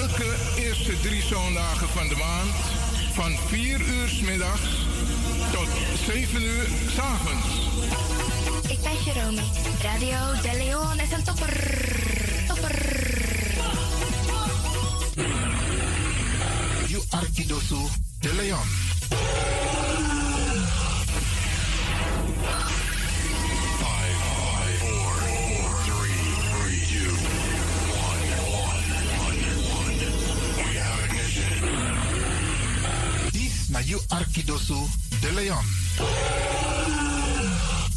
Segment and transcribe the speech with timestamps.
[0.00, 2.54] elke eerste drie zondagen van de maand
[3.12, 4.86] van 4 uur s middags
[5.52, 5.68] tot
[6.06, 7.46] 7 uur s avonds.
[8.68, 9.40] Ik ben Jerome.
[9.82, 11.54] Radio De Leon is een topper.
[12.48, 12.78] Topper.
[16.86, 17.88] You Arkidosu
[18.20, 18.66] de Leon.
[33.86, 34.88] This na you Arkidosu
[35.20, 35.64] de Leon.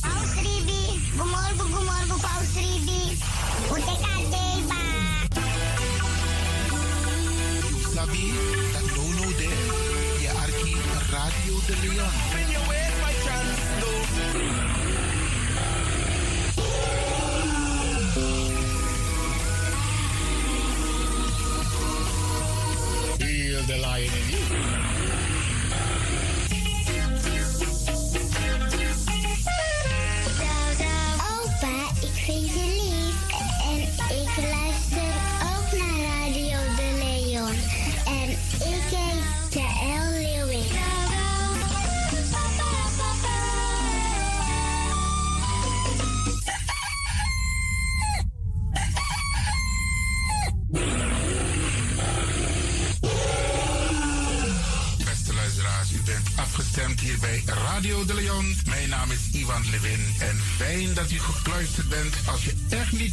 [0.01, 3.17] Paus Ribi, gumorgo, gumorgo, Paus Ribi.
[3.69, 4.81] Uteka deba.
[7.69, 8.33] You sabi
[8.73, 9.65] that no no there.
[10.19, 10.73] Je Arki
[11.11, 12.13] Radio de Leon.
[12.33, 13.89] When you wait my chance, no.
[23.17, 24.98] Feel the lion in you.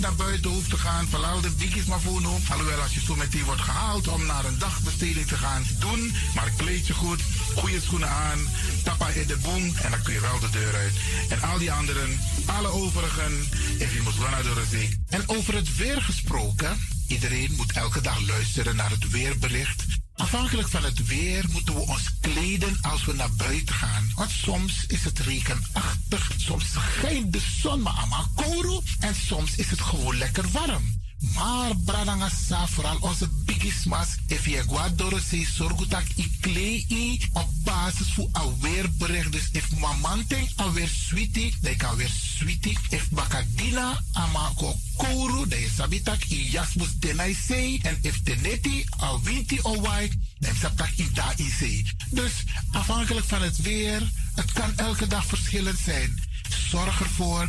[0.06, 2.28] Naar buiten hoeft te gaan, verlaal de biggies maar voor nu.
[2.50, 6.14] Alhoewel, als je zo meteen wordt gehaald om naar een dagbesteding te gaan, doen.
[6.34, 7.22] Maar kleed je goed,
[7.56, 8.48] goede schoenen aan,
[8.82, 10.94] tappa in de boom en dan kun je wel de deur uit.
[11.28, 13.32] En al die anderen, alle overigen,
[13.78, 14.98] if you must run door de zee.
[15.08, 19.95] En over het weer gesproken, iedereen moet elke dag luisteren naar het weerbericht.
[20.26, 24.10] Afhankelijk van het weer moeten we ons kleden als we naar buiten gaan.
[24.14, 29.70] Want soms is het regenachtig, soms schijnt de zon maar allemaal kouro en soms is
[29.70, 31.05] het gewoon lekker warm.
[31.34, 38.28] Maar bradangasa, vooral onze bigismas, if je guadoro se sorgutak i klei op basis voor
[38.32, 39.32] aweerbericht.
[39.32, 42.78] Dus if mamanting alweer sweetie, dan kan weer sweetie.
[42.88, 47.78] If bakadina amako kouru, dan sabitak i jasmus denai sei.
[47.82, 51.84] En if teneti al winti o wai, dan sabitak i da i sei.
[52.10, 52.32] Dus
[52.72, 56.24] afhankelijk van het weer, het kan elke dag verschillend zijn.
[56.68, 57.48] Zorg ervoor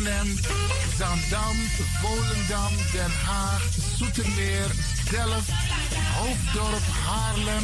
[0.01, 1.55] Zandam,
[2.01, 3.61] Volendam, Den Haag,
[3.99, 4.69] Zoetermeer,
[5.11, 5.51] Delft,
[6.17, 7.63] Hoofddorp, Haarlem,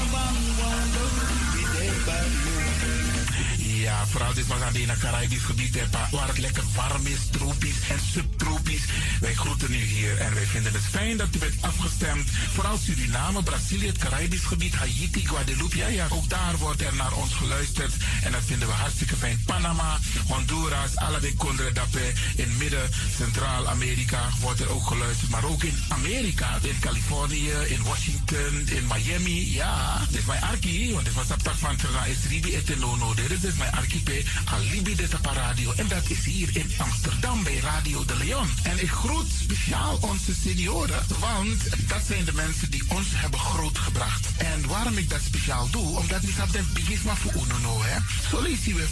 [3.81, 5.77] Ja, vooral dit was alleen een Caribisch gebied
[6.11, 8.83] waar het lekker warm is, tropisch en subtropisch.
[9.19, 12.29] Wij groeten u hier en wij vinden het fijn dat u bent afgestemd.
[12.53, 15.77] Vooral Suriname, Brazilië, het Caribisch gebied, Haiti, Guadeloupe.
[15.77, 17.93] Ja, ja, ook daar wordt er naar ons geluisterd
[18.23, 19.43] en dat vinden we hartstikke fijn.
[19.45, 25.29] Panama, Honduras, Aladdin Condre Dapé, in Midden, Centraal-Amerika wordt er ook geluisterd.
[25.29, 29.53] Maar ook in Amerika, in Californië, in Washington, in Miami.
[29.53, 33.13] Ja, dit is mijn arki, want dit was op van Trana Etenono.
[33.13, 35.73] Dit is dus mijn Archipel Alibi de Radio.
[35.75, 38.49] En dat is hier in Amsterdam bij Radio de Leon.
[38.63, 44.27] En ik groet speciaal onze senioren, want dat zijn de mensen die ons hebben grootgebracht.
[44.37, 47.97] En waarom ik dat speciaal doe, omdat ik dat de bigisma voor UNO, hè.
[48.29, 48.87] Zo lezen we.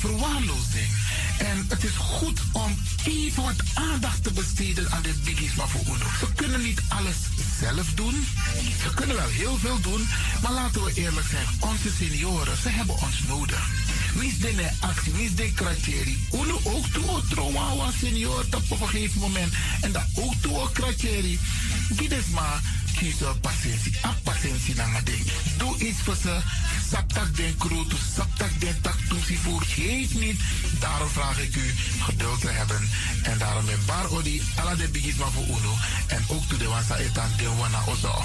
[1.37, 6.05] En het is goed om even wat aandacht te besteden aan dit bigisma voor UNO.
[6.19, 7.15] Ze kunnen niet alles
[7.59, 8.25] zelf doen.
[8.83, 10.07] Ze kunnen wel heel veel doen,
[10.41, 11.45] maar laten we eerlijk zijn.
[11.59, 13.88] Onze senioren, ze hebben ons nodig.
[14.13, 16.17] Wie is de actie, wie is de kratjeri?
[16.33, 19.53] Uno ook toe, trauma was senior op een gegeven moment.
[19.81, 21.39] En dat ook toe, kratjeri.
[21.89, 22.61] Dit is maar
[22.97, 23.93] kiezen patiëntie.
[24.05, 25.23] A patiëntie naar mijn ding.
[25.57, 26.37] Doe iets voor ze.
[26.91, 29.61] Saptak den kroot, saptak den tak toesie voor.
[29.61, 30.39] Geef niet.
[30.79, 32.89] Daarom vraag ik u geduld te hebben.
[33.23, 35.73] En daarom met bar odi, alla de bigis maar voor uno.
[36.07, 38.23] En ook toe de wansa etan de wana ozo.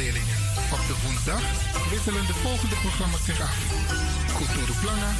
[0.00, 0.36] Mededelingen.
[0.72, 1.42] Op de woensdag
[1.90, 3.56] wisselen de volgende programma's zich af.
[4.36, 5.12] Kulturu Planga,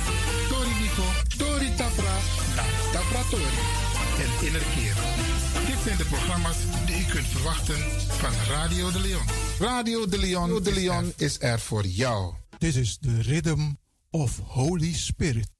[0.48, 1.06] Tori Nico,
[1.38, 2.16] Tori Tapra,
[2.56, 3.60] na Tapra Tori
[4.24, 4.94] en Innerkeer.
[5.66, 6.56] Dit zijn de programma's
[6.86, 7.78] die u kunt verwachten
[8.22, 9.26] van Radio de Leon.
[9.58, 12.34] Radio de Leon, de Leon is er voor jou.
[12.58, 13.72] This is the rhythm
[14.10, 15.59] of Holy Spirit.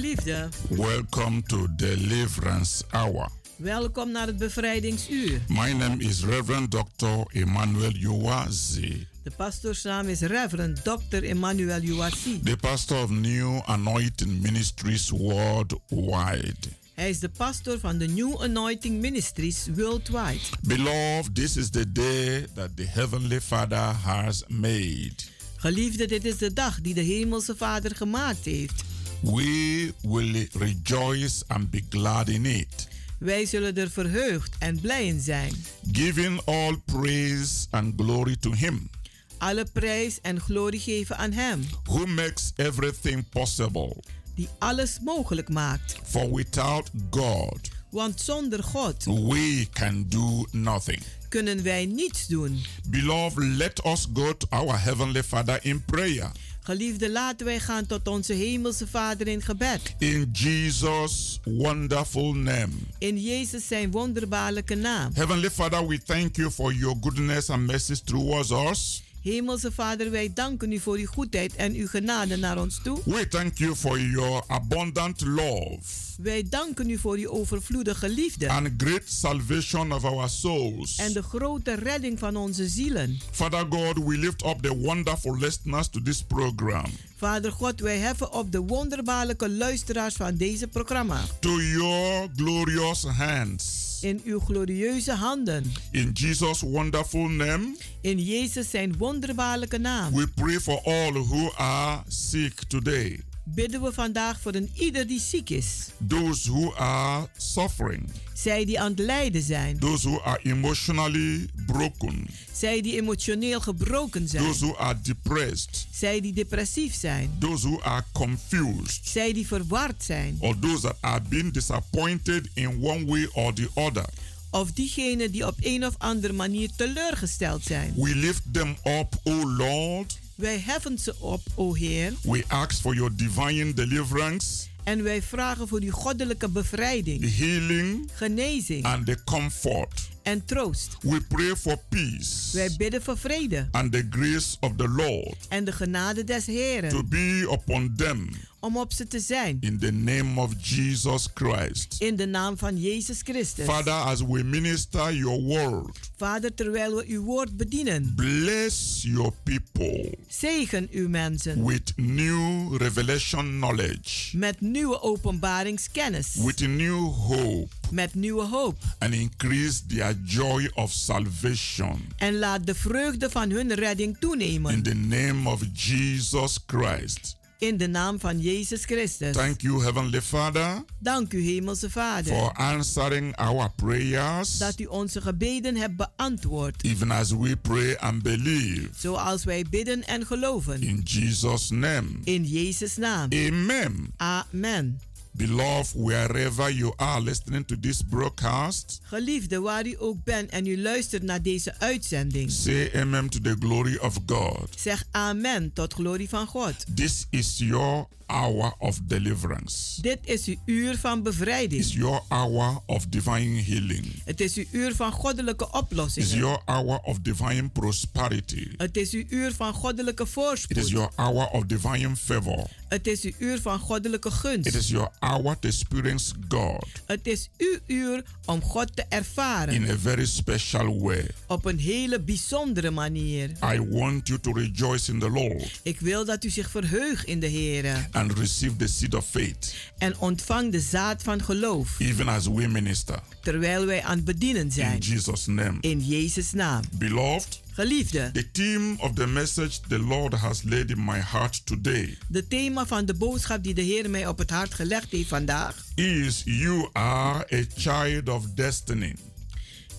[0.00, 3.28] Geliefde, welcome to Deliverance Hour.
[3.56, 5.40] welkom naar het bevrijdingsuur.
[5.48, 7.38] My name is Reverend Dr.
[7.38, 11.22] Emmanuel Uwazi, De pastoorsnaam is Reverend Dr.
[11.22, 12.40] Emmanuel Uwasi.
[12.42, 16.68] the pastor of New Anointing Ministries worldwide.
[16.94, 20.40] Hij is de pastor van de New Anointing Ministries Worldwide.
[20.60, 25.14] Beloved, this is the day that the Heavenly Father has made.
[25.56, 28.89] Geliefde, dit is de dag die de Hemelse Vader gemaakt heeft.
[29.22, 35.20] We will rejoice and be glad in it, Wij zullen er verheugd en blij in
[35.20, 35.52] zijn.
[35.92, 38.90] giving all praise and glory to Him
[39.38, 43.96] Alle prijs en glorie geven aan Hem, who makes everything possible.
[44.34, 45.96] die alles mogelijk maakt.
[46.04, 51.02] For without God, Want zonder God we can do nothing.
[51.28, 52.64] kunnen wij niets doen.
[52.88, 56.30] Beloved, let us go to our Heavenly Father in prayer.
[56.70, 59.94] Geliefde, laten wij gaan tot onze Hemelse Vader in gebed.
[59.98, 62.72] In Jesus' wonderful name.
[62.98, 65.10] In Jezus zijn wonderbaarlijke naam.
[65.14, 69.02] Heavenly Father, we thank you for your goodness and mercies towards us.
[69.22, 72.98] Hemelse Vader, wij danken u voor uw goedheid en uw genade naar ons toe.
[73.04, 75.78] We thank you for your abundant love
[76.22, 80.96] Wij danken u voor uw overvloedige liefde and great salvation of our souls.
[80.96, 83.18] en de grote redding van onze zielen.
[83.30, 86.84] Father God, we lift up the wonderful listeners to this program.
[87.16, 93.79] Vader God, wij heffen op de wonderbaarlijke luisteraars van deze programma To your glorious hands.
[94.00, 95.72] In uw glorieuze handen.
[95.90, 100.14] In Jesus' wonderful name, In Jezus zijn wonderbaarlijke naam.
[100.14, 105.20] we pray for all who are sick today, bidden we vandaag voor een ieder die
[105.20, 105.86] ziek is.
[106.08, 109.78] those who are suffering, Zij die aan het lijden zijn.
[109.78, 114.44] those who are emotionally broken, Zij die emotioneel gebroken zijn.
[114.44, 117.30] those who are depressed, Zij die depressief zijn.
[117.38, 120.36] those who are confused, Zij die verward zijn.
[120.40, 124.04] or those that are being disappointed in one way or the other.
[124.50, 127.92] Of diegenen die op een of andere manier teleurgesteld zijn.
[127.96, 130.18] We lift them up, O Lord.
[130.40, 132.12] Wij heffen ze op, o Heer.
[132.22, 138.84] We ask for your divine deliverance, En wij vragen voor uw goddelijke bevrijding, healing, genezing
[138.84, 140.08] and the comfort.
[140.22, 140.96] en troost.
[141.00, 145.64] We pray for peace Wij bidden voor vrede and the grace of the Lord en
[145.64, 148.30] de genade des to Heeren be upon them
[148.60, 149.56] om op ze te zijn.
[149.60, 151.96] in the name of Jesus Christ.
[151.98, 153.64] In de naam van Jezus Christus.
[153.64, 160.18] Father, as we minister your word, Vader, terwijl we uw woord bedienen, bless your people
[160.28, 168.42] zegen uw mensen with new revelation knowledge, met nieuwe openbaringskennis, with new hope, met nieuwe
[168.44, 168.76] hoop.
[168.98, 172.04] and increase their joy of salvation.
[172.16, 174.82] En laat de vreugde van hun redding In toenemen.
[174.82, 177.38] the name of Jesus Christ.
[177.60, 179.32] In de naam van Jezus Christus.
[179.32, 185.20] Thank you, Heavenly Father, Dank u, Hemelse Vader, for answering our prayers, dat u onze
[185.20, 186.84] gebeden hebt beantwoord.
[186.84, 188.88] even as we pray and believe.
[188.96, 190.82] Zoals wij bidden en geloven.
[190.82, 192.08] In Jesus' name.
[192.24, 193.28] In Jezus' naam.
[193.32, 194.12] Amen.
[194.16, 195.00] Amen.
[195.32, 200.80] Beloved, wherever you are listening to this broadcast, Geliefde, waar u ook bent en u
[200.82, 202.50] luistert naar deze uitzending.
[202.50, 204.68] say amen to the glory of God.
[204.76, 206.74] Zeg amen tot glorie van God.
[206.96, 210.00] This is your hour of deliverance.
[210.02, 211.80] Dit is uw uur van bevrijding.
[211.82, 214.22] It's your hour of divine healing.
[214.24, 216.36] Het is uw uur van goddelijke It's oplossingen.
[216.38, 218.68] your hour of divine prosperity.
[218.76, 220.88] Het is uw uur van goddelijke It is voorspoed.
[220.88, 222.66] your hour of divine favor.
[222.88, 224.74] Het is uw uur van goddelijke It gunst.
[224.74, 229.90] is your hour to experience God Het is uw uur om God te ervaren in
[229.90, 231.26] a very special way.
[231.46, 233.50] op een hele bijzondere manier.
[233.74, 237.40] I want you to rejoice in the Lord Ik wil dat u zich verheugt in
[237.40, 242.28] de Heer and receive the seed of faith, en ontvang de zaad van geloof even
[242.28, 243.18] as we minister.
[243.42, 244.98] terwijl wij aan het bedienen In zijn.
[244.98, 245.76] Jesus' name.
[245.80, 246.82] In Jezus' naam.
[246.92, 252.18] Beloved, Geliefde, the theme of the message the Lord has laid in my heart today
[252.28, 255.84] de thema van de boodschap die de Heer mij op het hart gelegd heeft vandaag
[255.94, 259.14] is You are a child of destiny.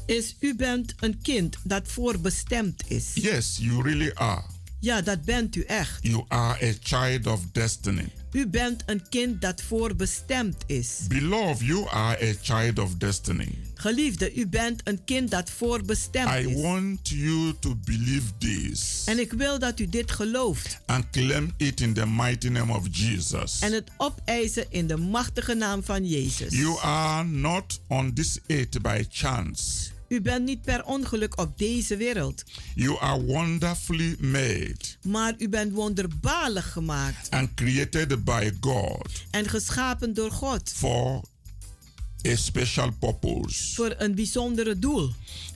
[0.06, 3.12] is u bent een kind dat voorbestemd is.
[3.14, 4.44] Yes, you really are.
[4.82, 6.00] Ja, dat bent u echt.
[6.04, 8.06] You are a child of destiny.
[8.32, 10.98] U bent een kind dat voorbestemd is.
[11.08, 13.58] Beloved, you are a child of destiny.
[13.76, 16.62] Geliefde, u bent een kind dat voorbestemd I is.
[16.62, 21.82] want you to believe this En ik wil dat u dit gelooft and claim it
[21.82, 23.60] in the mighty name of Jesus.
[23.60, 26.54] en het opeisen in de machtige naam van Jezus.
[26.54, 29.90] You are not on this earth by chance.
[30.12, 32.44] U bent niet per ongeluk op deze wereld,
[32.76, 40.14] You are wonderfully made maar u bent wonderbaarlijk gemaakt and created by God en geschapen
[40.14, 41.22] door God for
[42.28, 43.74] a special purpose.
[43.76, 45.10] voor een bijzondere doel.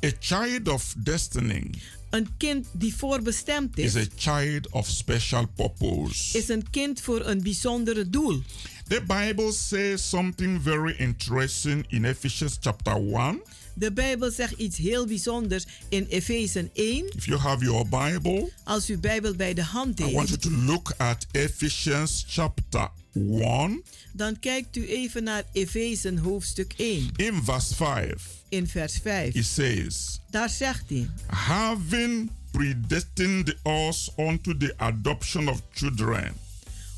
[0.06, 1.70] A child of destiny
[2.10, 6.38] Een kind die voorbestemd is is, a child of special purpose.
[6.38, 8.42] is een kind voor een bijzondere doel.
[8.88, 13.42] The Bible says something very interesting in Ephesians chapter 1.
[13.76, 17.12] De Bijbel zegt iets heel bijzonders in Efeze 1.
[17.16, 20.42] If you have your Bible, Als u Bijbel bij de hand I want you heeft,
[20.42, 27.42] to look at Ephesians chapter 1 dan kijkt u even naar Efeze hoofdstuk 1 in
[27.44, 28.24] verse 5.
[28.50, 29.34] in vers 5.
[29.34, 36.34] It says, Daar zegt hij: having predestined us unto the adoption of children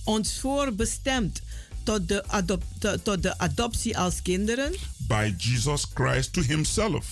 [0.04, 1.42] ons voorbestemd
[1.88, 7.06] tot de, adop- to- tot de adoptie als kinderen by Jesus Christ to himself,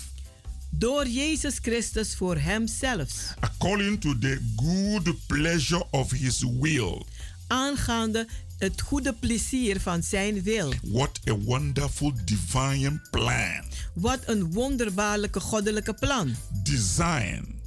[0.69, 7.05] door Jezus Christus voor hemzelf, according to the good pleasure of his will.
[7.47, 8.27] aangaande
[8.57, 10.73] het goede plezier van zijn wil.
[10.83, 13.63] What a wonderful divine plan.
[13.93, 16.35] Wat een wonderbaarlijke goddelijke plan.
[16.63, 17.59] Design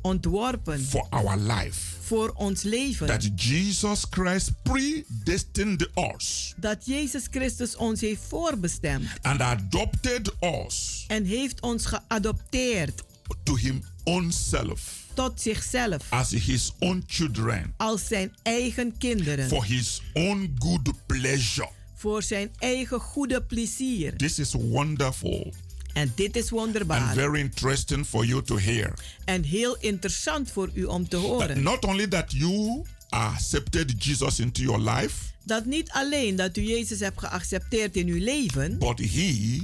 [0.00, 1.95] ontworpen for our life.
[2.06, 3.06] Voor ons leven.
[3.06, 6.54] That Jesus Christ predestined us.
[6.56, 9.08] Dat Jezus Christus ons heeft voorbestemd.
[9.22, 11.04] And adopted us.
[11.08, 13.02] En heeft ons geadopteerd.
[13.42, 15.04] To Him own self.
[15.14, 16.06] Tot zichzelf.
[16.08, 17.74] As His own children.
[17.76, 19.48] Als zijn eigen kinderen.
[19.48, 21.68] For His own good pleasure.
[21.94, 24.16] voor zijn eigen goede plezier.
[24.16, 25.52] This is wonderful
[25.96, 28.92] En dit is and wonderbaar very interesting for you to hear.
[29.24, 31.62] en heel interessant voor u om te That horen.
[31.62, 37.00] not only that you accepted Jesus into your life, Dat niet alleen dat u Jezus
[37.00, 39.58] hebt geaccepteerd in uw leven, but He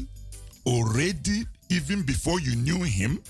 [0.65, 3.21] already, even before you knew Him,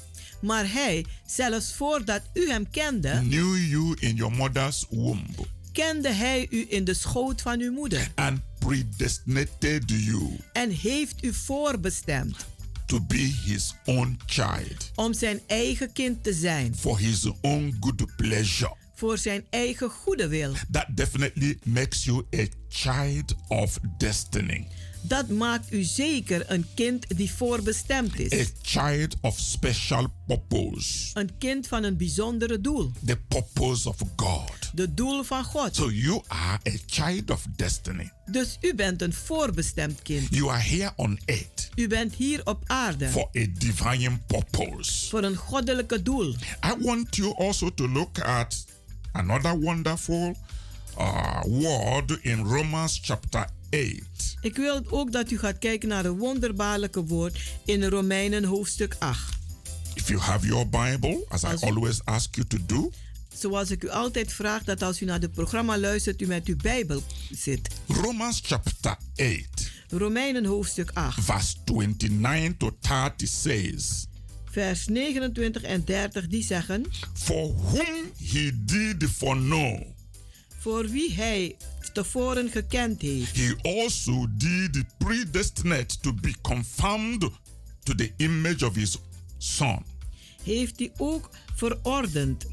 [0.40, 5.46] maar hij, zelfs voordat u hem kende, knew you in your mother's womb.
[5.72, 8.10] kende hij u in de schoot van uw moeder.
[8.14, 10.36] And predestinated you.
[10.52, 12.46] En heeft u voorbestemd
[12.92, 18.16] to be His own child om zijn eigen kind te zijn for His own good
[18.16, 18.76] pleasure.
[18.94, 20.52] voor zijn eigen goede wil.
[20.70, 24.68] That definitely makes you a child of destiny,
[25.02, 28.48] Dat maakt u zeker een kind die voorbestemd a is.
[28.62, 32.92] child of special purpose, Een kind van een bijzondere doel.
[33.06, 34.50] the purpose of God.
[34.74, 35.76] De doel van God.
[35.76, 38.12] So you are a child of destiny.
[38.30, 40.26] Dus u bent een voorbestemd kind.
[40.30, 45.08] You are here on earth U bent hier op aarde for a divine purpose.
[45.08, 46.28] voor een goddelijke doel.
[46.64, 48.64] I want you also to look at
[49.12, 50.36] another wonderful
[50.98, 54.36] uh, word in Romans chapter 8.
[54.40, 59.32] Ik wil ook dat u gaat kijken naar een wonderbaarlijke woord in Romeinen hoofdstuk 8.
[59.94, 62.90] If you have your Bible, as I Als u- always ask you to do,
[63.38, 66.56] Zoals ik u altijd vraag dat als u naar het programma luistert, u met uw
[66.56, 67.68] Bijbel zit.
[67.86, 74.06] Romans chapter 8, Romeinen hoofdstuk 8, verse 29 to 30 says,
[74.50, 79.80] vers 29 en 30, die zeggen: For whom he did foreknow,
[80.58, 81.56] Voor wie hij
[81.92, 87.30] tevoren gekend heeft, he also did predestinate to be conformed
[87.82, 88.98] to the image of his
[89.38, 89.84] son,
[90.42, 92.46] heeft hij ook verordend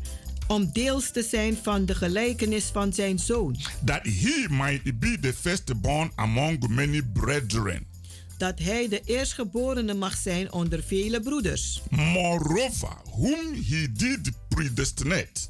[0.48, 3.56] om deels te zijn van de gelijkenis van zijn zoon,
[3.86, 7.88] that he might be the firstborn among many brethren.
[8.40, 11.82] dat hij de eerstgeborene mag zijn onder vele broeders.
[11.90, 15.50] Moreover, whom he did predestinate,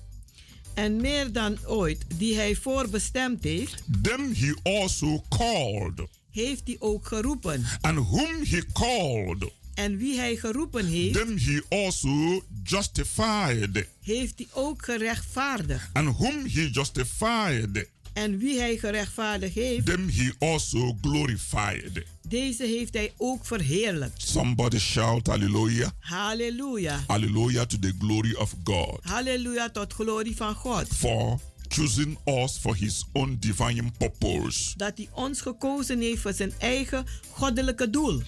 [0.80, 6.08] En meer dan ooit, die hij voorbestemd heeft, them he also called.
[6.32, 7.66] heeft hij ook geroepen.
[7.82, 13.88] And whom he called, En wie hij geroepen heeft, them he also justified.
[14.02, 15.90] heeft hij ook gerechtvaardigd.
[15.94, 22.04] And whom he justified, En wie hij gerechtvaardigd heeft, them he also glorified.
[22.28, 24.22] deze heeft hij ook verheerlijkt.
[24.30, 25.90] Somebody shout hallelujah.
[26.00, 27.04] Halleluja.
[27.08, 30.88] Hallelujah to the glory of God Halleluja tot glorie van God.
[30.96, 34.78] for choosing us for his own divine purpose.
[34.78, 38.22] Dat hij ons gekozen heeft voor zijn eigen goddelijke doel.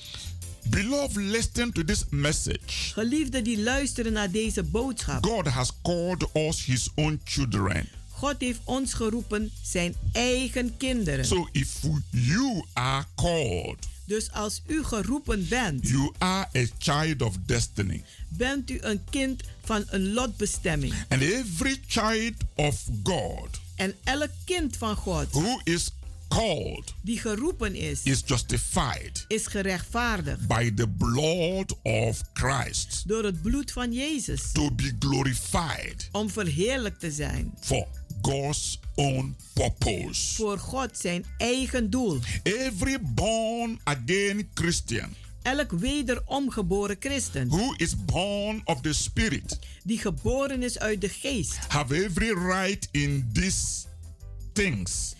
[0.69, 2.59] Beloved, listen to this message.
[2.93, 5.25] Geliefden die luisteren naar deze boodschap.
[5.25, 7.87] God has called us his own children.
[8.21, 11.25] God heeft ons geroepen zijn eigen kinderen.
[11.25, 11.79] So if
[12.09, 18.03] you are called, Dus als u geroepen bent, you are a child of destiny.
[18.29, 20.93] bent u een kind van een lotbestemming.
[21.07, 25.89] And every child of God En elk kind van God who is
[26.27, 33.41] called die geroepen is, is justified is gerechtvaardigd by the blood of Christ door het
[33.41, 37.87] bloed van Jezus to be glorified om verheerlijkt te zijn for
[38.21, 40.35] God's own purpose.
[40.35, 42.19] voor God zijn eigen doel.
[42.43, 49.97] Every born again Christian Elk wederom geboren christen who is born of the Spirit die
[49.97, 53.85] geboren is uit de geest, have every right in these
[54.53, 55.15] things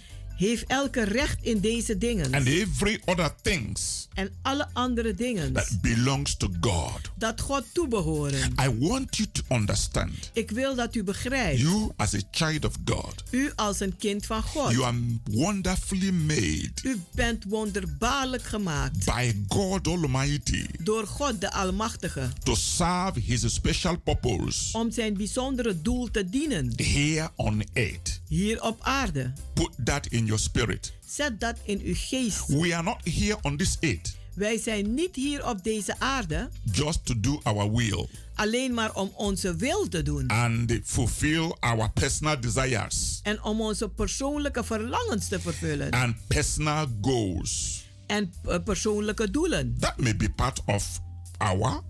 [0.47, 5.77] heeft elke recht in deze dingen and every other things en alle andere dingen that
[5.81, 6.99] belongs to God.
[7.17, 8.53] dat God toebehoren.
[8.65, 10.29] I want you to understand.
[10.33, 14.25] Ik wil dat u begrijpt, you as a child of God, u als een kind
[14.25, 14.97] van God, you are
[15.31, 19.05] wonderfully made u bent wonderbaarlijk gemaakt.
[19.05, 22.29] by God Almighty door God de Almachtige.
[22.43, 26.73] to serve his special purpose om zijn bijzondere doel te dienen.
[26.75, 28.20] here on earth.
[28.31, 29.33] Hier op aarde.
[29.53, 30.93] Put that in your spirit.
[31.05, 32.47] Zet dat in uw geest.
[32.47, 37.05] We are not here on this earth Wij zijn niet hier op deze aarde just
[37.05, 42.39] to do our will alleen maar om onze wil te doen and fulfill our personal
[42.39, 47.83] desires en om onze persoonlijke verlangens te vervullen and personal goals.
[48.07, 49.75] en eh, persoonlijke doelen.
[49.79, 50.99] That may be part of
[51.37, 51.81] our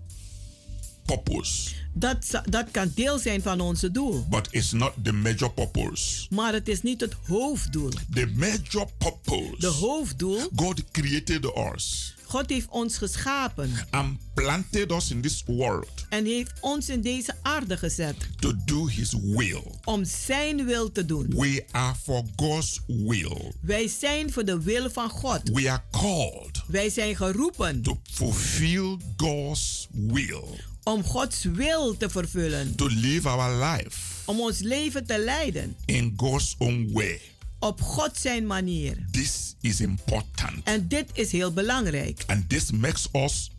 [1.04, 4.26] purpose, Dat, dat kan deel zijn van onze doel.
[4.30, 6.26] but it's not the major purpose.
[6.30, 7.90] Maar het is niet het hoofddoel.
[8.14, 15.10] The major De purpose, hoofddoel, God created us God heeft ons geschapen and planted us
[15.10, 19.62] in this world en heeft ons in deze aarde gezet to do His will.
[19.84, 21.26] om zijn wil te doen.
[21.28, 23.52] We are for God's will.
[23.60, 25.40] Wij zijn voor de wil van God.
[25.44, 30.44] We are called Wij zijn geroepen to fulfill God's will,
[30.82, 32.74] om Gods wil te vervullen.
[32.76, 37.20] to live our life Om ons leven te leiden in God's own way.
[37.58, 38.96] op God zijn manier.
[39.10, 40.64] This is important.
[40.64, 42.24] En dit is heel belangrijk.
[42.26, 43.50] And this makes us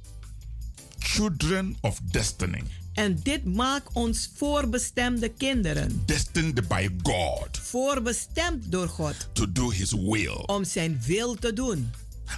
[0.99, 2.61] children of destiny,
[2.93, 6.03] En dit maakt ons voorbestemde kinderen.
[6.05, 10.43] destined by God Voorbestemd door God to do His will.
[10.45, 11.91] om zijn wil te doen.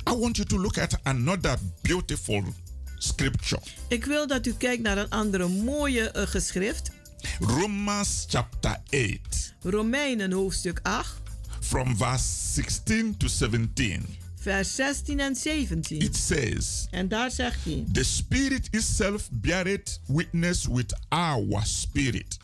[0.10, 2.44] I want you to look at another beautiful
[3.08, 3.62] scripture.
[3.88, 6.90] Ik wil dat u kijkt naar een andere mooie eh, geschrift.
[7.40, 11.22] Romans chapter 8, Romeinen hoofdstuk 8,
[11.62, 14.06] from verse 16 to 17.
[14.46, 16.00] vers 16 en 17.
[16.00, 22.38] It says, En daar zegt hij: The Spirit itself beareth witness with our spirit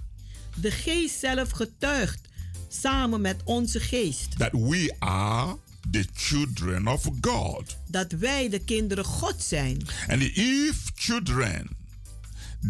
[0.55, 2.19] De geest zelf getuigt
[2.67, 5.57] samen met onze geest that we are
[5.89, 7.77] the children of God.
[7.87, 9.81] dat wij de kinderen God zijn.
[10.07, 11.67] And if children,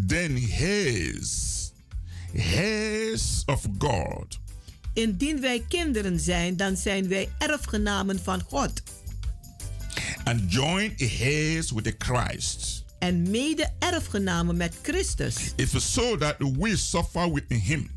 [0.08, 1.72] then heirs,
[2.34, 4.40] heirs of God,
[4.94, 8.72] Indien wij kinderen zijn, dan zijn wij erfgenamen van God
[10.24, 12.84] and join heirs with the Christ.
[13.00, 17.90] en mede-erfgenamen met Christus, If so that we suffer with him,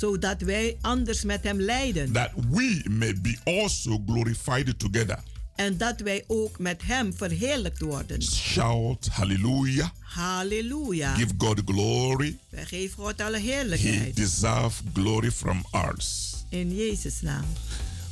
[0.00, 5.18] zodat wij anders met Hem lijden that we may be also glorified together.
[5.56, 8.22] en dat wij ook met Hem verheerlijkt worden.
[8.22, 9.88] Shout hallelujah.
[9.98, 11.14] Halleluja.
[11.14, 12.38] Give God glory.
[12.50, 15.64] Wij geven God alle He heerlijkheid deserves glory from
[15.96, 17.44] us in Jezus' naam.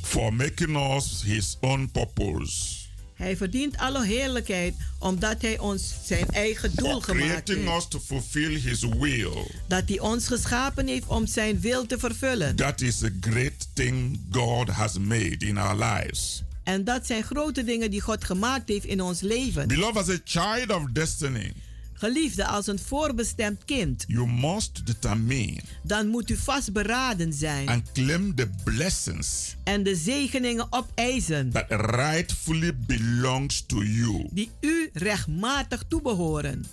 [0.01, 2.78] for making us his own purpose.
[3.19, 7.67] Hij verdient alle heerlijkheid omdat Hij ons zijn eigen doel gemaakt heeft.
[7.67, 9.51] us to fulfill his will.
[9.67, 12.55] Dat Hij ons geschapen heeft om zijn wil te vervullen.
[12.55, 16.43] That is a great thing God has made in our lives.
[16.63, 19.67] En dat zijn grote dingen die God gemaakt heeft in ons leven.
[19.67, 21.53] Beloved, as a child of destiny,
[21.99, 28.35] Geliefde, als een voorbestemd kind, you must determine dan moet u vastberaden zijn and claim
[28.35, 34.27] the blessings en de zegeningen opeisen that rightfully belongs to you.
[34.31, 36.65] die u rechtmatig toebehoren.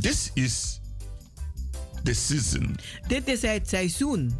[0.00, 0.80] This is
[2.02, 2.76] the season.
[3.06, 4.34] Dit is het seizoen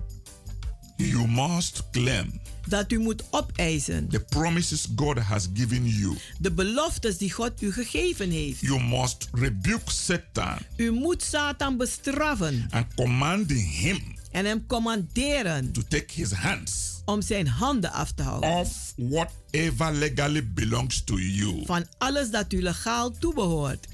[0.97, 4.09] You must claim dat u moet opeisen.
[4.09, 6.17] the promises God has given you.
[6.39, 8.61] De beloftes die God u gegeven heeft.
[8.61, 15.83] You must rebuke Satan U moet Satan bestraffen and command him en hem commanderen to
[15.89, 21.63] take his hands om zijn handen af te houden off whatever legally belongs to you
[21.65, 23.87] van alles dat u legaal toebehoort.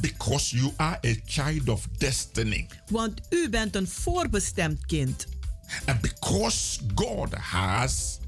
[0.00, 5.26] because you are a child of destiny Want u bent een voorbestemd kind.
[5.84, 8.18] And because God has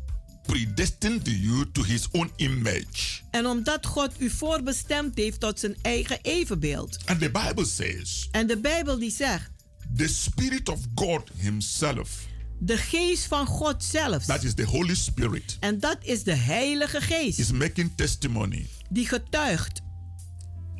[0.46, 3.20] predestined you to his own image.
[3.30, 6.98] En omdat God u voorbestemd heeft tot zijn eigen evenbeeld.
[7.04, 9.50] And the Bible says En de Bijbel die zegt,
[9.96, 12.26] the Spirit of God Himself,
[12.58, 14.24] de geest van God zelf.
[14.24, 19.06] that is the Holy Spirit, En dat is de Heilige Geest is making testimony, die
[19.08, 19.80] getuigt,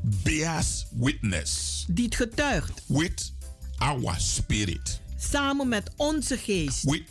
[0.03, 3.33] bears witness die het getuigt, with
[3.79, 7.03] our spirit, samen met onze geest, with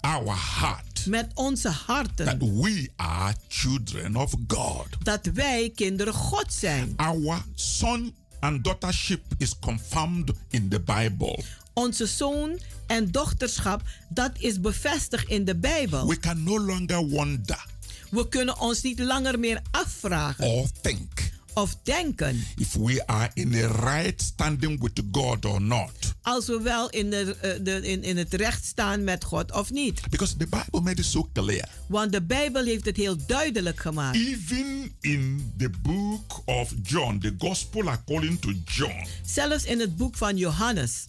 [0.00, 4.86] our heart, met onze that harten, we are children of God.
[5.02, 6.92] dat wij kinderen God zijn.
[6.96, 11.44] Our son and daughtership is confirmed in the Bible.
[11.72, 16.06] Onze zoon en dochterschap, dat is bevestigd in de Bijbel.
[16.06, 17.66] We can no longer wonder
[18.10, 23.54] We kunnen ons niet langer meer afvragen or think of denken if we are in
[23.54, 26.14] a right standing with God or not.
[26.22, 29.70] als we wel in, de, eh, de, in, in het recht staan met God of
[29.70, 30.00] niet.
[30.10, 31.68] Because the Bible made it so clear.
[31.86, 34.16] Want de Bijbel heeft het heel duidelijk gemaakt.
[34.16, 40.16] Even in the book of John, the gospel according to John, Zelfs in het boek
[40.16, 41.06] van Johannes,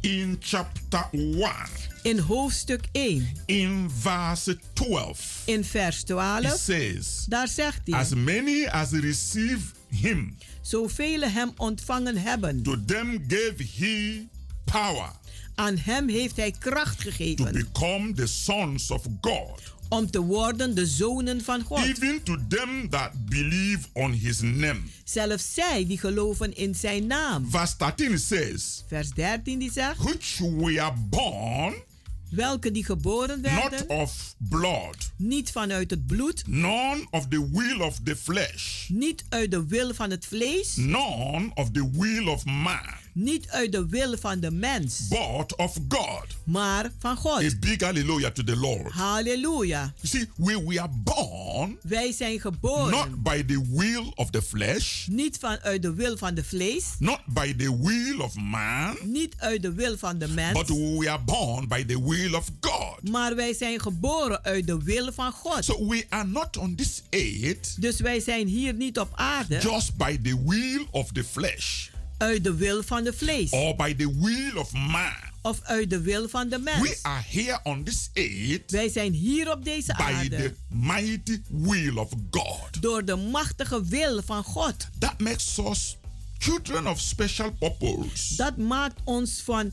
[0.00, 1.34] in chapter 1,
[2.04, 8.14] in hoofdstuk 1, in verse 12, in vers it 12, says, daar zegt hij: As
[8.14, 14.26] many as receive him, Zoveel hem ontvangen hebben, to them gave he
[14.64, 15.12] power
[15.54, 20.74] aan hem heeft hij kracht to gegeven become the sons of God, om te worden
[20.74, 21.78] de zonen van God.
[21.78, 24.80] even to them that believe on his name.
[25.04, 27.50] Zelfs zij die geloven in zijn naam.
[27.50, 31.74] Verse 13 says, Vers 13 die zegt, which were born
[32.34, 37.80] welke die geboren not werden, of blood, niet vanuit het bloed, none of the will
[37.80, 42.44] of the flesh, niet uit de wil van het vlees, none of the will of
[42.44, 46.26] man, niet uit de wil van de mens, but of God.
[46.44, 47.42] maar van God.
[47.42, 48.92] A big hallelujah to the Lord.
[48.92, 49.92] Halleluja.
[50.00, 55.06] You see, we were born Wij zijn geboren not by the will of the flesh,
[55.06, 59.62] niet vanuit de wil van de vlees, not by the will of man, niet uit
[59.62, 63.10] de wil van de mens, but we were born by the will of God.
[63.10, 65.64] maar wij zijn geboren uit de wil van God.
[65.64, 69.96] So we are not on this earth Dus wij zijn hier niet op aarde just
[69.96, 74.18] by the will of the flesh uit de wil van de vlees or by the
[74.20, 75.12] will of man.
[75.42, 77.02] of uit de wil van de We mens.
[77.02, 81.96] are here on this earth Wij zijn hier op deze by aarde the mighty will
[81.96, 82.82] of God.
[82.82, 84.88] door de machtige wil van God.
[84.98, 85.96] That makes us
[86.38, 88.36] children of special purpose.
[88.36, 89.72] Dat maakt ons van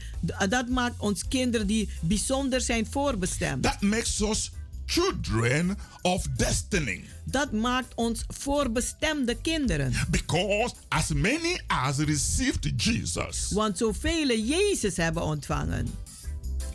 [0.49, 3.63] dat maakt ons kinderen die bijzonder zijn voorbestemd.
[3.63, 4.51] That makes us
[4.91, 7.03] children of destiny.
[7.23, 9.93] Dat maakt ons voorbestemde kinderen.
[10.09, 15.87] Because as many as received Jesus Want zoveel Jezus hebben ontvangen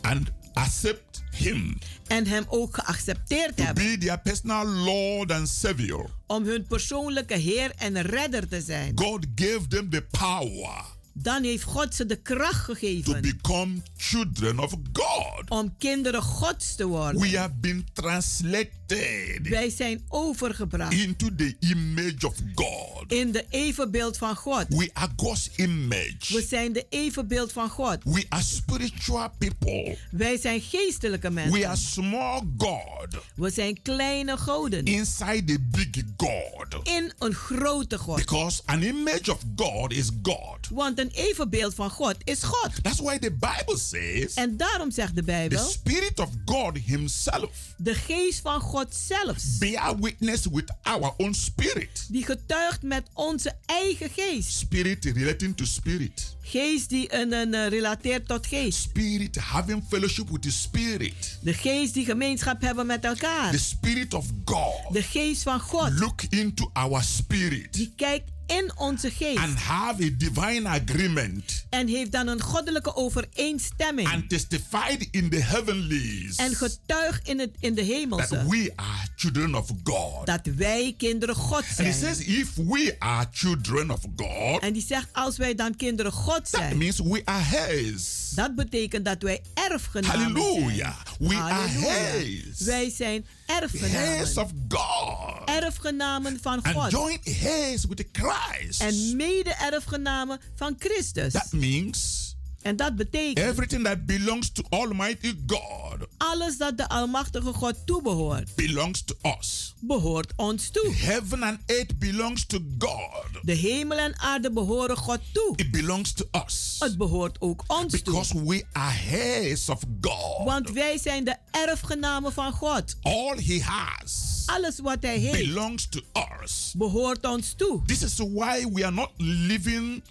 [0.01, 1.77] and accept him
[2.07, 7.35] en hem ook geaccepteerd to hebben be their personal Lord and Savior, om hun persoonlijke
[7.35, 12.15] Heer en Redder te zijn, God gave them the power dan heeft God ze de
[12.15, 15.49] kracht to gegeven become children of God.
[15.49, 17.21] om kinderen Gods te worden.
[17.21, 23.11] We have been translated Wij zijn overgebracht into the image of God.
[23.11, 24.65] in de evenbeeld van God.
[24.69, 26.41] We are God's We image.
[26.47, 27.97] zijn de evenbeeld van God.
[28.03, 29.97] We are spiritual people.
[30.11, 31.77] Wij zijn geestelijke We are mensen.
[31.77, 36.87] small God We zijn kleine goden inside the big God.
[36.87, 38.15] in een grote God.
[38.15, 40.67] Because an image of God is God.
[40.71, 42.83] Want een evenbeeld van God is God.
[42.83, 47.75] That's why the Bible says En daarom zegt de the Bijbel, Spirit of God Himself
[47.77, 52.05] de geest van God zelfs, bear witness with our own spirit.
[52.09, 54.51] die getuigt met onze eigen geest.
[54.57, 56.35] Spirit relating to spirit.
[56.41, 58.79] Geest die een, een, eh, relateert tot geest.
[58.79, 61.37] Spirit having fellowship with the Spirit.
[61.41, 63.53] De geest die gemeenschap hebben met The elkaar.
[63.59, 64.93] Spirit of God.
[64.93, 70.03] De geest van God, Look into our spirit die kijkt in onze geest and have
[70.03, 76.55] a divine agreement en heeft dan een goddelijke overeenstemming and testified in the heavenlies en
[76.55, 80.25] getuigt in, het, in de that hemelse we are children of God.
[80.25, 81.93] dat wij kinderen God And he zijn.
[81.93, 86.35] says, if we are children of God, En die zegt, als wij dan kinderen God
[86.35, 88.26] that zijn, means we are his.
[88.37, 90.35] Dat betekent dat wij erfgenamen zijn.
[90.35, 90.95] Hallelujah.
[91.19, 92.59] We are his.
[92.61, 94.37] Wij zijn Heirs erfgenamen.
[94.37, 95.49] of God.
[95.49, 96.91] Erfgenamen van And God.
[96.91, 98.81] joint heirs with Christ.
[98.81, 101.33] En mede-erfgenamen van Christus.
[101.33, 102.26] That means
[102.61, 108.55] En dat betekent everything that belongs to Almighty God alles dat de Almachtige God toebehoort,
[108.55, 109.73] belongs to us.
[109.79, 110.93] behoort ons toe.
[110.95, 113.25] Heaven and earth belongs to God.
[113.41, 115.53] De hemel en aarde behoren God toe.
[115.55, 116.75] It belongs to us.
[116.79, 118.03] Het behoort ook ons toe.
[118.03, 120.45] Because we are heirs of God.
[120.45, 122.95] Want wij zijn de erfgenamen van God.
[123.01, 125.99] All he has Alles wat hij heeft, belongs to
[126.43, 126.73] us.
[126.77, 127.81] behoort ons toe.
[127.85, 130.03] This is why we are not living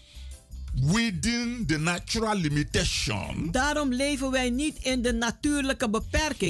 [0.83, 3.49] within the natural limitation.
[3.51, 5.89] Daarom leven wij niet in de natuurlijke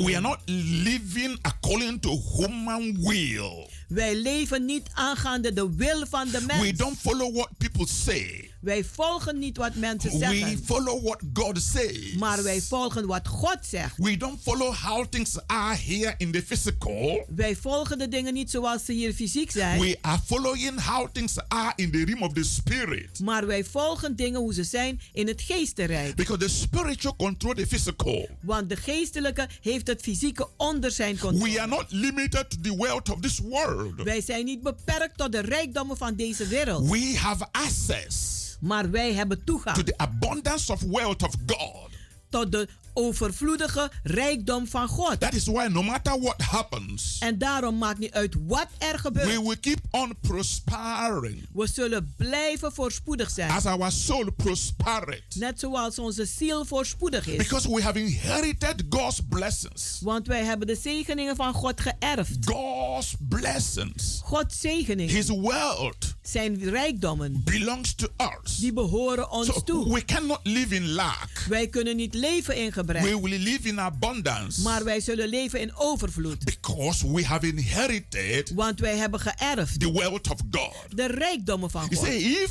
[0.04, 0.38] We are not
[0.82, 3.66] living according to human will.
[3.88, 6.76] Wij leven niet aangaande de wil van de We mens.
[6.78, 8.50] don't follow what people say.
[8.66, 10.60] Wij volgen niet wat mensen We zeggen.
[10.64, 12.14] follow what God says.
[12.18, 13.96] Maar wij volgen wat God zegt.
[13.96, 17.24] We don't follow how things are here in the physical.
[17.36, 19.80] Wij volgen de dingen niet zoals ze hier fysiek zijn.
[19.80, 23.20] We are following how things are in the realm of the spirit.
[23.20, 26.14] Maar wij volgen dingen hoe ze zijn in het geestenrijk.
[26.14, 28.28] Because the spiritual control the physical.
[28.40, 31.60] Want de geestelijke heeft het fysieke onder zijn We controle.
[31.60, 34.02] are not limited to the wealth of this world.
[34.02, 36.90] Wij zijn niet beperkt tot de rijkdommen van deze wereld.
[36.90, 41.90] We have access Maar wij hebben to toegang the abundance of wealth of God.
[42.28, 45.20] tot de overvloedige rijkdom van God.
[45.20, 48.98] That is why no matter what happens, En daarom maakt niet uit wat er we
[48.98, 49.42] gebeurt.
[49.42, 53.50] will keep on prospering We zullen blijven voorspoedig zijn.
[53.50, 55.34] as our soul prospereth.
[55.34, 57.36] Net zoals onze ziel voorspoedig is.
[57.36, 59.98] Because we have inherited God's blessings.
[60.00, 62.36] Want wij hebben de zegeningen van God geërfd.
[62.44, 68.06] God's blessings, Gods zegeningen, His wealth zijn rijkdommen, belongs to
[68.42, 68.56] us.
[68.56, 69.92] die behoren ons So toe.
[69.92, 71.44] we cannot live in lack.
[71.48, 73.02] Wij kunnen niet leven in We gebrek.
[73.02, 76.44] We will live in abundance Maar wij zullen leven in overvloed.
[76.44, 80.74] because we have inherited Want wij hebben geërfd the wealth of God.
[80.96, 81.98] de rijkdommen van God.
[81.98, 82.50] said, if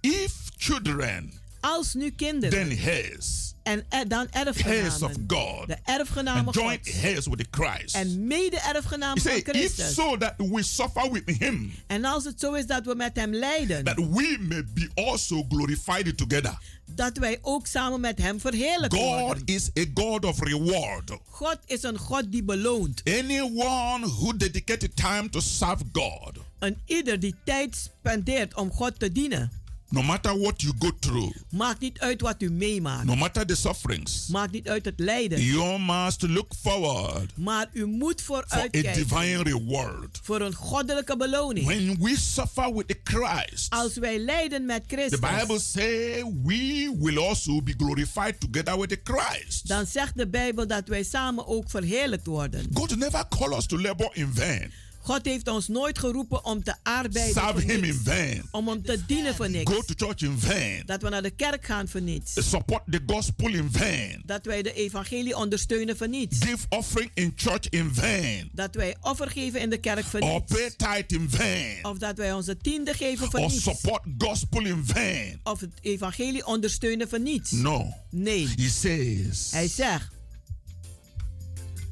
[0.00, 5.24] if children, Als nu kinderen then heirs, en eh, dan heirs of erfgenamen.
[5.26, 7.00] God, De erfgenamen and joint Gods.
[7.02, 7.94] heirs with Christ.
[7.94, 9.94] En mede-erfgenamen van said, if Christus.
[9.94, 13.34] so that we suffer with him, En als het zo is dat we met hem
[13.34, 16.58] lijden, that we may be also glorified together.
[16.94, 19.42] Dat wij ook samen met hem verheerlijkt God worden.
[19.46, 21.10] is a God of reward.
[21.28, 23.02] God is een God die beloont.
[23.04, 29.12] Anyone who dedicated time to serve God, Een ieder die tijd spendeert om God te
[29.12, 29.61] dienen.
[29.92, 33.04] No matter what you go through, Maakt niet uit wat u meemaakt.
[33.04, 35.42] no matter the sufferings, Maakt niet uit het lijden.
[35.42, 40.20] you must look forward Maar u moet for a vooruitkijken divine reward.
[40.22, 41.66] voor een goddelijke beloning.
[41.66, 46.96] When we suffer with the Christ, Als wij lijden met the Christus, Bible says we
[46.98, 49.68] will also be glorified together with the Christ.
[49.68, 52.66] dan zegt de Bijbel dat wij samen ook verheerlijkt worden.
[52.74, 54.72] God never call us to labor in vain,
[55.04, 57.96] God heeft ons nooit geroepen om te arbeiden serve voor Him in niks.
[58.04, 59.72] vain, Om hem te dienen voor niks.
[59.72, 62.48] go to church in vain, Dat we naar de kerk gaan voor niets.
[62.48, 66.38] support the gospel in vain, Dat wij de evangelie ondersteunen voor niets.
[66.44, 70.32] give offering in church in vain, Dat wij offer geven in de kerk voor or
[70.48, 70.52] niets.
[70.76, 73.62] pay tithe in vain, Of dat wij onze tiende geven voor or niets.
[73.62, 75.40] support gospel in vain.
[75.42, 77.50] Of het evangelie ondersteunen voor niets.
[77.50, 77.94] No.
[78.10, 78.48] Nee.
[78.56, 80.08] He says, Hij zegt,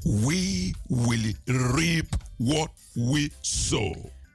[0.03, 3.95] we will reap what we sow.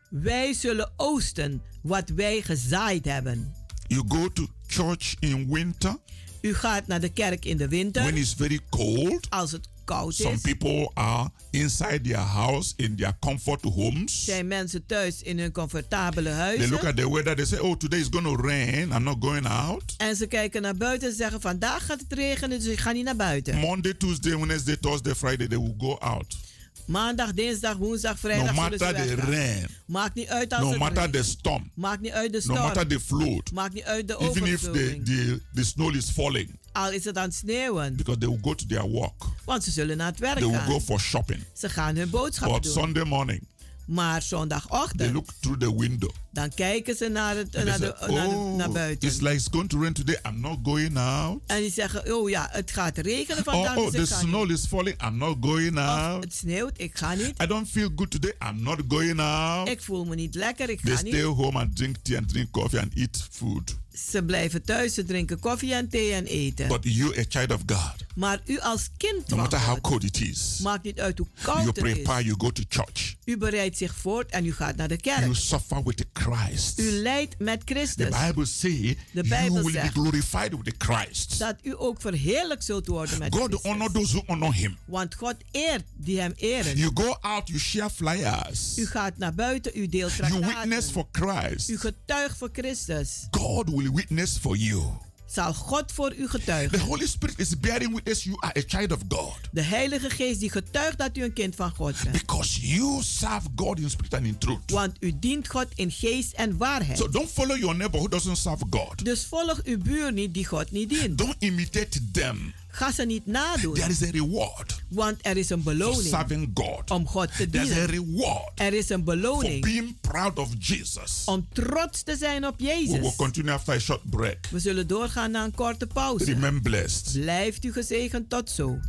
[0.09, 3.53] wij zullen oosten wat wij gezaaid hebben.
[3.87, 5.97] You go to church in winter
[6.41, 9.29] U gaat naar de kerk in de when winter it's very cold.
[9.29, 10.41] als het koud Some is.
[10.41, 14.25] people are inside their house in their comfort homes.
[14.25, 16.87] Zijn mensen thuis in hun comfortabele They look huizen.
[16.87, 18.91] at the weather, they say, Oh, today is going to rain.
[18.91, 19.93] I'm not going out.
[19.97, 23.05] En ze kijken naar buiten en zeggen vandaag gaat het regenen, dus ik ga niet
[23.05, 23.57] naar buiten.
[23.57, 26.37] Monday, Tuesday, Wednesday, Thursday, Friday, they will go out.
[26.85, 31.09] Maandag, dinsdag, woensdag, No vrijdag matter the rain, Maakt niet uit als no het matter
[31.11, 32.87] the storm, Maakt niet uit de no matter storm.
[32.87, 36.91] the flood, Maakt niet uit de even if the, the, the snow is falling, Al
[36.91, 37.95] is het aan het sneeuwen.
[37.95, 39.23] because they will go to their work.
[39.45, 40.81] Want ze zullen naar het werk They will go gaan.
[40.81, 41.39] for shopping.
[41.53, 42.83] Ze gaan hun boodschappen But doen.
[42.83, 43.47] Sunday morning,
[43.85, 46.09] Maar they zondagochtend, look through the window.
[46.35, 49.07] Dan kijken ze naar, het, naar, they de, say, naar, de- oh, naar buiten.
[49.09, 50.19] it's like it's going to rain today.
[50.27, 51.41] I'm not going out.
[51.47, 54.57] En die zeggen, oh ja, het gaat regenen Oh, vandaag, oh, dus the snow niet.
[54.57, 55.03] is falling.
[55.07, 56.23] I'm not going Of out.
[56.23, 57.41] het sneeuwt, ik ga niet.
[57.43, 58.33] I don't feel good today.
[58.49, 59.69] I'm not going out.
[59.69, 61.21] Ik voel me niet lekker, ik They ga stay niet.
[61.23, 63.75] home and drink tea and drink coffee and eat food.
[64.11, 66.67] Ze blijven thuis, ze drinken koffie en thee en eten.
[66.67, 70.21] But you, a child of God, Maar u als kind no matter how cold it
[70.21, 72.25] is, maakt niet uit hoe you koud het prepare, is.
[72.25, 73.15] you go to church.
[73.25, 75.35] U bereidt zich voort en u gaat naar de You kerk.
[75.35, 76.79] suffer with the Christ.
[76.79, 78.27] U lijdt met The Christus.
[78.27, 81.39] Bible says De you Bijbel will be zegt glorified with the Christ.
[81.39, 83.93] Dat u ook verheerlijk zult worden met God honor Christus.
[83.93, 84.77] those who honor him.
[84.85, 86.77] Want God eert die hem eren.
[86.77, 88.77] You go out, you share flyers.
[88.77, 91.69] U gaat naar buiten, u deelt You witness for Christ.
[91.69, 93.27] U getuigt voor Christus.
[93.31, 94.83] God will witness for you.
[95.25, 96.79] Zal God voor u The getuigen.
[96.79, 99.37] Holy Spirit is bearing witness you are a child of God.
[99.51, 102.11] De Heilige Geest die getuigt dat u een kind van God bent.
[102.11, 104.71] Because you serve God in spirit and in truth.
[104.71, 106.97] Want u dient God in geest en waarheid.
[106.97, 109.05] So don't follow your neighbor who doesn't serve God.
[109.05, 111.17] Dus volg uw buur niet die God niet dient.
[111.17, 112.53] Don't imitate them.
[112.75, 113.73] Ga ze niet nadoen.
[113.73, 116.91] There is a reward Want er is een for beloning serving God.
[116.91, 117.89] om God te There's a dienen.
[117.89, 121.21] reward Er is een for beloning being proud of Jesus.
[121.25, 123.15] om trots te zijn op We will Jezus.
[123.15, 124.37] continue after a short break.
[124.51, 126.25] We zullen doorgaan naar een korte pauze.
[126.25, 127.21] Remain blessed.
[127.21, 128.79] Blijft u gezegend tot zo.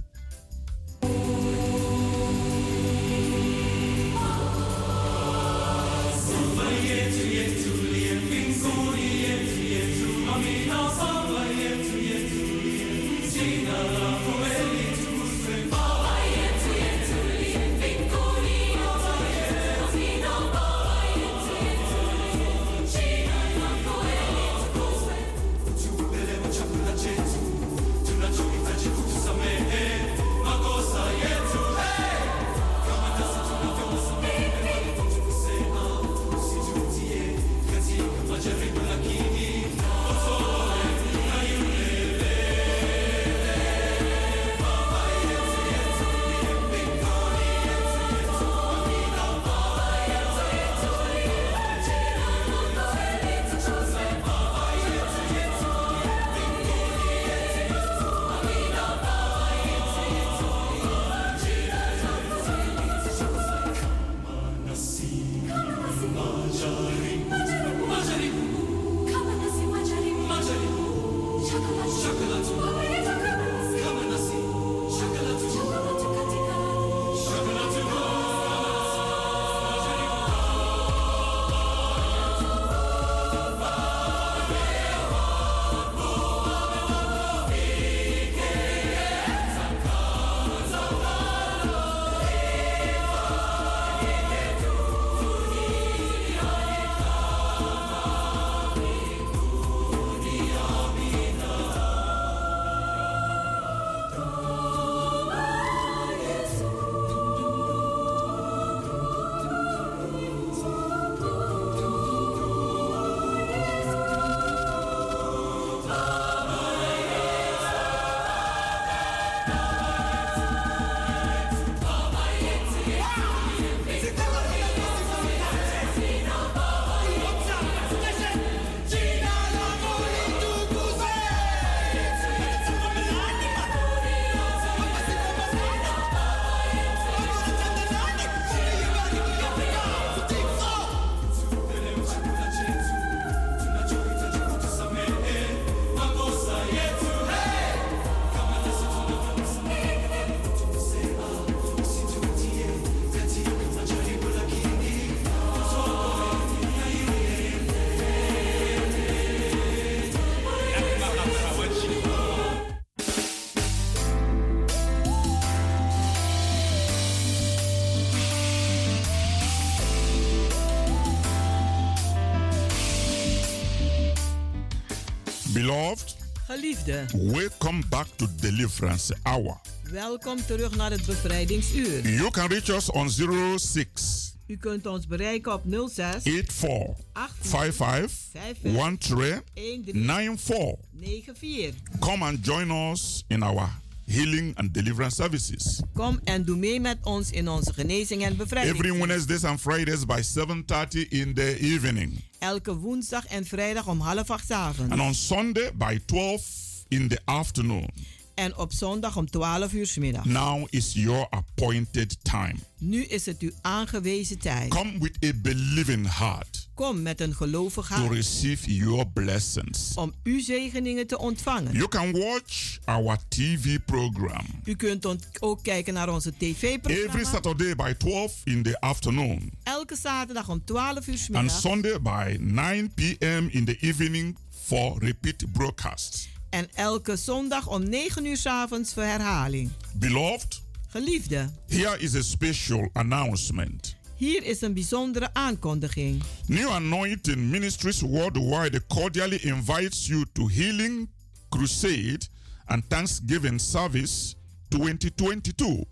[176.86, 179.60] Welcome back to Deliverance Hour.
[179.90, 182.08] welkom terug naar het bevrijdingsuur.
[182.10, 186.94] You can reach us on 06 U kunt ons bereiken op 06 84
[187.40, 190.74] 55 13 94.
[191.00, 191.74] 94.
[191.98, 193.68] Come and join us in our
[194.04, 195.80] healing and deliverance services.
[195.94, 198.76] Kom en doe mee met ons in onze genezing en bevrijding.
[198.76, 202.20] Every Wednesdays and Fridays by 7:30 in the evening.
[202.38, 204.92] Elke woensdag en vrijdag om half acht avonds.
[204.92, 207.88] And on Sunday by 12 in the afternoon.
[208.36, 210.24] En op zondag om 12 uur middag.
[210.24, 212.54] Now is your appointed time.
[212.78, 214.68] Nu is het uw aangewezen tijd.
[214.68, 219.94] Come with a believing heart Kom met een gelovig to hart receive your blessings.
[219.94, 221.72] om uw zegeningen te ontvangen.
[221.72, 225.06] You can watch our TV program U kunt
[225.40, 227.24] ook kijken naar onze every tv-programma.
[227.24, 231.60] Saturday by 12 in the afternoon Elke zaterdag om 12 uur 's and middag.
[231.60, 233.48] Sunday by 9 p.m.
[233.50, 236.28] in the evening for repeat broadcasts.
[236.50, 239.70] En elke zondag om 9 uur 's avonds voor herhaling.
[239.92, 243.96] Beloved, Geliefde, here is a special announcement.
[244.16, 246.22] hier is een bijzondere aankondiging.
[246.46, 251.08] New Anointing Ministries worldwide cordially invites you to Healing
[251.48, 252.20] Crusade
[252.64, 254.34] and Thanksgiving Service
[254.68, 255.84] 2022.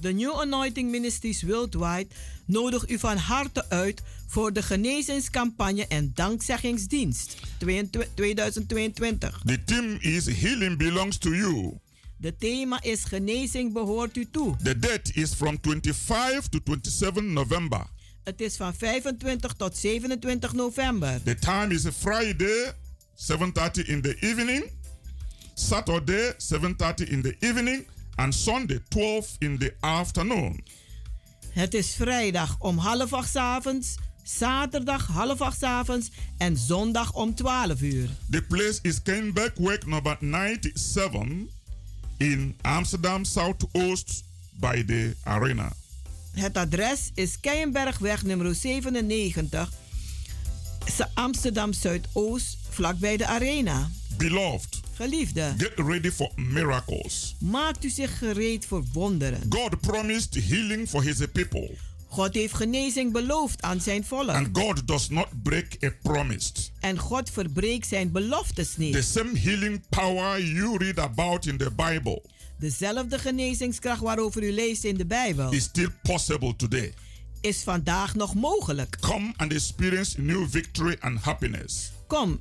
[0.00, 2.06] De New Anointing Ministries Worldwide
[2.46, 7.36] nodigt u van harte uit voor de genezingscampagne en dankzeggingsdienst
[8.14, 9.42] 2022.
[9.44, 11.78] The theme is Healing Belongs to You.
[12.16, 14.56] De thema is genezing behoort u toe.
[14.62, 17.86] The date is from 25 to 27 November.
[18.22, 21.22] Het is van 25 tot 27 november.
[21.22, 22.72] The time is Friday,
[23.14, 24.70] 7:30 in the evening,
[25.54, 30.64] Saturday, 7:30 in the evening, and Sunday, 12 in the afternoon.
[31.50, 37.12] Het is vrijdag om half acht 's avonds, zaterdag half acht 's avonds en zondag
[37.12, 38.08] om 12 uur.
[38.30, 41.48] The place is Kenbergweg number 97
[42.16, 44.24] in Amsterdam Southoost
[44.60, 45.72] by the arena.
[46.34, 49.68] Het adres is Keienbergweg nummer 97, Sa-
[51.14, 53.90] Amsterdam Zuidoost, vlakbij de Arena.
[54.16, 57.36] Beloved, Geliefde, get ready for miracles.
[57.38, 59.40] maakt u zich gereed voor wonderen.
[59.48, 61.70] God promised healing for his people,
[62.08, 64.28] God heeft genezing beloofd aan zijn volk.
[64.28, 66.50] and God does not break a promise.
[66.80, 69.04] En God verbreekt zijn beloftes The niet.
[69.04, 72.22] same healing power you read about in the Bible
[72.58, 76.92] Dezelfde genezingskracht waarover u leest in de Bijbel is still possible today.
[77.44, 78.96] Is vandaag nog mogelijk.
[79.00, 81.92] Come and experience new victory and happiness.
[82.06, 82.40] Kom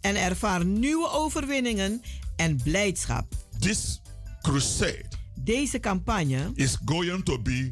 [0.00, 2.02] en ervaar nieuwe overwinningen
[2.36, 3.26] en blijdschap.
[3.58, 4.00] This
[4.42, 7.68] crusade Deze campagne is going to be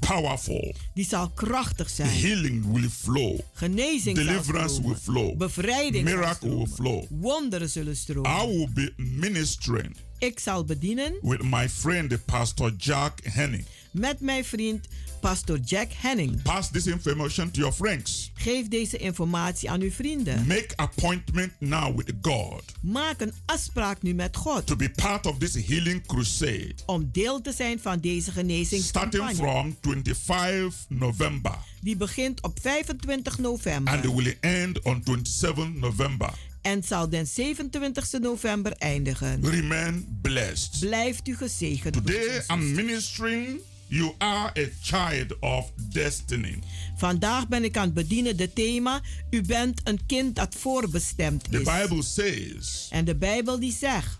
[0.00, 0.74] powerful.
[0.94, 2.08] die zal krachtig zijn.
[2.08, 3.38] Healing will flow.
[3.52, 5.26] Genezing zal Deliverance will stromen.
[5.26, 5.36] flow.
[5.36, 7.06] Bevrijding zal Miracle will stromen.
[7.08, 7.20] flow.
[7.20, 8.46] Wonderen zullen I stromen.
[8.48, 13.64] will be ministering Ik zal bedienen with my friend Pastor Jack Henning.
[13.90, 14.88] met mijn vriend
[15.22, 16.42] Pastor Jack Henning.
[16.42, 18.30] Pass this information to your friends.
[18.34, 20.46] Geef deze informatie aan uw vrienden.
[20.46, 25.38] Make appointment now with God Maak een afspraak nu met God to be part of
[25.38, 29.34] this healing crusade om deel te zijn van deze starting genezingscampagne.
[29.34, 36.30] from 25 November Die begint op 25 and november will end on 27 November.
[36.62, 39.50] en zal den 27 november eindigen.
[39.50, 40.80] Remain blessed.
[40.80, 41.92] Blijft u gezegend.
[41.94, 43.60] Today I'm ministering.
[43.92, 46.58] You are a child of destiny.
[46.96, 51.60] Vandaag ben ik aan het bedienen de thema U bent een kind dat voorbestemd The
[51.60, 51.80] is.
[51.80, 54.16] Bible says, En de Bijbel die zegt,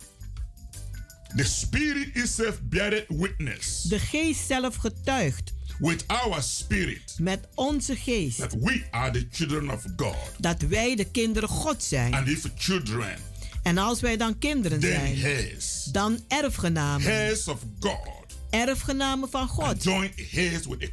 [1.37, 8.39] The Spirit itself beareth witness de geest zelf getuigt with our spirit met onze geest
[8.39, 10.17] that we are the children of God.
[10.39, 12.15] dat wij de kinderen God zijn.
[12.15, 13.17] And if children,
[13.63, 17.03] En als wij dan kinderen then zijn, heirs, dan erfgenamen.
[17.07, 18.09] heirs of God,
[18.53, 19.83] Erfgenamen van and God.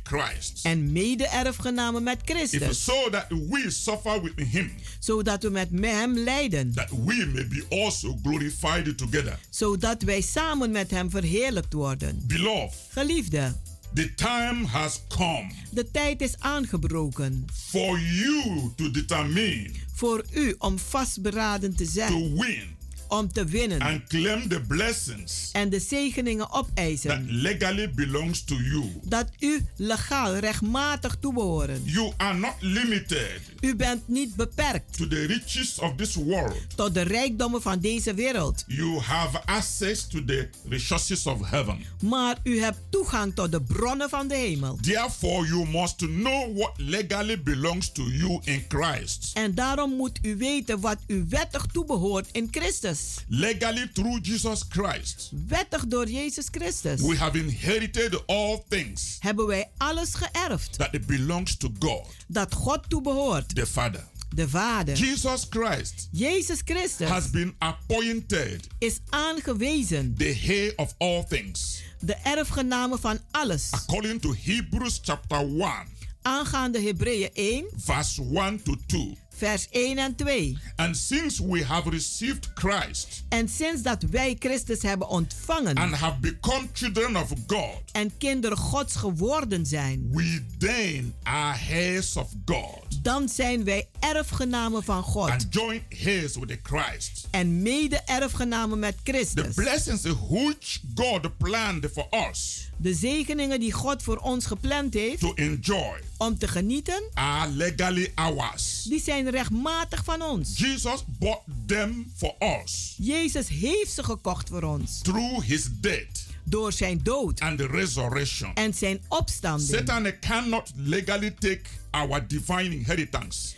[0.04, 0.60] Christ.
[0.66, 2.84] En mede-erfgenamen met If Christus.
[2.84, 6.74] so that we suffer with him, Zodat we met hem lijden.
[6.74, 9.40] that we may be also glorified together.
[9.50, 12.24] Zodat wij samen met hem verheerlijkt worden.
[12.28, 13.56] Beloved, Geliefde,
[13.94, 17.46] the time has come de tijd is aangebroken.
[17.70, 22.36] for you to determine Voor u om vastberaden te to zijn.
[22.38, 22.78] win
[23.10, 23.82] Om te winnen.
[23.82, 27.26] and claim the blessings En de zegeningen that opeisen.
[27.32, 28.84] legally belongs to you.
[29.04, 31.82] Dat u legaal, rechtmatig toebehoren.
[31.86, 36.58] You are not limited U bent niet beperkt to the riches of this world.
[36.76, 38.64] tot de rijkdommen van deze wereld.
[38.68, 41.86] You have access to the resources of heaven.
[42.02, 44.78] Maar u hebt toegang tot de bronnen van de hemel.
[44.82, 49.32] Therefore, you must know what legally belongs to you in Christ.
[49.34, 52.99] En daarom moet u weten wat u wettig toebehoort in Christus.
[53.28, 59.70] Legally, through Jesus Christ, Wettig door Jezus Christus we have inherited all things hebben wij
[59.78, 64.08] alles geërfd that it belongs to God, dat God toebehoort, the Father.
[64.36, 64.96] de Vader.
[64.96, 71.82] Jesus Christ Jezus Christus has been appointed is aangewezen, the heir of all things.
[72.00, 73.68] de erfgename van alles.
[73.72, 75.88] According to Hebrews chapter 1,
[76.22, 79.18] Aangaande Hebreeën 1, verse 1 to 2.
[79.40, 80.58] Vers 1 en 2.
[80.76, 86.20] And since we have received Christ En sinds dat wij Christus hebben ontvangen and have
[86.20, 93.04] become children of God, en kinderen Gods geworden zijn, we then are heirs of God
[93.04, 97.28] dan zijn wij erfgenamen van God and joint heirs with the Christ.
[97.32, 99.54] en mede-erfgenamen met The Christus.
[99.54, 105.34] blessings which God planned for us De zegeningen die God voor ons gepland heeft to
[105.34, 108.84] enjoy om te genieten, are legally ours.
[108.84, 110.58] die zijn rechtmatig van ons.
[110.58, 116.72] Jesus bought them for us Jezus heeft ze gekocht voor ons through his death door
[116.72, 118.52] zijn dood and the resurrection.
[118.54, 119.70] en zijn opstanding.
[119.70, 121.62] Satan cannot legally take
[121.92, 123.58] our divine inheritance.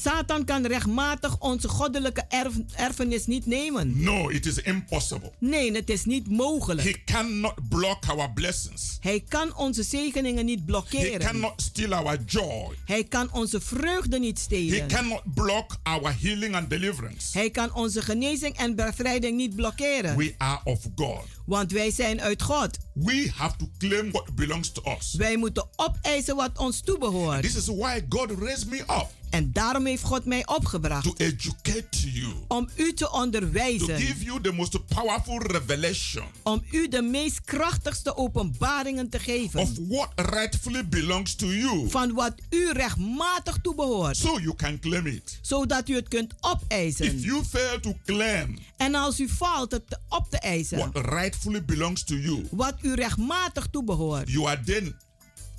[0.00, 4.02] Satan kan rechtmatig onze goddelijke erf- erfenis niet nemen.
[4.02, 5.32] No, it is impossible.
[5.38, 6.88] Nee, het is niet mogelijk.
[6.88, 8.96] He cannot block our blessings.
[9.00, 11.20] Hij kan onze zegeningen niet He blokkeren.
[11.20, 12.74] cannot steal our joy.
[12.84, 14.88] Hij kan onze vreugde niet He stelen.
[14.88, 17.38] cannot block our healing and deliverance.
[17.38, 20.16] Hij kan onze genezing en bevrijding niet blokkeren.
[20.16, 21.24] We are of God.
[21.46, 22.78] Want wij zijn uit God.
[23.04, 25.14] We have to claim what belongs to us.
[25.14, 27.42] Wij moeten opeisen wat ons toebehoort.
[27.42, 31.04] This is why God raised me up En daarom heeft God mij opgebracht.
[31.04, 33.98] to educate you, Om u te to onderwijzen.
[34.00, 39.88] give you the most powerful revelation Om u de meest krachtigste openbaringen te of geven.
[39.88, 44.16] what rightfully belongs to you Van wat u rechtmatig toebehoort.
[44.16, 45.38] so you can claim it.
[45.42, 47.20] Zodat u het kunt If opeisen.
[47.20, 50.78] you fail to claim En als u faalt het op te eisen.
[50.78, 54.30] what rightfully belongs to you, Wat u rechtmatig toebehoort.
[54.30, 54.96] you are then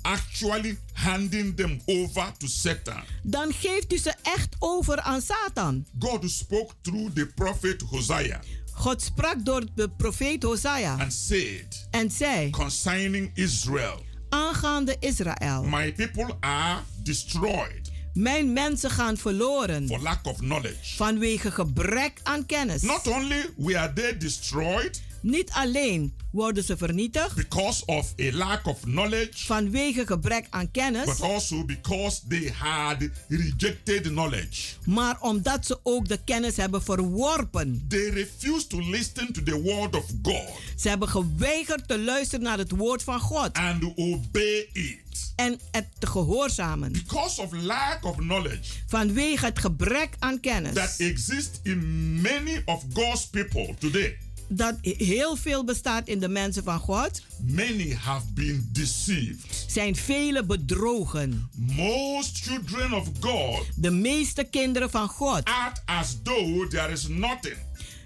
[0.02, 3.02] actually handing them over to Satan.
[3.22, 5.86] Dan geeft u ze echt over aan Satan.
[5.98, 8.40] God spoke through the prophet Hosea
[8.74, 10.96] God sprak door de profeet Hosea.
[10.98, 12.50] and said En zei.
[12.50, 15.62] concerning Israel, Aangaande Israël.
[15.62, 19.86] My people are destroyed Mijn mensen gaan verloren.
[19.86, 20.96] for lack of knowledge.
[20.96, 22.82] Vanwege gebrek aan kennis.
[22.82, 27.34] Not only were they destroyed Niet alleen worden ze vernietigd.
[27.34, 31.04] because of a lack of knowledge, Vanwege gebrek aan kennis.
[31.04, 32.96] but also because they had
[33.28, 34.62] rejected knowledge.
[34.84, 37.84] Maar omdat ze ook de kennis hebben verworpen.
[37.88, 42.58] They refused to listen to the word of God Ze hebben geweigerd te luisteren naar
[42.58, 43.52] het woord van God.
[43.52, 45.00] and obey it.
[45.36, 46.92] En het te gehoorzamen.
[46.92, 50.74] Because of lack of knowledge Vanwege het gebrek aan kennis.
[50.74, 54.18] that exists in many of God's people today,
[54.54, 57.22] Dat heel veel bestaat in de mensen van God.
[57.46, 59.64] many have been deceived.
[59.66, 61.48] Zijn vele bedrogen.
[61.56, 65.44] Most children of God De meeste kinderen van God.
[65.44, 67.56] act as though there is nothing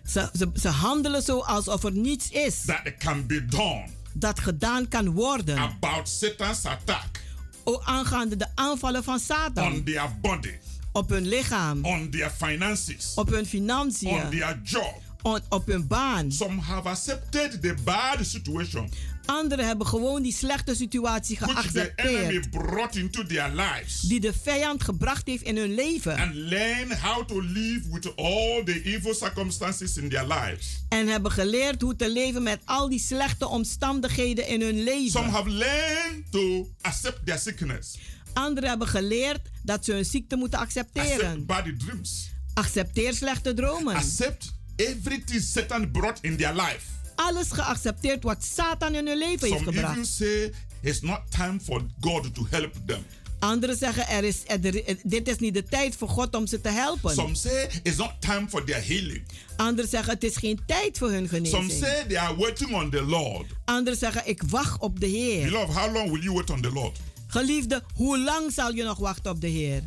[0.06, 4.88] Ze, ze, ze handelen zo alsof er niets is that can be done dat gedaan
[4.88, 5.58] kan worden.
[5.58, 7.24] about Satan's attack
[7.64, 9.82] O, aangaande de aanvallen van on Satan.
[9.84, 10.52] their body,
[10.92, 11.84] Op hun lichaam.
[11.84, 14.30] on their finances, Op hun on financiën.
[14.30, 15.04] their job.
[15.26, 16.32] On- Op hun baan.
[16.32, 18.90] Some have accepted the bad situation
[19.26, 22.50] Anderen hebben gewoon die slechte situatie geaccepteerd.
[22.50, 26.16] brought into their lives Die de vijand gebracht heeft in hun leven.
[26.18, 30.66] and learn how to live with all the evil circumstances in their lives.
[30.88, 35.24] En hebben geleerd hoe te leven met al die slechte omstandigheden in hun Some leven.
[35.30, 37.98] have learned to accept their sickness,
[38.32, 41.46] Anderen hebben geleerd dat ze hun ziekte moeten accept accepteren.
[41.46, 43.94] bad dreams, Accepteer slechte dromen.
[43.94, 46.80] accept everything Satan brought in their life.
[47.14, 50.06] Alles geaccepteerd wat Satan in hun leven heeft Some even gebracht.
[50.06, 53.04] say it's not time for God to help them.
[53.38, 54.60] Anderen zeggen, er is, er,
[55.02, 57.14] dit is niet de tijd voor God om ze te helpen.
[57.14, 59.22] Some say it's not time for their healing.
[59.56, 61.72] Anderen zeggen, het is geen tijd voor hun Some genezing.
[61.84, 63.46] say they are waiting on the Lord.
[63.64, 65.44] Anderen zeggen, ik wacht op de Heer.
[65.44, 66.98] Beloved, how long will you wait on the Lord?
[67.26, 69.82] Geliefde, hoe lang zal je nog wachten op de Heer?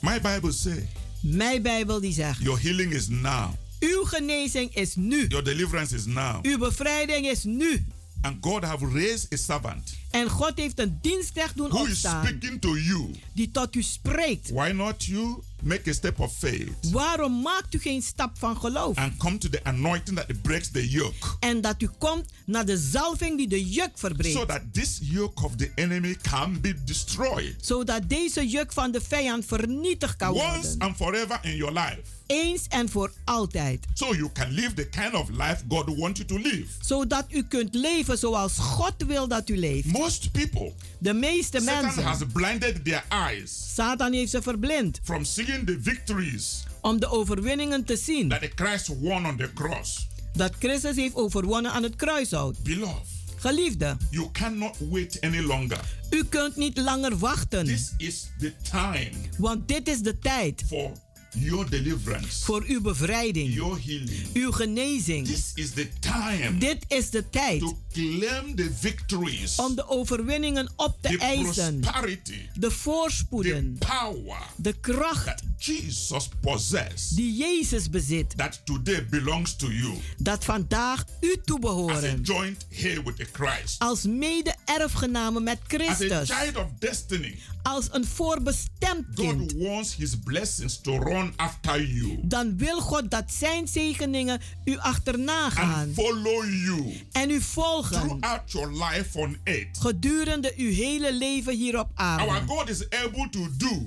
[0.00, 0.82] My Bible says
[1.20, 3.50] Mijn Bijbel die zegt, your healing is now.
[3.80, 5.26] Uw genezing is nu.
[5.28, 6.38] Your deliverance is now.
[6.44, 7.84] Uw bevrijding is nu.
[8.22, 12.26] And God have raised a servant En God heeft een dienstknecht doen who is opstaan
[12.26, 14.50] speaking to you, die tot u spreekt.
[14.50, 18.96] why not you make a step of faith Waarom maakt u geen stap van geloof?
[18.96, 21.26] and come to the anointing that breaks the yoke?
[21.40, 24.36] En dat u komt naar de zalving die de juk verbreekt.
[24.36, 29.00] So that this yoke of the enemy can be destroyed zodat deze juk van de
[29.00, 30.78] vijand vernietigd kan once worden.
[30.78, 32.02] and forever in your life.
[32.26, 33.84] Eens en voor altijd.
[33.94, 36.64] So you can live the kind of life God wants you to live.
[36.80, 39.86] Zodat u kunt leven zoals God wil dat u leeft.
[39.86, 42.02] Most people, De meeste Satan mensen.
[42.04, 47.84] has blinded their eyes Satan heeft ze verblind from seeing the victories om de overwinningen
[47.84, 48.28] te zien.
[48.28, 50.06] that Christ won on the cross.
[50.32, 52.62] Dat Christus heeft overwonnen aan het kruishout.
[52.62, 55.80] Beloved, Geliefde, you cannot wait any longer.
[56.10, 57.64] u kunt niet langer wachten.
[57.64, 60.90] This is the time Want dit is de tijd for
[61.38, 64.26] your deliverance, voor uw bevrijding, your healing.
[64.34, 65.26] uw genezing.
[65.26, 70.72] This is the time Dit is de tijd to claim the victories, om de overwinningen
[70.76, 71.80] op te the eisen.
[71.80, 78.36] prosperity, De the voorspoeden, power de kracht that Jesus possesses, die Jezus bezit.
[78.36, 82.20] that today belongs to you Dat vandaag u as a toebehoren.
[82.22, 86.30] joint here with the Christ, Als mede-erfgename met as a Christus.
[86.36, 87.38] child of destiny.
[87.62, 89.52] Als een voorbestemd God kind.
[89.56, 95.50] wants His blessings to run after you Dan wil God dat zijn zegeningen u achterna
[95.50, 95.72] gaan.
[95.86, 98.00] and follow you En u volgen.
[98.00, 99.78] throughout your life on earth.
[99.80, 102.46] Gedurende uw hele leven hier op Our aarde.
[102.46, 103.86] God is able to do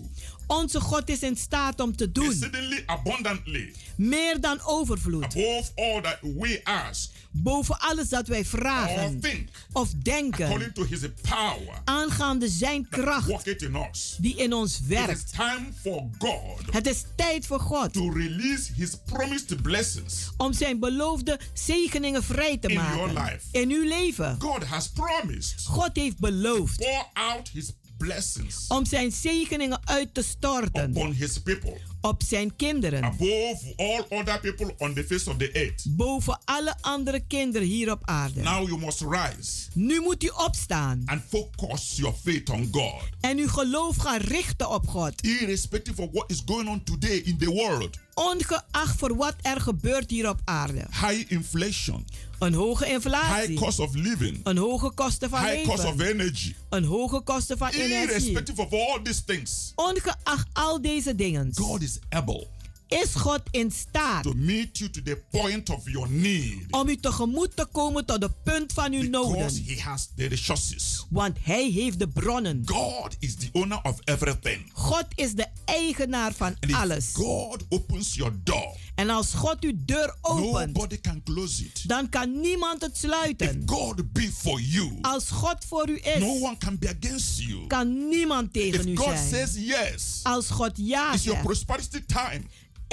[0.50, 2.44] Onze God is in staat om te doen.
[2.86, 5.24] abundantly Meer dan overvloed.
[5.24, 10.74] above all that we ask Boven alles dat wij or vragen think, of denken.
[10.74, 14.16] to His power Aangaande zijn kracht worketh in us.
[14.20, 15.34] die in ons It is werkt.
[15.34, 20.30] time for God Het is tijd voor God to release His promised blessings.
[20.38, 23.32] om zijn beloofde zegeningen vrij te In your maken.
[23.32, 23.46] life.
[23.52, 24.36] In uw leven.
[24.40, 27.72] God has promised God heeft beloofd pour out His
[28.04, 33.04] blessings om zijn zegeningen uit te storten upon His people op zijn kinderen.
[33.04, 35.84] above all other people on the face of the earth.
[35.90, 38.42] Boven alle andere kinderen hier op aarde.
[38.42, 43.02] Now you must rise Nu moet u opstaan and focus your faith on God.
[43.20, 45.22] en uw geloof gaan richten op God.
[45.26, 50.10] Irrespective of what is going on today in the world, Ongeacht voor wat er gebeurt
[50.10, 50.86] hier op aarde.
[50.92, 52.06] high inflation,
[52.40, 53.56] Een hoge high inflatie.
[53.56, 56.20] cost of living, Een hoge kosten van high cost of leven.
[56.20, 56.54] energy.
[56.70, 58.02] Een hoge kosten van energie.
[58.02, 61.52] Irrespective of all these things, Ongeacht al deze dingen.
[61.56, 62.48] God is able
[62.90, 66.96] Is God in staat to meet you to the point of your need om u
[66.98, 69.64] tegemoet te komen tot de punt van uw because noden.
[69.66, 71.06] He has the resources.
[71.10, 72.62] Want Hij heeft de bronnen.
[72.66, 74.72] God is the owner of everything.
[74.74, 77.10] God is de eigenaar van And if alles.
[77.14, 81.88] God opens your door, En als God uw deur opent, nobody can close it.
[81.88, 83.62] dan kan niemand het If sluiten.
[83.66, 87.68] God be for you, Als God voor u no is, one can be against you.
[87.68, 89.30] kan niemand tegen u If God zijn.
[89.48, 92.42] says yes, Als God ja it's your zegt, prosperity time.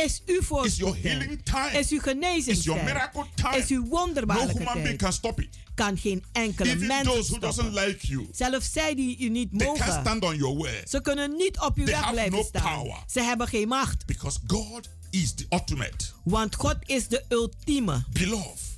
[0.05, 1.03] Is uw It's your voorspoed.
[1.03, 1.65] healing time.
[1.67, 2.85] Is uw It's your genezingstijd.
[2.85, 3.57] miracle time.
[3.57, 5.49] Is uw No wonderbaarlijke human being can stop it.
[5.75, 7.87] Kan geen enkele Even mens those who doesn't stoppen.
[7.89, 9.93] like you, Zelfs zij die u niet they mogen.
[10.01, 12.63] stand on your way Ze kunnen niet op uw They weg blijven no staan.
[12.83, 12.97] power.
[13.07, 14.07] Ze hebben geen macht.
[14.07, 16.05] because God is the ultimate.
[16.25, 18.05] Want God is de ultieme.
[18.13, 18.76] Beloved,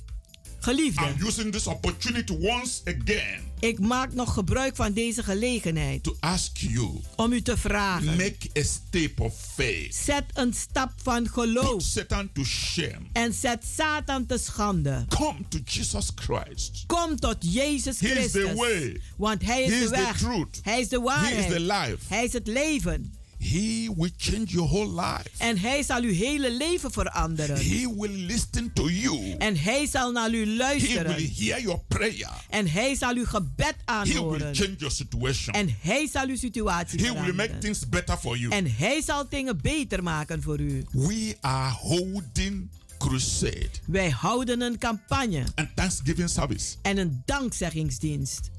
[0.59, 6.15] Geliefde, I'm using this opportunity once again ik maak nog gebruik van deze gelegenheid to
[6.19, 8.05] ask you om u te vragen.
[8.05, 9.95] make a step of faith.
[9.95, 12.99] Zet een stap van geloof Put Satan to shame.
[13.13, 15.05] en zet Satan te schande.
[15.09, 16.83] Come to Jesus Christ.
[16.87, 18.57] Kom tot Jezus He is the Christus.
[18.59, 19.01] way.
[19.17, 20.17] Want Hij is He de is the weg.
[20.17, 20.59] truth.
[20.61, 21.37] Hij is de He waarheid.
[21.39, 21.97] is the life.
[22.07, 23.13] Hij is het leven.
[23.39, 25.29] He will change your whole life.
[25.37, 27.55] En Hij zal uw hele leven veranderen.
[27.55, 29.35] He will listen to you.
[29.37, 31.13] En Hij zal naar u He will luisteren.
[31.35, 32.29] hear your prayer.
[32.49, 34.55] En Hij zal uw gebed He will aanhoren.
[34.55, 35.53] change your situation.
[35.55, 37.59] En Hij zal uw situatie He will make veranderen.
[37.59, 38.51] things better for you.
[38.51, 40.85] En Hij zal dingen beter maken voor u.
[40.91, 48.49] We are holding crusade Wij houden een campagne and Thanksgiving service en een dankzeggingsdienst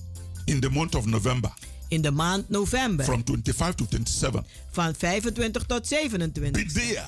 [0.44, 1.52] in the month of November
[1.90, 4.44] in de maand november from 25 to 27.
[4.70, 6.72] van 25 tot Be 27.
[6.72, 7.04] there.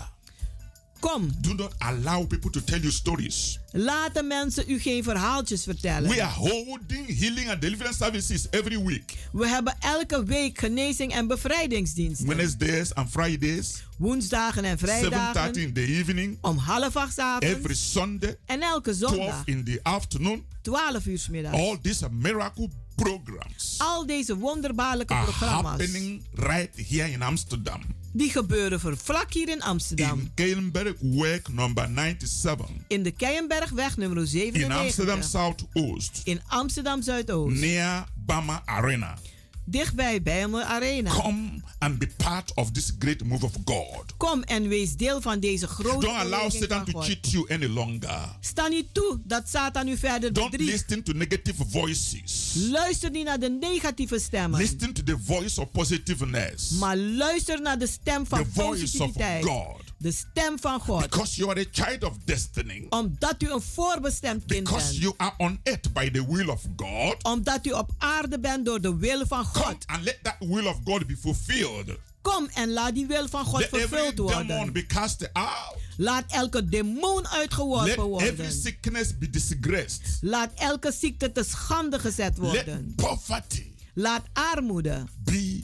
[1.03, 3.59] Kom, Do not allow people to tell you stories.
[3.73, 6.11] laat de mensen u geen verhaaltjes We vertellen.
[6.11, 9.15] are holding healing and deliverance services every week.
[9.33, 12.27] We hebben elke week genezing en bevrijdingsdiensten.
[12.27, 17.75] Wednesdays and Fridays, Woensdagen en 7.30 vrijdagen in the evening, om half acht avonds every
[17.75, 20.45] Sunday, en elke 12 zondag in the afternoon.
[20.63, 21.57] 12 uur 's middags.
[21.59, 27.81] All these miracle programs Al deze wonderbaarlijke are programma's happening right here in Amsterdam.
[28.15, 30.19] Die gebeuren voor vlak hier in Amsterdam.
[30.19, 32.67] In Keilenberg, work number 97.
[32.89, 34.79] In de Keienbergweg nummer In 97.
[34.79, 36.21] Amsterdam Southoost.
[36.25, 37.61] In Amsterdam Zuidoost.
[37.61, 39.19] Near Bama Arena.
[39.65, 41.11] Dichtbij Bijlmer Arena.
[41.11, 44.17] Come and be part of this great move of God.
[44.17, 47.05] Kom en wees deel van deze grote Don't allow Satan to God.
[47.05, 48.37] cheat you any longer.
[48.41, 50.73] Sta niet toe dat Satan u verder Don't bedriegt.
[50.73, 52.53] listen to negative voices.
[52.71, 54.61] Luister niet naar de negatieve stemmen.
[54.61, 56.71] Listen to the voice of positiveness.
[56.71, 59.11] Maar luister naar de stem van The voice of.
[59.41, 59.81] God.
[60.03, 61.01] De stem van God.
[61.01, 62.87] Because you are a child of destiny.
[62.91, 65.03] Omdat u een voorbestemd kind Because bent.
[65.03, 67.23] you are on earth by the will of God.
[67.23, 69.85] Omdat u op aarde bent door de wil van Come God.
[69.87, 71.99] and let that will of God be fulfilled.
[72.23, 74.73] Kom en laat die wil van God Let every vervuld demon worden.
[74.73, 75.77] be cast out.
[75.97, 78.53] Laat elke demon Let uitgeworpen every worden.
[78.53, 80.19] sickness be disgraced.
[80.21, 82.95] Laat elke ziekte te schande gezet worden.
[82.97, 85.61] Let poverty Laat armoede be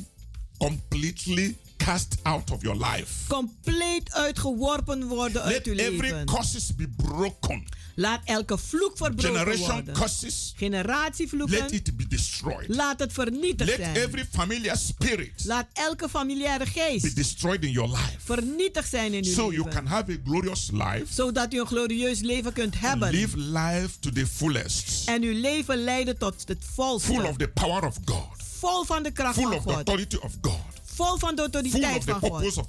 [0.59, 1.57] completely
[1.89, 3.13] cast out of your life.
[3.29, 6.27] compleet uitgeworpen worden uit Let uw every leven.
[6.27, 7.65] curses be broken.
[7.95, 9.95] Laat elke vloek verbroken Generation worden.
[9.95, 12.65] curses, let Generatievloeken, it be destroyed.
[12.69, 13.97] laat het vernietigd Let zijn.
[13.97, 18.17] every familiar spirit Laat elke familiaire be geest destroyed in your life.
[18.19, 19.71] vernietigd zijn in uw So you leven.
[19.71, 21.05] can have a glorious life.
[21.09, 23.11] Zodat u een glorieus leven kunt hebben.
[23.11, 25.09] Live life to the fullest.
[25.09, 27.13] En uw leven leiden tot het volste.
[27.13, 28.27] Full of the power of God.
[28.59, 29.77] Vol van de kracht Full van of the God.
[29.77, 30.78] authority of God.
[30.99, 32.65] Vol van de autoriteit van God.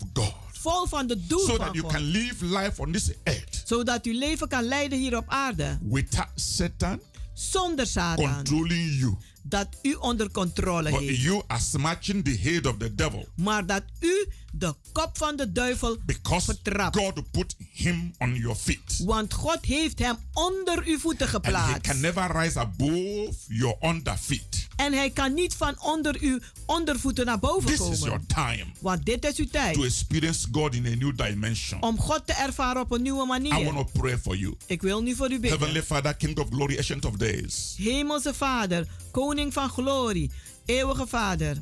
[0.51, 1.91] Vol van de doel So van that you God.
[1.91, 5.77] can live life on this earth Zodat uw leven kan leiden hier op aarde.
[5.81, 6.99] without Satan
[7.33, 8.33] Zonder Satan.
[8.35, 9.15] controlling you.
[9.43, 11.21] Dat u onder controle But heeft.
[11.21, 15.51] you are smashing the head of the devil Maar dat u de kop van de
[15.51, 16.95] duivel because vertrapt.
[16.97, 19.01] God put him on your feet.
[19.05, 21.81] Want God heeft hem onder uw voeten And he geplaatst.
[21.81, 24.67] can never rise above your under feet.
[24.79, 28.27] En hij kan niet van onder uw ondervoeten naar boven This is your komen.
[28.27, 29.83] time Want dit is uw to tijd.
[29.83, 31.81] experience God in a new dimension.
[31.81, 33.73] Om God te ervaren op een nieuwe I want manier.
[33.73, 34.55] to pray for you.
[34.65, 35.83] Ik wil nu voor u Heavenly bidden.
[35.83, 40.31] Father, King of Glory, Ancient of Days, Hemelse Vader, Koning van Glorie,
[40.65, 41.57] Eeuwige Vader.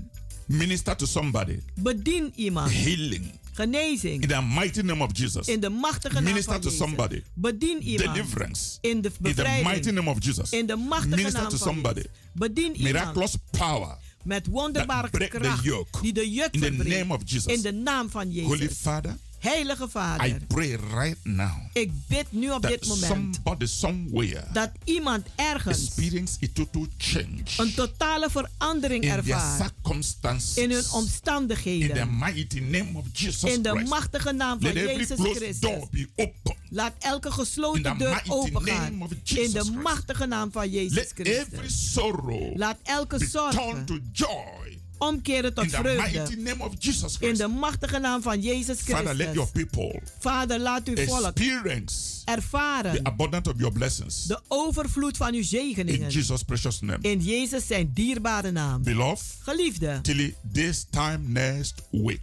[0.47, 1.59] minister to somebody.
[1.75, 2.71] Bedien iemand.
[2.73, 4.21] Healing Genezing.
[4.21, 5.47] in the mighty name of Jesus.
[5.47, 6.87] In de machtige naam Minister van to Jezus.
[6.87, 7.23] somebody.
[7.33, 8.15] Bedien iemand.
[8.15, 10.51] Deliverance In de in the mighty name of Jesus.
[10.51, 11.99] In de machtige Minister naam to van somebody.
[11.99, 12.11] Jezus.
[12.33, 12.93] Bedien iemand.
[12.93, 16.01] Miraculous power Met wonderbare break the yoke.
[16.01, 17.53] Die de juk in the name of Jesus.
[17.53, 20.39] In de naam van Holy Father, Heilige I Vader.
[20.47, 23.11] pray right now Ik bid nu op dit moment.
[23.11, 29.61] somebody somewhere Dat iemand ergens experience a total change een totale verandering in their ervaart.
[29.71, 30.57] circumstances.
[30.57, 32.17] In hun in the omstandigheden.
[32.17, 33.89] mighty name of Jesus In de Christ.
[33.89, 35.59] machtige naam van Let Jezus Christus.
[35.59, 36.55] door be open.
[36.69, 38.93] Laat elke gesloten deur opengaan.
[39.23, 41.93] In de machtige naam van Jezus Let every Christus.
[41.93, 46.35] sorrow Laat elke zorg to joy omkeren tot in the vreugde.
[46.37, 47.37] name of Jesus In Christ.
[47.37, 49.65] de machtige naam van Jezus Father, let your Christus.
[49.81, 51.95] people Vader, laat uw volk experience
[52.25, 56.09] the ervaren abundance of your blessings de overvloed van uw in zegeningen.
[56.09, 56.99] Jesus' precious name.
[57.01, 58.83] In Jezus zijn dierbare naam.
[58.83, 62.21] Beloved, Geliefde, till this time next week,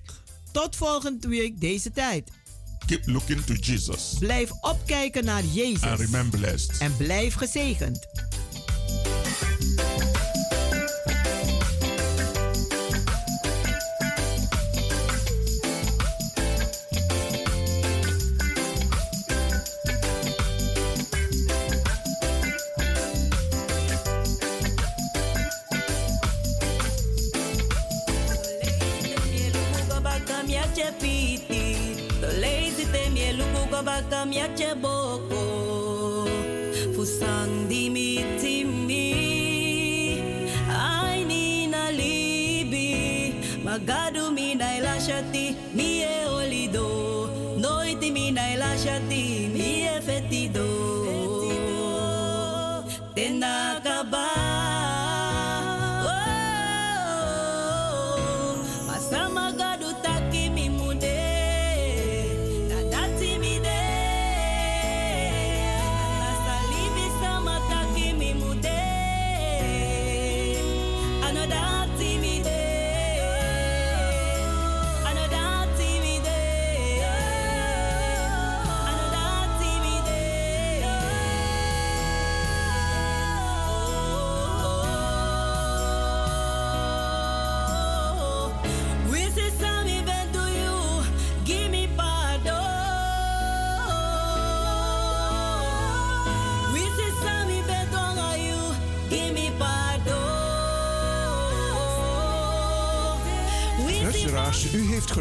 [0.52, 2.30] tot volgende week deze tijd.
[2.86, 5.98] keep looking to Jesus Blijf opkijken naar and Jezus.
[5.98, 6.78] remain blessed.
[6.78, 8.06] En blijf gezegend.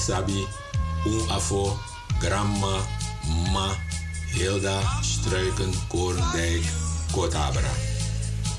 [0.00, 0.48] Sabi
[1.04, 1.76] un afo
[2.18, 2.80] grandma
[3.52, 3.68] ma
[4.32, 6.64] Hilda Struiken Korendijk
[7.12, 7.68] Kotabra.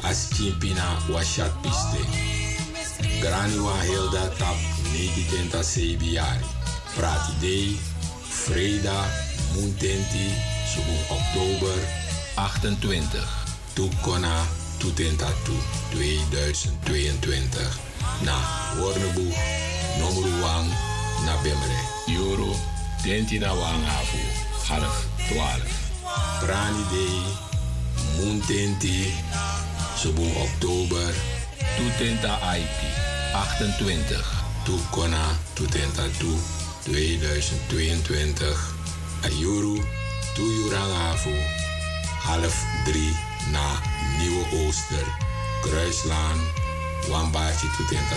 [0.04, 2.06] As chimpina washat piste.
[3.22, 4.58] Grani wa Hilda tap
[4.94, 6.46] niti tenta sebi yari.
[6.94, 7.74] Prati day,
[8.22, 9.10] Freda,
[9.58, 10.30] Muntenti,
[10.70, 11.78] subung oktober
[12.38, 13.18] 28.
[13.74, 14.46] Tukona
[14.78, 15.58] tutenta tu
[15.98, 17.66] 2022.
[18.22, 18.38] Na
[18.78, 19.34] Warneboeg,
[19.98, 20.91] nummer wang
[21.26, 21.80] na Bemre.
[22.08, 22.56] Euro,
[23.04, 24.18] tenti na wang afu,
[24.68, 25.62] half 12.
[26.42, 27.22] Brani day,
[28.18, 29.14] Muntenti,
[29.96, 31.14] subung oktober.
[31.78, 32.80] Tutenta IT,
[33.34, 34.24] 28.
[34.66, 36.40] Tukona tutenta tu
[36.86, 38.58] 2022.
[39.24, 39.84] Ayuru,
[40.36, 41.34] Tuyurangafu,
[42.24, 42.56] half
[42.86, 43.14] 3
[43.52, 43.82] na
[44.20, 45.06] Nieuwe Ooster,
[45.62, 46.40] Kruislaan,
[47.10, 48.16] Wambachi Tutenta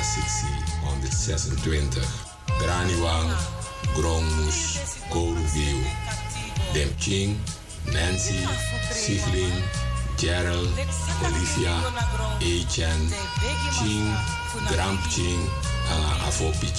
[0.85, 2.24] 126.
[2.59, 3.31] Graniwang,
[3.95, 4.79] Grongmus,
[5.11, 5.81] Korugiu,
[6.73, 7.37] Demching,
[7.93, 8.41] Nancy,
[8.91, 9.55] Siglin,
[10.17, 10.71] Gerald,
[11.25, 11.75] Olivia,
[12.41, 13.13] Echen,
[13.79, 14.09] Ching,
[14.69, 15.49] Gramp Ching,
[15.91, 16.71] en Afopi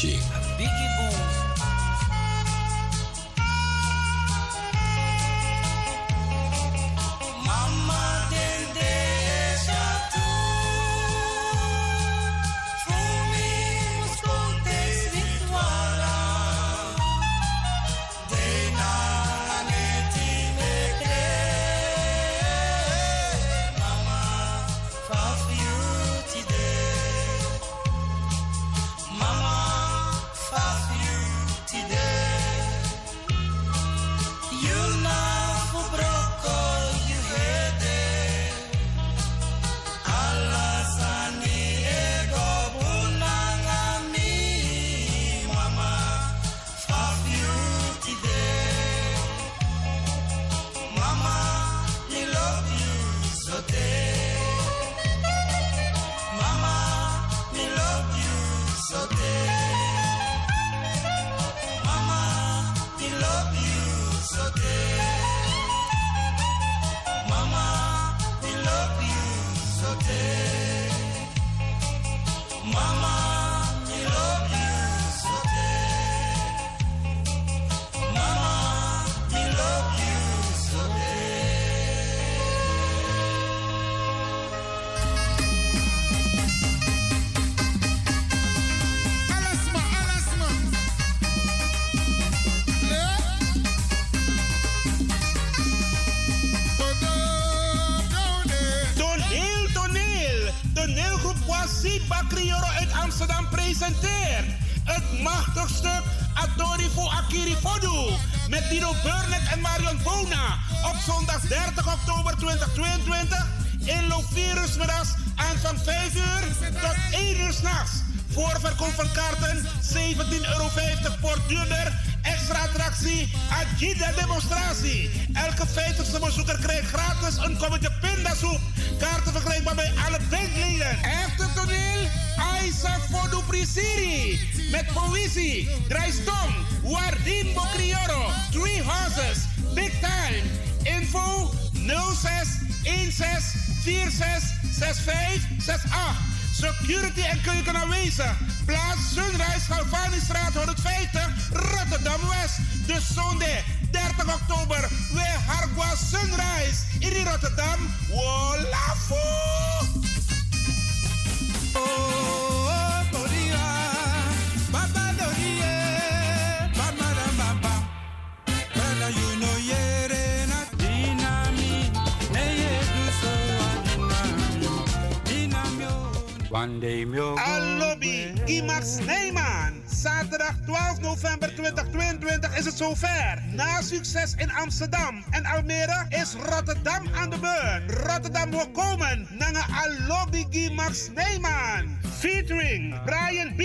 [184.65, 187.91] Amsterdam en Almere is Rotterdam aan de beurt.
[188.07, 191.97] Rotterdam wil komen naar Alobby IMAX Neyman.
[192.19, 193.61] Featuring Brian B.,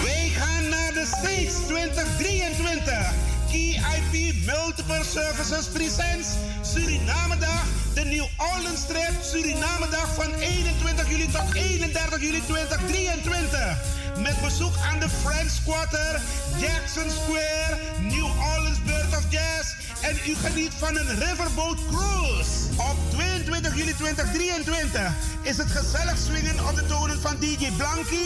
[0.03, 3.13] Wij gaan naar de States 2023.
[3.51, 6.27] KIP Multiple Services Presents
[6.61, 7.65] Suriname Dag.
[7.93, 13.77] De New Orleans Trip Suriname Dag van 21 juli tot 31 juli 2023.
[14.17, 16.21] Met bezoek aan de French Quarter,
[16.59, 19.82] Jackson Square, New Orleans Birth of Jazz.
[20.03, 22.53] En u geniet van een riverboat cruise.
[22.77, 28.25] Op 22 juli 2023 is het gezellig swingen op de tonen van DJ Blanky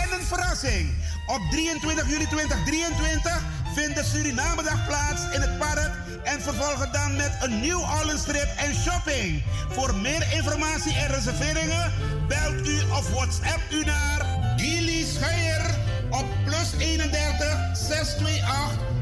[0.00, 0.90] en een verrassing.
[1.26, 3.42] Op 23 juli 2023
[3.74, 5.90] vindt de Surinamedag plaats in het park
[6.22, 9.42] en vervolgen dan met een New Orleans trip en shopping.
[9.68, 11.92] Voor meer informatie en reserveringen
[12.28, 15.74] belt u of WhatsApp u naar Gilly Scheier
[16.10, 19.01] op plus 31 628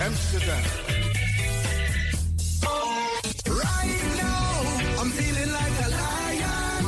[0.00, 0.62] Amsterdam.
[3.48, 6.84] Right now, I'm feeling like a lion.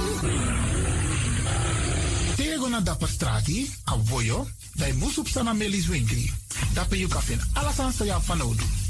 [2.36, 6.32] Tego na dapper strati, a voyo, bij Moesop Sana Melis Winkri.
[6.72, 8.64] Dapper je kan vinden alles aan van van Odu.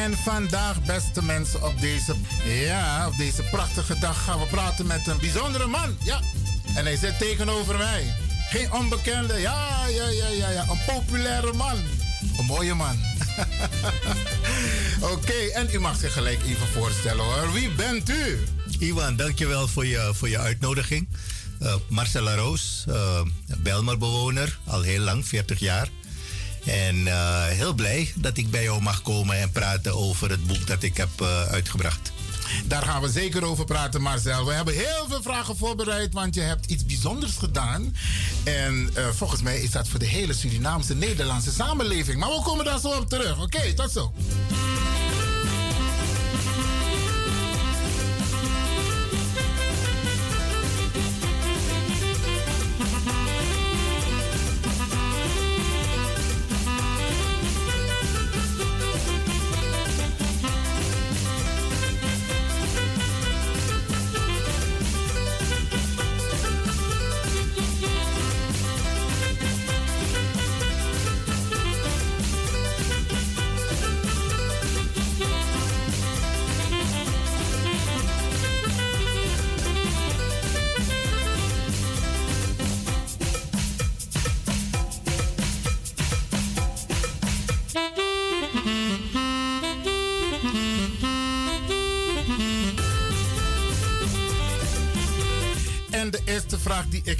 [0.00, 2.14] En vandaag, beste mensen, op deze,
[2.44, 5.96] ja, op deze prachtige dag gaan we praten met een bijzondere man.
[6.02, 6.20] Ja,
[6.74, 8.14] en hij zit tegenover mij.
[8.50, 10.64] Geen onbekende, ja, ja, ja, ja, ja.
[10.70, 11.76] Een populaire man.
[12.38, 12.96] Een mooie man.
[15.12, 17.52] Oké, en u mag zich gelijk even voorstellen hoor.
[17.52, 18.38] Wie bent u?
[18.78, 21.08] Iwan, dankjewel voor je, voor je uitnodiging.
[21.62, 23.20] Uh, Marcella Roos, uh,
[23.58, 25.88] Belmer-bewoner, al heel lang, 40 jaar.
[26.64, 30.66] En uh, heel blij dat ik bij jou mag komen en praten over het boek
[30.66, 32.12] dat ik heb uh, uitgebracht.
[32.64, 34.46] Daar gaan we zeker over praten, Marcel.
[34.46, 37.96] We hebben heel veel vragen voorbereid, want je hebt iets bijzonders gedaan.
[38.44, 42.18] En uh, volgens mij is dat voor de hele Surinaamse Nederlandse samenleving.
[42.18, 43.32] Maar we komen daar zo op terug.
[43.32, 44.12] Oké, okay, tot zo.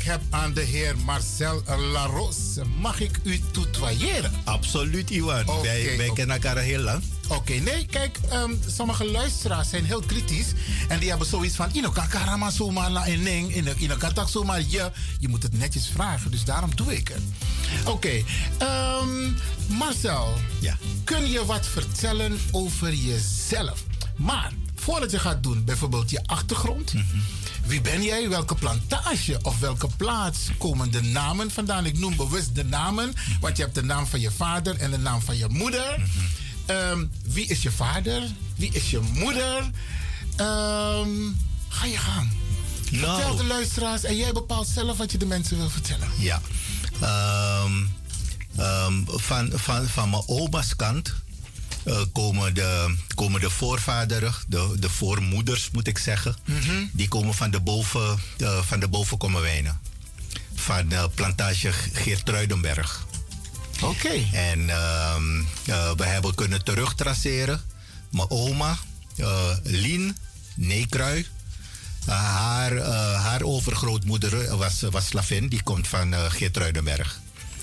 [0.00, 1.62] Ik heb aan de heer Marcel
[1.92, 2.36] Laros.
[2.78, 4.32] Mag ik u tutoyeren?
[4.44, 5.44] Absoluut, Iwan.
[5.96, 7.02] Wij kennen elkaar heel lang.
[7.28, 10.46] Oké, nee, kijk, ehm, sommige luisteraars zijn heel kritisch.
[10.88, 14.28] En die hebben zoiets van, Ino kan karama zomaar la en ning, Ino kan tak
[14.28, 14.90] zomaar je.
[15.18, 17.22] Je moet het netjes vragen, dus daarom doe ik het.
[17.84, 18.22] Oké,
[18.58, 19.32] ehm,
[19.66, 20.34] Marcel.
[20.60, 20.76] Ja.
[21.04, 23.84] Kun je wat vertellen over jezelf?
[24.16, 26.92] Maar, voordat je gaat doen, bijvoorbeeld je achtergrond.
[27.70, 28.28] Wie ben jij?
[28.28, 31.86] Welke plantage of welke plaats komen de namen vandaan?
[31.86, 34.98] Ik noem bewust de namen, want je hebt de naam van je vader en de
[34.98, 36.02] naam van je moeder.
[36.66, 38.22] Ehm, wie is je vader?
[38.56, 39.70] Wie is je moeder?
[40.36, 41.10] Ehm,
[41.68, 42.32] ga je gaan.
[42.90, 43.14] Nou.
[43.14, 46.08] Vertel de luisteraars en jij bepaalt zelf wat je de mensen wil vertellen.
[46.18, 46.40] Ja.
[47.00, 47.72] Ehm,
[49.06, 51.14] van, van, van mijn oma's kant
[51.84, 56.36] eh, komen, de, komen de voorvaderen, de, de voormoeders moet ik zeggen,
[56.92, 59.80] die komen van de, boven, eh, van de bovenkommerwijnen.
[60.54, 63.06] Van de plantage Geertruidenberg.
[63.82, 64.26] Oké.
[64.32, 67.60] En ehm, eh, we hebben kunnen terugtraceren.
[68.10, 68.78] Mijn oma,
[69.16, 70.16] eh, Lien
[70.54, 71.26] Neekrui.
[72.06, 75.48] eh, haar, eh, haar overgrootmoeder was, was slavin.
[75.48, 77.20] Die komt van uh, Geertruidenberg.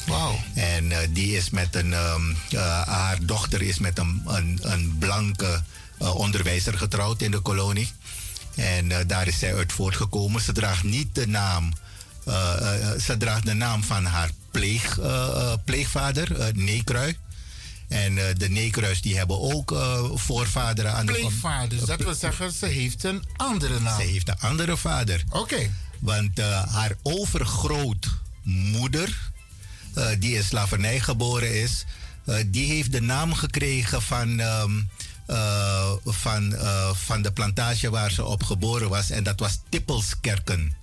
[0.08, 0.40] Wauw.
[0.54, 1.94] En eh, die is met een...
[1.94, 5.62] ehm, eh, haar dochter is met een, een, een blanke
[5.98, 7.92] eh, onderwijzer getrouwd in de kolonie.
[8.56, 10.42] En daar is zij uit voortgekomen.
[10.42, 11.74] Ze draagt niet de naam...
[13.02, 15.00] ze draagt de naam van haar pleeg,
[15.66, 17.18] pleegvader, Neekrui.
[17.88, 19.76] En de Neekruis die hebben ook
[20.14, 21.12] voorvaderen aan de...
[21.12, 24.02] Pleegvaders, dat wil zeggen, ze heeft een andere naam.
[24.02, 25.24] Ze heeft een andere vader.
[25.30, 25.72] Oké.
[26.00, 26.40] Want
[26.70, 29.32] haar overgrootmoeder,
[30.20, 31.86] die in slavernij geboren is,
[32.26, 34.72] eh, die heeft de naam gekregen van, ehm,
[35.26, 39.10] eh, van, eh, van de plantage waar ze op geboren was.
[39.10, 40.76] En dat was Tippelskerken.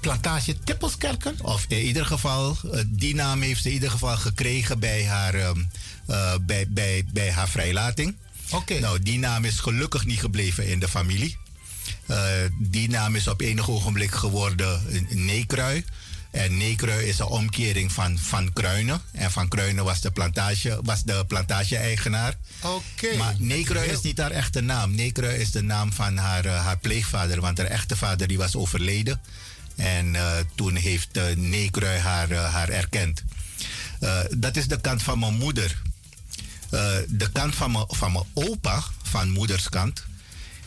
[0.00, 1.36] Plantage Tippelskerken?
[1.42, 5.34] Of in ieder geval, eh, die naam heeft ze in ieder geval gekregen bij haar,
[5.34, 5.60] ehm,
[6.06, 8.16] eh, bij, bij, bij haar vrijlating.
[8.50, 8.78] Oké.
[8.78, 11.36] Nou, die naam is gelukkig niet gebleven in de familie.
[12.06, 15.84] Eh, die naam is op enig ogenblik geworden Neekrui.
[16.32, 19.00] En Neekrui is een omkering van Van Kruinen.
[19.12, 22.34] En Van Kruinen was de plantage, was de plantage-eigenaar.
[22.60, 23.16] Oké.
[23.16, 24.94] Maar Neekrui is niet haar echte naam.
[24.94, 27.40] Neekrui is de naam van haar, eh, haar pleegvader.
[27.40, 29.20] Want haar echte vader die was overleden.
[29.76, 33.22] En eh, toen heeft uh, haar, eh, haar erkend.
[34.02, 35.82] Eh, dat is de kant van mijn moeder.
[36.70, 40.04] Eh, de kant van mijn, van mijn opa, van moederskant.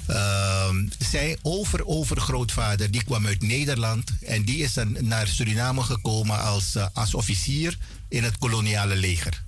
[0.08, 4.12] Ehm zijn over-overgrootvader, die kwam uit Nederland.
[4.22, 7.78] En die is dan naar Suriname gekomen als, eh, als officier
[8.10, 9.44] in het koloniale leger.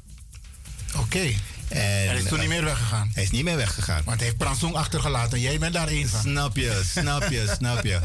[0.96, 1.34] Oké.
[1.68, 3.12] En, Hij is toen niet meer weggegaan.
[3.14, 4.02] Hij is niet meer weggegaan.
[4.06, 5.40] Want hij heeft Pransong achtergelaten.
[5.40, 6.22] Jij bent daar één van.
[6.22, 8.00] Snap je, snap je, snap je.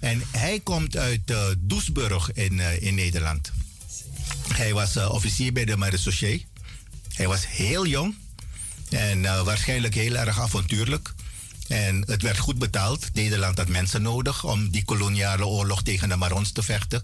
[0.00, 3.52] En hij komt uit uh, Doesburg in, uh, in Nederland.
[4.52, 6.46] Hij was uh, officier bij de marechaussee.
[7.14, 8.14] Hij was heel jong.
[8.90, 11.14] En waarschijnlijk heel erg avontuurlijk.
[11.68, 13.14] En het werd goed betaald.
[13.14, 17.02] Nederland had mensen nodig om die koloniale oorlog tegen de Marons te vechten.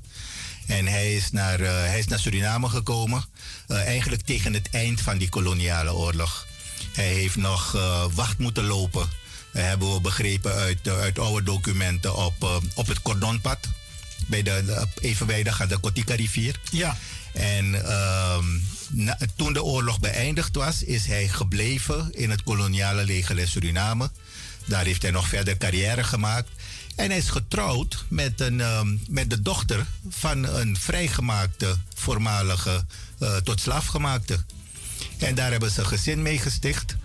[0.66, 3.24] En hij is naar, uh, hij is naar Suriname gekomen.
[3.68, 6.46] Uh, eigenlijk tegen het eind van die koloniale oorlog.
[6.92, 9.08] Hij heeft nog uh, wacht moeten lopen.
[9.52, 13.58] hebben we begrepen uit, uit oude documenten op, op het Cordonpad.
[14.26, 16.60] Bij de, even bij de, de Kotika rivier.
[16.70, 16.96] Ja.
[17.32, 17.70] En
[18.88, 24.10] na, toen de oorlog beëindigd was, is hij gebleven in het koloniale leger in Suriname.
[24.66, 26.48] Daar heeft hij nog verder carrière gemaakt.
[26.96, 32.84] En hij is getrouwd met, een, um, met de dochter van een vrijgemaakte, voormalige,
[33.18, 34.44] uh, tot slaafgemaakte.
[35.18, 36.96] En daar hebben ze een gezin mee gesticht.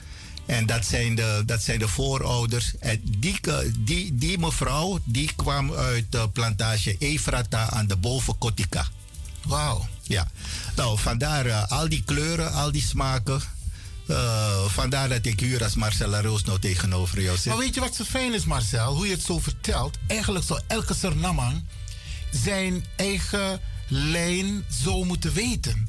[0.46, 2.78] En dat zijn de, dat zijn de voorouders.
[2.80, 3.40] En die,
[3.80, 8.88] die, die mevrouw die kwam uit de plantage Efrata aan de Bovenkotika.
[9.46, 9.88] Wauw.
[10.04, 10.28] Ja.
[10.76, 13.42] Nou, vandaar uh, al die kleuren, al die smaken.
[14.08, 17.46] Uh, vandaar dat ik hier als Marcella Roos nou tegenover jou zit.
[17.46, 18.96] Maar weet je wat zo fijn is, Marcel?
[18.96, 19.98] Hoe je het zo vertelt.
[20.08, 21.64] Eigenlijk zou elke Surinamang
[22.32, 25.88] zijn eigen lijn zo moeten weten.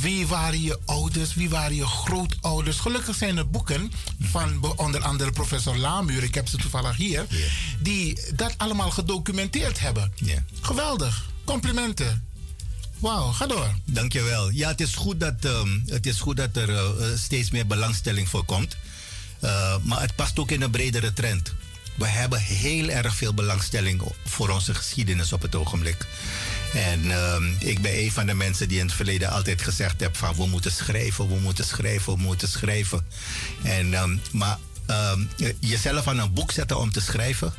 [0.00, 1.34] Wie waren je ouders?
[1.34, 2.78] Wie waren je grootouders?
[2.78, 7.50] Gelukkig zijn er boeken van onder andere professor Laamuur, ik heb ze toevallig hier, yeah.
[7.80, 10.12] die dat allemaal gedocumenteerd hebben.
[10.14, 10.38] Yeah.
[10.60, 11.24] Geweldig.
[11.44, 12.28] Complimenten.
[13.04, 13.74] Wauw, ga door.
[13.84, 14.50] Dankjewel.
[14.50, 16.82] Ja, het is goed dat, um, het is goed dat er uh,
[17.16, 18.76] steeds meer belangstelling voor komt.
[19.40, 21.54] Uh, maar het past ook in een bredere trend.
[21.94, 26.06] We hebben heel erg veel belangstelling voor onze geschiedenis op het ogenblik.
[26.74, 30.16] En um, ik ben een van de mensen die in het verleden altijd gezegd heb
[30.16, 33.06] van we moeten schrijven, we moeten schrijven, we moeten schrijven.
[33.62, 34.58] En, um, maar
[35.60, 37.54] jezelf aan een boek zetten om te schrijven,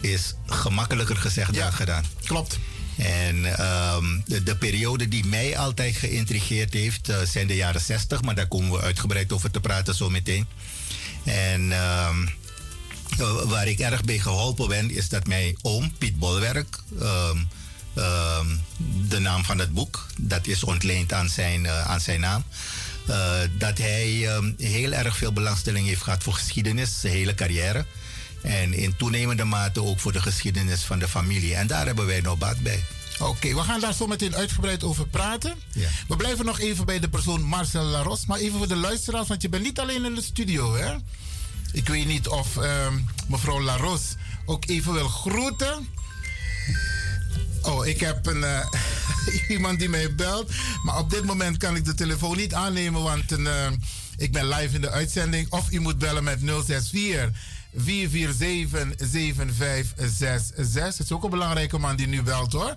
[0.00, 2.04] is gemakkelijker gezegd dan gedaan.
[2.24, 2.58] Klopt.
[2.96, 8.22] En ehm, de, de periode die mij altijd geïntrigeerd heeft, eh, zijn de jaren 60,
[8.22, 10.46] maar daar komen we uitgebreid over te praten zo meteen.
[11.24, 12.26] En ehm,
[13.18, 17.38] eh, waar ik erg bij geholpen ben, is dat mijn oom, Piet Bolwerk, ehm,
[19.08, 22.44] de naam van het boek, dat is ontleend aan zijn, eh, aan zijn naam.
[23.58, 27.86] dat hij heel erg veel belangstelling heeft gehad voor geschiedenis, zijn hele carrière.
[28.44, 31.54] En in toenemende mate ook voor de geschiedenis van de familie.
[31.54, 32.84] En daar hebben wij nog baat bij.
[33.18, 35.54] Oké, we gaan daar zo meteen uitgebreid over praten.
[35.72, 35.88] Ja.
[36.08, 38.26] We blijven nog even bij de persoon Marcel Laros.
[38.26, 40.94] Maar even voor de luisteraars, want je bent niet alleen in de studio, hè?
[41.72, 42.94] Ik weet niet of ehm,
[43.28, 44.02] mevrouw Laros
[44.44, 45.88] ook even wil groeten.
[47.62, 48.66] Oh, ik heb een, eh,
[49.56, 50.50] iemand die mij belt.
[50.82, 53.70] Maar op dit moment kan ik de telefoon niet aannemen, want een, eh,
[54.16, 55.50] ik ben live in de uitzending.
[55.50, 57.53] Of u moet bellen met 064 447 7566.
[60.96, 62.74] Het is ook een belangrijke man die nu belt hoor.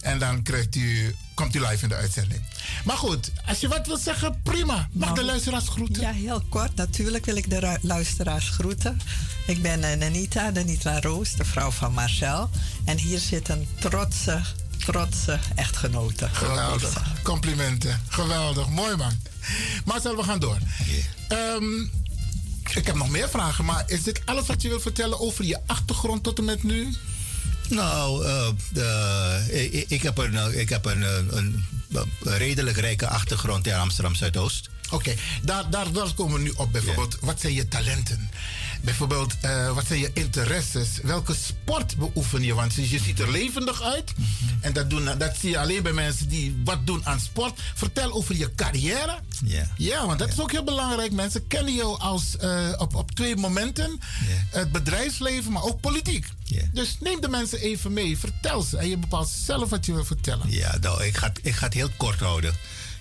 [0.00, 2.42] En dan krijgt u, komt u live in de uitzending.
[2.84, 4.74] Maar goed, als je wat wilt zeggen, prima.
[4.74, 6.02] Mag Nou, de luisteraars groeten?
[6.02, 6.74] Ja, heel kort.
[6.74, 9.00] Natuurlijk wil ik de luisteraars groeten.
[9.46, 12.50] Ik ben eh, Nanita, Nanita Roos, de vrouw van Marcel.
[12.84, 14.40] En hier zit een trotse,
[14.78, 16.28] trotse echtgenote.
[16.32, 17.02] Geweldig.
[17.22, 18.00] Complimenten.
[18.08, 18.68] Geweldig.
[18.68, 19.12] Mooi man.
[19.84, 20.58] Marcel, we gaan door.
[21.28, 21.86] Ehm,
[22.74, 25.58] ik heb nog meer vragen, maar is dit alles wat je wilt vertellen over je
[25.66, 26.94] achtergrond tot en met nu?
[27.68, 31.64] Nou, eh, de- ik, ik heb een, eh, ik heb een, eh, een,
[32.22, 34.68] een redelijk rijke achtergrond in Amsterdam Zuidoost.
[34.90, 37.16] Oké, daar, daar, daar komen we nu op bijvoorbeeld.
[37.20, 38.30] Wat zijn je talenten?
[38.84, 40.88] Bijvoorbeeld, eh, wat zijn je interesses?
[41.02, 42.54] Welke sport beoefen je?
[42.54, 44.12] Want je ziet er levendig uit.
[44.60, 47.60] En dat, doen, dat zie je alleen bij mensen die wat doen aan sport.
[47.74, 49.18] Vertel over je carrière.
[49.44, 49.70] Ja.
[49.76, 51.12] Ja, want dat is ook heel belangrijk.
[51.12, 53.98] Mensen kennen jou als, eh, op, op twee momenten.
[54.50, 56.26] Het bedrijfsleven, maar ook politiek.
[56.72, 58.18] Dus neem de mensen even mee.
[58.18, 58.76] Vertel ze.
[58.78, 60.50] En je bepaalt zelf wat je wil vertellen.
[60.50, 62.54] Ja, nou, ik ga, het- ik ga het heel kort houden.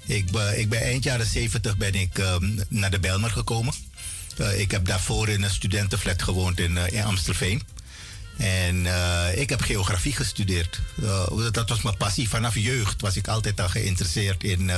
[0.05, 3.73] Ik, ben- ik ben eind jaren 70 ben ik ehm, naar de Bijlmer gekomen.
[4.37, 7.61] Eh, ik heb daarvoor in een studentenflat gewoond in, in Amstelveen.
[8.37, 10.79] En eh, ik heb geografie gestudeerd.
[11.51, 12.29] Dat was mijn passie.
[12.29, 14.71] Vanaf jeugd was ik altijd al geïnteresseerd in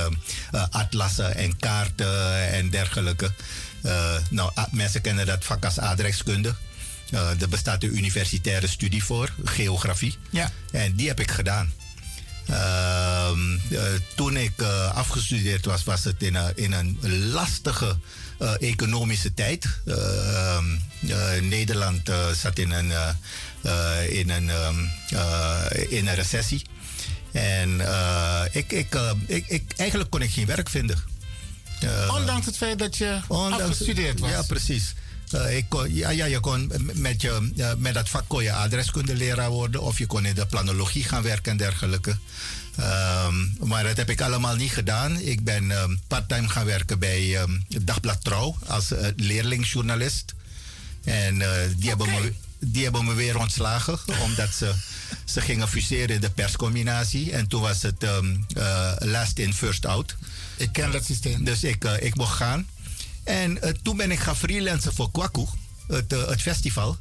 [0.70, 3.32] atlassen en kaarten en dergelijke.
[4.30, 6.54] Nou, mensen kennen dat vak als aardrijkskunde.
[7.10, 10.16] Er bestaat een universitaire studie voor, geografie.
[10.30, 10.50] Ja.
[10.70, 11.72] En die heb ik gedaan.
[12.46, 13.82] Ehm, eh,
[14.14, 14.62] toen ik
[14.94, 16.22] afgestudeerd was, was het
[16.54, 16.98] in een
[17.32, 17.96] lastige
[18.38, 19.66] eh, economische tijd.
[19.86, 20.64] Ehm,
[21.08, 22.90] eh, Nederland eh, zat in een,
[24.08, 24.74] in, een, ehm,
[25.10, 26.62] eh, in een recessie.
[27.32, 27.80] En
[28.52, 30.98] ik, ik, ik, ik, eigenlijk kon ik geen werk vinden.
[32.08, 34.30] Ondanks het feit dat je afgestudeerd was.
[34.30, 34.94] Ja, precies.
[35.48, 39.82] Ik kon, ja, ja, je kon met, je, met dat vak kon je adreskundeleraar worden
[39.82, 42.16] of je kon in de planologie gaan werken en dergelijke.
[42.76, 45.18] Ehm, maar dat heb ik allemaal niet gedaan.
[45.18, 50.34] Ik ben ehm, parttime gaan werken bij ehm, het Dagblad Trouw als eh, leerlingjournalist.
[51.04, 54.74] En eh, die, hebben me, die hebben me weer ontslagen omdat ze,
[55.24, 57.32] ze gingen fuseren in de perscombinatie.
[57.32, 60.16] En toen was het ehm, eh, last in, first out.
[60.56, 61.44] Ik ken dat systeem.
[61.44, 62.68] Dus ik, ik mocht gaan.
[63.24, 65.44] En toen ben ik gaan freelancen voor Kwaku,
[65.86, 66.98] het, het festival.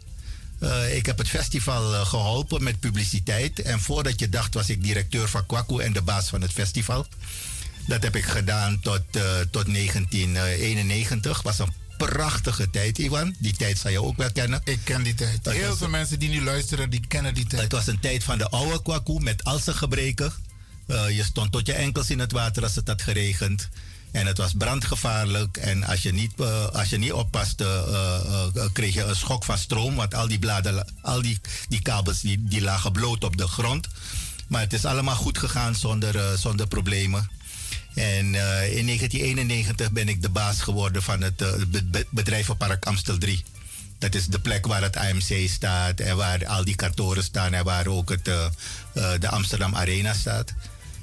[0.66, 3.62] Eh, ik heb het festival eh, geholpen met publiciteit.
[3.62, 7.06] En voordat je dacht was ik directeur van Kwaku en de baas van het festival.
[7.88, 11.42] Dat heb ik gedaan tot, eh, tot 1991.
[11.42, 13.36] Was een prachtige tijd, Iwan.
[13.40, 14.62] Die tijd zou je ook wel kennen.
[14.64, 15.50] Ik ken die tijd.
[15.50, 17.62] Heel veel mensen die nu luisteren, die kennen die tijd.
[17.62, 20.34] Het was een tijd van de oude Kwaku met al zijn gebreken.
[20.88, 23.70] Je stond tot je enkels in het water als het had geregend.
[24.16, 25.58] En het was brandgevaarlijk.
[25.58, 29.44] En als je niet, eh, als je niet oppaste, eh, eh, kreeg je een schok
[29.44, 29.96] van stroom.
[29.96, 33.88] Want al die bladen, al die, die kabels, die, die lagen bloot op de grond.
[34.48, 37.30] Maar het is allemaal goed gegaan zonder, zonder problemen.
[37.94, 43.18] En in 1991 ben ik de baas geworden van het eh, be- be- bedrijvenpark Amstel
[43.18, 43.44] 3.
[44.00, 47.64] Dat is de plek waar het AMC staat en waar al die kantoren staan en
[47.64, 48.26] waar ook het,
[49.20, 50.54] de Amsterdam Arena staat.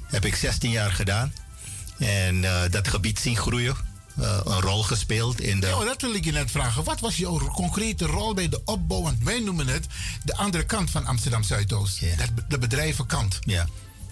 [0.05, 1.33] Heb ik 16 jaar gedaan.
[1.97, 3.75] En eh, dat gebied zien groeien.
[4.17, 5.67] Eh, een rol gespeeld in de.
[5.67, 6.83] Ja, dat wil ik je net vragen.
[6.83, 9.01] Wat was jouw concrete rol bij de opbouw?
[9.01, 9.87] Want wij noemen het
[10.23, 11.99] de andere kant van Amsterdam Zuidoost.
[12.47, 13.39] De bedrijvenkant.
[13.41, 13.67] Ja.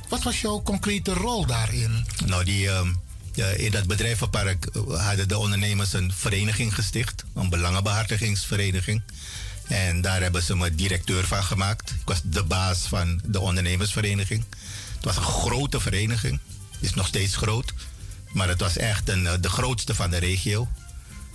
[0.09, 2.05] Wat was jouw concrete rol daarin?
[2.25, 2.93] Nou, die, ehm,
[3.55, 7.23] in dat bedrijvenpark eh, hadden de ondernemers een vereniging gesticht.
[7.33, 9.01] Een belangenbehartigingsvereniging.
[9.67, 11.89] En daar hebben ze me directeur van gemaakt.
[11.89, 14.43] Ik was de baas van de ondernemersvereniging.
[14.95, 16.39] Het was een grote vereniging.
[16.81, 17.73] Is nog steeds groot.
[18.33, 20.67] Maar het was echt een, eh, de grootste van de regio.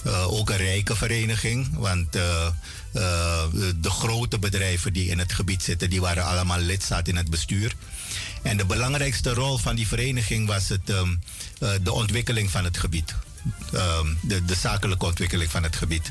[0.04, 2.48] Eh, ook een rijke vereniging, want eh,
[3.76, 7.74] de grote bedrijven die in het gebied zitten, die waren allemaal lidstaat in het bestuur.
[8.42, 11.14] En de belangrijkste rol van die vereniging was het, ehm,
[11.58, 13.14] eh, de ontwikkeling van het gebied.
[13.72, 16.10] Ehm, de, de zakelijke ontwikkeling van het gebied.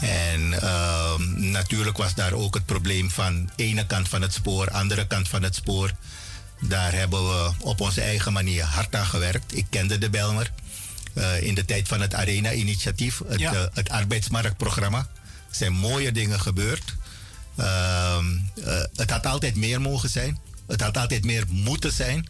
[0.00, 5.06] En ehm, natuurlijk was daar ook het probleem van ene kant van het spoor, andere
[5.06, 5.92] kant van het spoor.
[6.60, 9.56] Daar hebben we op onze eigen manier hard aan gewerkt.
[9.56, 10.52] Ik kende de Belmer
[11.14, 13.52] eh, in de tijd van het Arena-initiatief, het, Ja.
[13.54, 14.98] eh, het arbeidsmarktprogramma.
[14.98, 16.94] Er zijn mooie dingen gebeurd.
[17.56, 18.24] Ehm,
[18.64, 20.38] eh, het had altijd meer mogen zijn.
[20.66, 22.26] Het had altijd meer moeten zijn.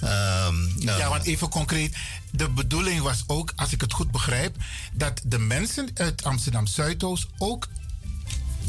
[0.00, 1.96] Ehm, Ja, want even concreet.
[2.30, 4.56] De bedoeling was ook, als ik het goed begrijp,
[4.92, 7.68] dat de mensen uit Amsterdam Zuidoost ook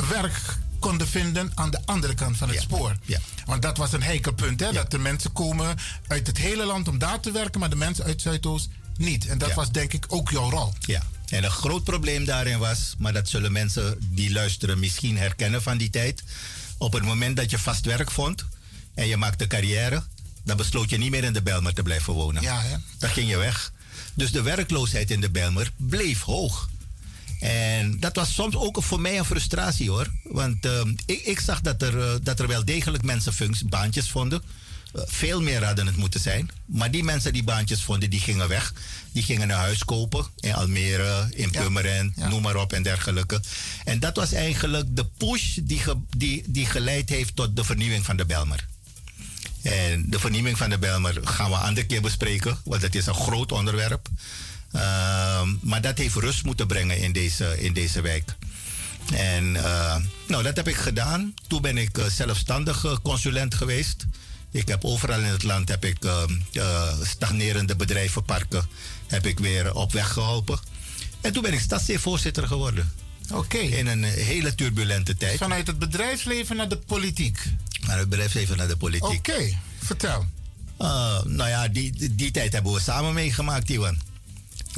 [0.10, 2.95] werk konden vinden aan de andere kant van het spoor.
[3.06, 3.20] Ja.
[3.45, 4.72] Want dat was een heikel punt, hè?
[4.72, 5.78] Dat de mensen komen
[6.08, 9.28] uit het hele land om daar te werken, maar de mensen uit Zuidoost niet.
[9.28, 10.74] En dat was denk ik ook jouw rol.
[10.80, 15.62] Ja, en een groot probleem daarin was, maar dat zullen mensen die luisteren misschien herkennen
[15.62, 16.24] van die tijd.
[16.78, 18.45] Op het moment dat je vast werk vond
[18.94, 20.04] en je maakte carrière,
[20.44, 22.41] dan besloot je niet meer in de Bijlmer te blijven wonen.
[22.41, 22.76] Ja, hè?
[22.98, 23.72] Dan ging je weg.
[24.14, 26.70] Dus de werkloosheid in de Bijlmer bleef hoog.
[27.39, 30.07] En dat was soms ook voor mij een frustratie hoor.
[30.23, 34.09] Want ehm, ik, ik zag dat er, eh, dat er wel degelijk mensen functies, baantjes
[34.09, 34.41] vonden.
[34.93, 36.49] Eh, veel meer hadden het moeten zijn.
[36.65, 38.73] Maar die mensen die baantjes vonden, die gingen weg.
[39.11, 43.41] Die gingen een huis kopen in Almere, in Purmerend, noem maar op en dergelijke.
[43.85, 48.05] En dat was eigenlijk de push die, ge- die, die geleid heeft tot de vernieuwing
[48.05, 48.68] van de Belmer.
[49.61, 53.05] En de vernieuwing van de Belmer gaan we een andere keer bespreken, want het is
[53.05, 54.07] een groot onderwerp.
[54.72, 58.35] Ehm, maar dat heeft rust moeten brengen in deze, in deze wijk.
[59.14, 59.95] En eh,
[60.27, 61.34] nou, dat heb ik gedaan.
[61.48, 64.06] Toen ben ik eh, zelfstandig eh, consulent geweest.
[64.52, 68.68] Ik heb overal in het land heb ik, eh, stagnerende bedrijvenparken
[69.07, 70.60] heb ik weer op weg geholpen.
[71.22, 72.91] En toen ben ik stadsdeelvoorzitter geworden.
[73.34, 73.57] Oké.
[73.57, 75.38] In een hele turbulente tijd.
[75.38, 77.39] Vanuit het bedrijfsleven naar de politiek.
[77.85, 79.27] Maar het bedrijfsleven naar de politiek.
[79.27, 80.26] Oké, vertel.
[80.81, 84.02] Uh, nou ja, die, die, die tijd hebben we samen meegemaakt, Iwan.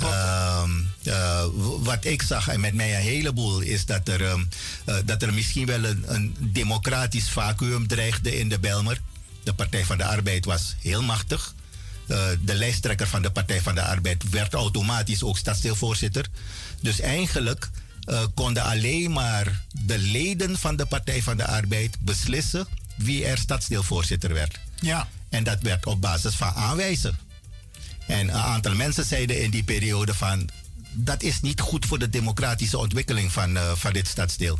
[0.04, 0.72] Ehm,
[1.04, 1.44] eh,
[1.80, 4.44] wat ik zag, en met mij een heleboel, is dat er, ehm,
[4.86, 9.02] eh, dat er misschien wel een, een democratisch vacuüm dreigde in de Belmer.
[9.44, 11.54] De Partij van de Arbeid was heel machtig.
[12.08, 16.26] Eh, de lijsttrekker van de Partij van de Arbeid werd automatisch ook stadsdeelvoorzitter.
[16.82, 17.70] Dus eigenlijk
[18.34, 24.34] konden alleen maar de leden van de Partij van de Arbeid beslissen wie er stadsdeelvoorzitter
[24.34, 24.60] werd.
[24.80, 25.08] Ja.
[25.30, 27.18] En dat werd op basis van aanwijzen.
[28.10, 30.50] En een aantal mensen zeiden in die periode van...
[30.94, 34.60] dat is niet goed voor de democratische ontwikkeling van, eh, van dit stadsdeel.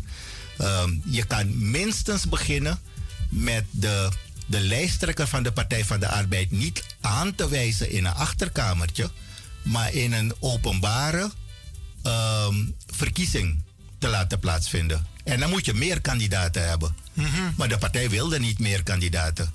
[0.58, 2.80] Ehm, je kan minstens beginnen
[3.30, 4.10] met de,
[4.46, 6.52] de lijsttrekker van de Partij van de Arbeid...
[6.52, 9.10] niet aan te wijzen in een achterkamertje...
[9.62, 11.32] maar in een openbare
[12.04, 12.56] ehm,
[12.88, 13.62] verkiezing
[13.98, 15.06] te laten plaatsvinden.
[15.24, 16.96] En dan moet je meer kandidaten hebben.
[17.56, 19.52] Maar de partij wilde niet meer kandidaten.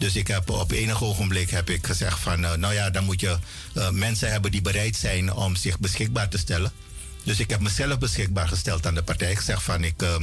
[0.00, 3.20] Dus ik heb op enig ogenblik heb ik gezegd van, eh, nou ja, dan moet
[3.20, 3.38] je
[3.74, 6.72] eh, mensen hebben die bereid zijn om zich beschikbaar te stellen.
[7.22, 9.30] Dus ik heb mezelf beschikbaar gesteld aan de partij.
[9.30, 10.14] Ik zeg van, ik, eh,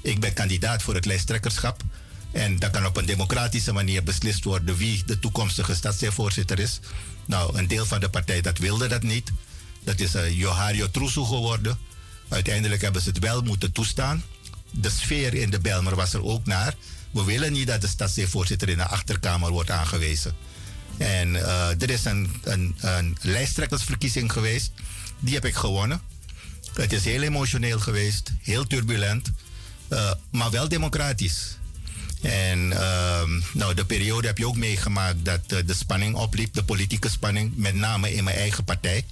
[0.00, 1.82] ik ben kandidaat voor het lijsttrekkerschap.
[2.32, 6.80] En dat kan op een democratische manier beslist worden wie de toekomstige stadsdeelvoorzitter is.
[7.26, 9.32] Nou, een deel van de partij dat wilde dat niet.
[9.84, 11.78] Dat is uh, Johario Troesu geworden.
[12.28, 14.24] Uiteindelijk hebben ze het wel moeten toestaan.
[14.70, 16.74] De sfeer in de Belmer was er ook naar.
[17.14, 20.34] We willen niet dat de stadsdeelvoorzitter in de achterkamer wordt aangewezen.
[20.96, 24.72] En eh, er is een, een, een lijsttrekkersverkiezing geweest.
[25.18, 26.00] Die heb ik gewonnen.
[26.74, 29.30] Het is heel emotioneel geweest, heel turbulent,
[29.88, 31.56] eh, maar wel democratisch.
[32.22, 36.64] En ehm, nou, de periode heb je ook meegemaakt dat eh, de spanning opliep, de
[36.64, 39.04] politieke spanning, met name in mijn eigen partij.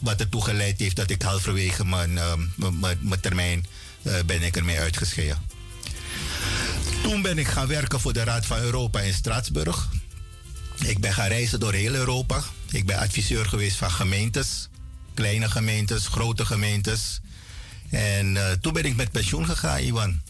[0.00, 3.66] Wat ertoe geleid heeft dat ik halverwege mijn, ehm, mijn- mijn- mijn termijn
[4.26, 5.42] ben ik ermee uitgeschreven.
[7.02, 9.88] Toen ben ik gaan werken voor de Raad van Europa in Straatsburg.
[10.84, 12.42] Ik ben gaan reizen door heel Europa.
[12.70, 14.68] Ik ben adviseur geweest van gemeentes,
[15.14, 17.20] kleine gemeentes, grote gemeentes.
[17.90, 20.20] En eh, toen ben ik met pensioen gegaan, Iwan.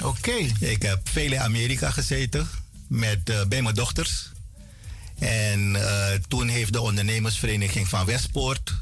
[0.00, 0.36] Oké.
[0.60, 2.48] Ik heb veel in Amerika gezeten
[2.86, 4.30] met, eh, bij mijn dochters.
[5.18, 8.74] En eh, toen heeft de ondernemersvereniging van Westpoort,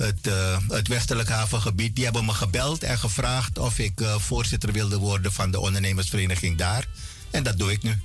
[0.00, 4.72] het, eh, het westelijk havengebied, die hebben me gebeld en gevraagd of ik eh, voorzitter
[4.72, 6.86] wilde worden van de ondernemersvereniging daar.
[7.30, 8.00] En dat doe ik nu.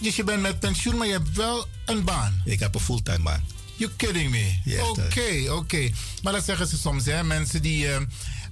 [0.00, 2.42] Dus je bent met pensioen, maar je hebt wel een baan.
[2.44, 3.44] Ik heb een fulltime baan.
[3.76, 4.80] You're kidding me.
[4.80, 5.90] Oké, oké.
[6.22, 7.24] Maar dat zeggen ze soms, hè.
[7.24, 8.00] Mensen die, eh,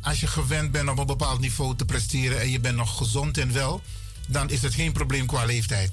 [0.01, 2.41] als je gewend bent op een bepaald niveau te presteren...
[2.41, 3.83] en je bent nog gezond en wel...
[4.29, 5.93] dan is het geen probleem qua leeftijd.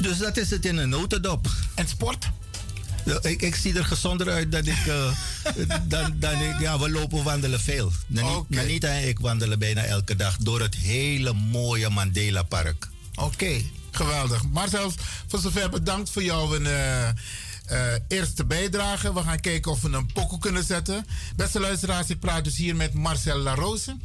[0.00, 1.48] Dus dat is het in een notendop.
[1.74, 2.30] En sport?
[3.22, 4.86] Ik, ik zie er gezonder uit dan ik.
[4.86, 5.10] eh,
[5.88, 7.92] dan, dan ik ja, we lopen wandelen veel.
[8.06, 12.88] Nani- Nanita en ik wandelen bijna elke dag door het hele mooie Mandela Park.
[13.14, 13.60] Oké,
[13.90, 14.42] geweldig.
[14.48, 14.92] Marcel,
[15.26, 17.14] voor zover bedankt voor jouw eh, eh,
[18.08, 19.14] eerste bijdrage.
[19.14, 21.06] We gaan kijken of we een pokoe kunnen zetten.
[21.36, 23.96] Beste luisteraars, ik praat dus hier met Marcel Larose.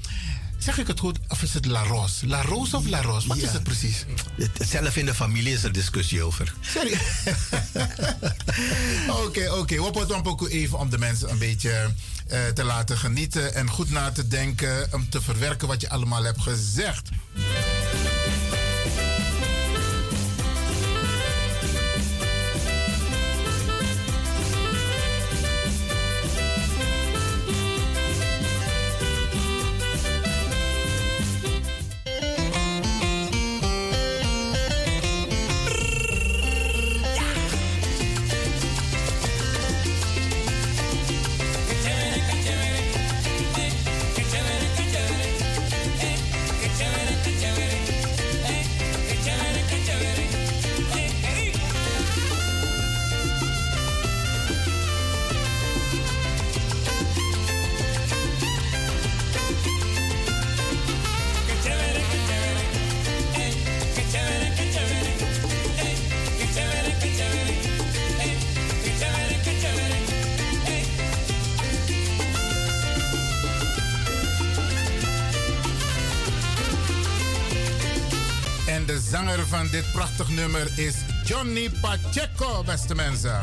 [0.63, 1.19] Zeg ik het goed?
[1.27, 2.27] Of is het La Rose?
[2.27, 3.27] La Rose of La Rose?
[3.27, 3.47] Wat Ja.
[3.47, 4.05] is het precies?
[4.59, 6.53] Zelf in de familie is er discussie over.
[6.61, 6.97] Sorry.
[9.25, 9.81] Oké, oké.
[9.83, 11.91] We pokoe even om de mensen een beetje
[12.27, 14.87] eh, te laten genieten en goed na te denken.
[14.91, 17.09] Om te verwerken wat je allemaal hebt gezegd.
[80.43, 83.41] Nummer is Johnny Pacheco, beste mensen.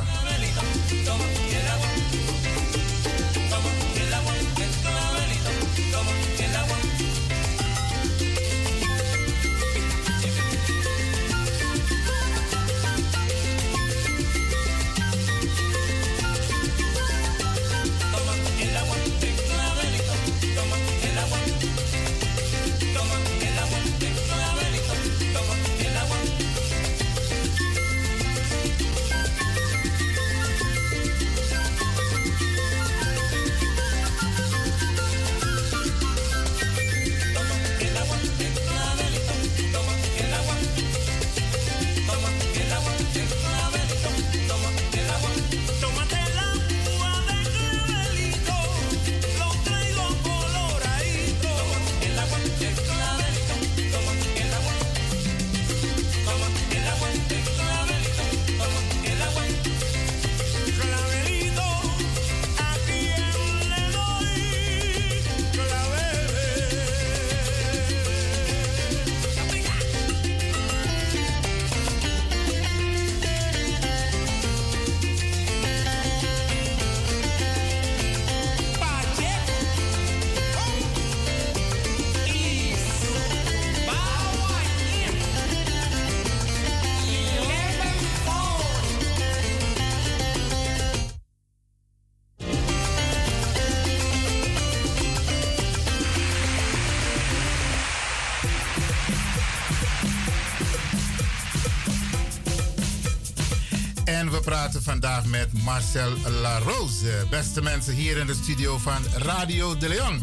[105.81, 107.27] Marcel Larose.
[107.31, 110.23] Beste mensen hier in de studio van Radio de Leon.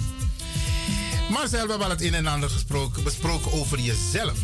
[1.29, 4.37] Marcel, we hebben al het een en ander gesproken, besproken over jezelf.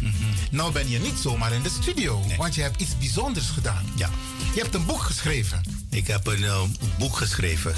[0.52, 3.86] Nou ben je niet zomaar in de studio, want je hebt iets bijzonders gedaan.
[3.96, 4.10] Ja.
[4.54, 5.62] Je hebt een boek geschreven.
[5.90, 6.62] Ik heb een eh,
[6.98, 7.74] boek geschreven.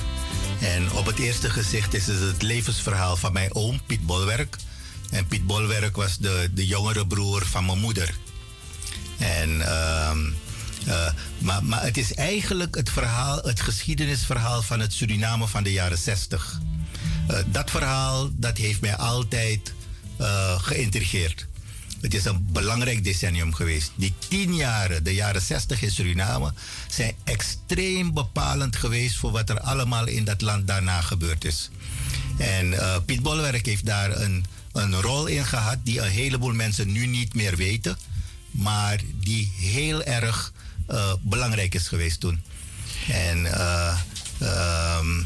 [0.61, 4.55] En op het eerste gezicht is het het levensverhaal van mijn oom, Piet Bolwerk.
[5.11, 8.13] En Piet Bolwerk was de, de jongere broer van mijn moeder.
[9.17, 10.44] En, ehm, eh,
[11.59, 16.59] maar, het is eigenlijk het verhaal, het geschiedenisverhaal van het Suriname van de jaren 60.
[17.27, 19.73] Eh, dat verhaal dat heeft mij altijd
[20.17, 21.47] eh, geïntrigeerd.
[22.01, 23.91] Het is een belangrijk decennium geweest.
[23.95, 26.53] Die tien jaren, de jaren 60 in Suriname,
[26.89, 31.69] zijn extreem bepalend geweest voor wat er allemaal in dat land daarna gebeurd is.
[32.37, 36.91] En eh, Piet Bolwerk heeft daar een, een rol in gehad die een heleboel mensen
[36.91, 37.97] nu niet meer weten,
[38.51, 40.53] maar die heel erg
[40.87, 42.43] eh, belangrijk is geweest toen.
[43.07, 43.99] En eh,
[44.39, 45.21] ehm,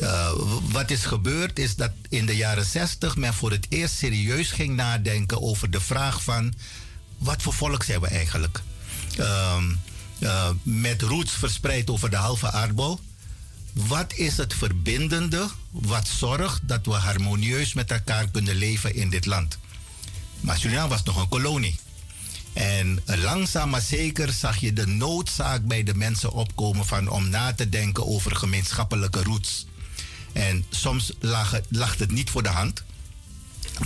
[0.00, 0.32] eh,
[0.70, 4.76] wat is gebeurd is dat in de jaren 60 men voor het eerst serieus ging
[4.76, 6.54] nadenken over de vraag van
[7.18, 8.62] wat voor volk zijn we eigenlijk?
[9.16, 9.64] Ehm,
[10.18, 13.00] eh, met roots verspreid over de halve aardbol.
[13.72, 19.26] Wat is het verbindende wat zorgt dat we harmonieus met elkaar kunnen leven in dit
[19.26, 19.58] land?
[20.40, 21.78] Maar Suriname was nog een kolonie.
[22.52, 27.52] En langzaam maar zeker zag je de noodzaak bij de mensen opkomen van om na
[27.52, 29.66] te denken over gemeenschappelijke roots.
[30.32, 31.66] En soms lag het,
[31.98, 32.82] het niet voor de hand,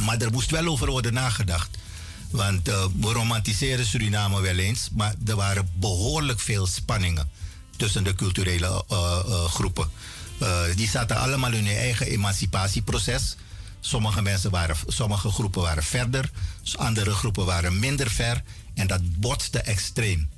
[0.01, 1.69] maar er moest wel over worden nagedacht.
[2.31, 7.31] Want eh, we romantiseren Suriname wel eens, maar er waren behoorlijk veel spanningen
[7.77, 9.91] tussen de culturele eh, eh, groepen.
[10.75, 13.37] Die zaten allemaal in hun eigen emancipatieproces.
[13.87, 16.31] Sommige, mensen waren, sommige groepen waren verder,
[16.77, 18.43] andere groepen waren minder ver.
[18.75, 20.29] En dat botste extreem.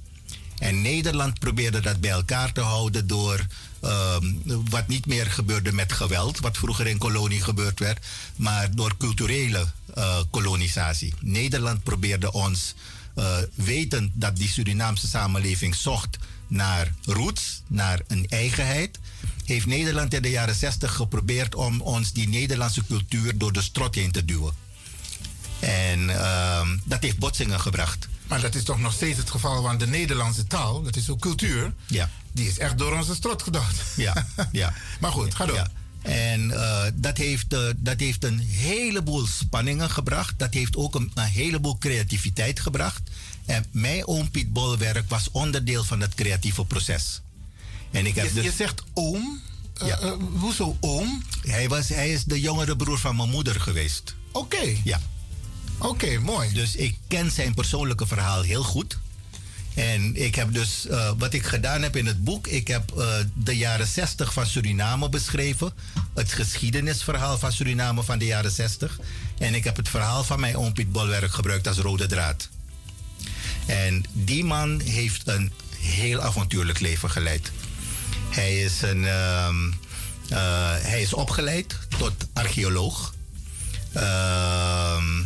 [0.58, 3.46] En Nederland probeerde dat bij elkaar te houden door
[3.80, 4.24] ehm,
[4.70, 8.06] wat niet meer gebeurde met geweld, wat vroeger in kolonie gebeurd werd,
[8.36, 11.14] maar door culturele eh, kolonisatie.
[11.20, 12.74] Nederland probeerde ons,
[13.18, 18.98] uh, wetend dat die Surinaamse samenleving zocht naar roots, naar een eigenheid,
[19.48, 23.94] heeft Nederland in de jaren 60 geprobeerd om ons die Nederlandse cultuur door de strot
[23.94, 24.52] heen te duwen.
[25.58, 28.08] En ehm, dat heeft botsingen gebracht.
[28.26, 31.20] Maar dat is toch nog steeds het geval, want de Nederlandse taal, dat is ook
[31.20, 32.10] cultuur, ja.
[32.32, 33.76] die is echt door onze strot gedacht.
[33.96, 34.74] Ja, ja.
[35.00, 35.56] maar goed, ga door.
[35.56, 35.70] Ja.
[36.02, 40.38] En uh, dat, heeft, uh, dat heeft een heleboel spanningen gebracht.
[40.38, 43.10] Dat heeft ook een, een heleboel creativiteit gebracht.
[43.44, 47.20] En mijn oom Piet Bolwerk was onderdeel van dat creatieve proces.
[47.90, 49.40] En ik heb je, dus, je zegt oom?
[49.82, 50.16] Uh, Ja.
[50.38, 51.22] hoezo oom?
[51.46, 54.14] hij, was, hij is de jongere broer van mijn moeder geweest.
[54.32, 54.76] Oké.
[54.84, 55.00] Ja.
[55.78, 56.52] Oké, mooi.
[56.52, 58.98] Dus ik ken zijn persoonlijke verhaal heel goed.
[59.74, 63.06] En ik heb dus, eh, wat ik gedaan heb in het boek, ik heb eh,
[63.34, 65.72] de jaren 60 van Suriname beschreven.
[66.14, 68.98] Het geschiedenisverhaal van Suriname van de jaren 60.
[69.38, 72.48] En ik heb het verhaal van mijn oom Piet Bolwerk gebruikt als rode draad.
[73.66, 77.50] En die man heeft een heel avontuurlijk leven geleid.
[78.30, 79.70] Hij is, een, ehm,
[80.28, 83.14] eh, hij is opgeleid tot archeoloog.
[83.92, 85.20] Ehm,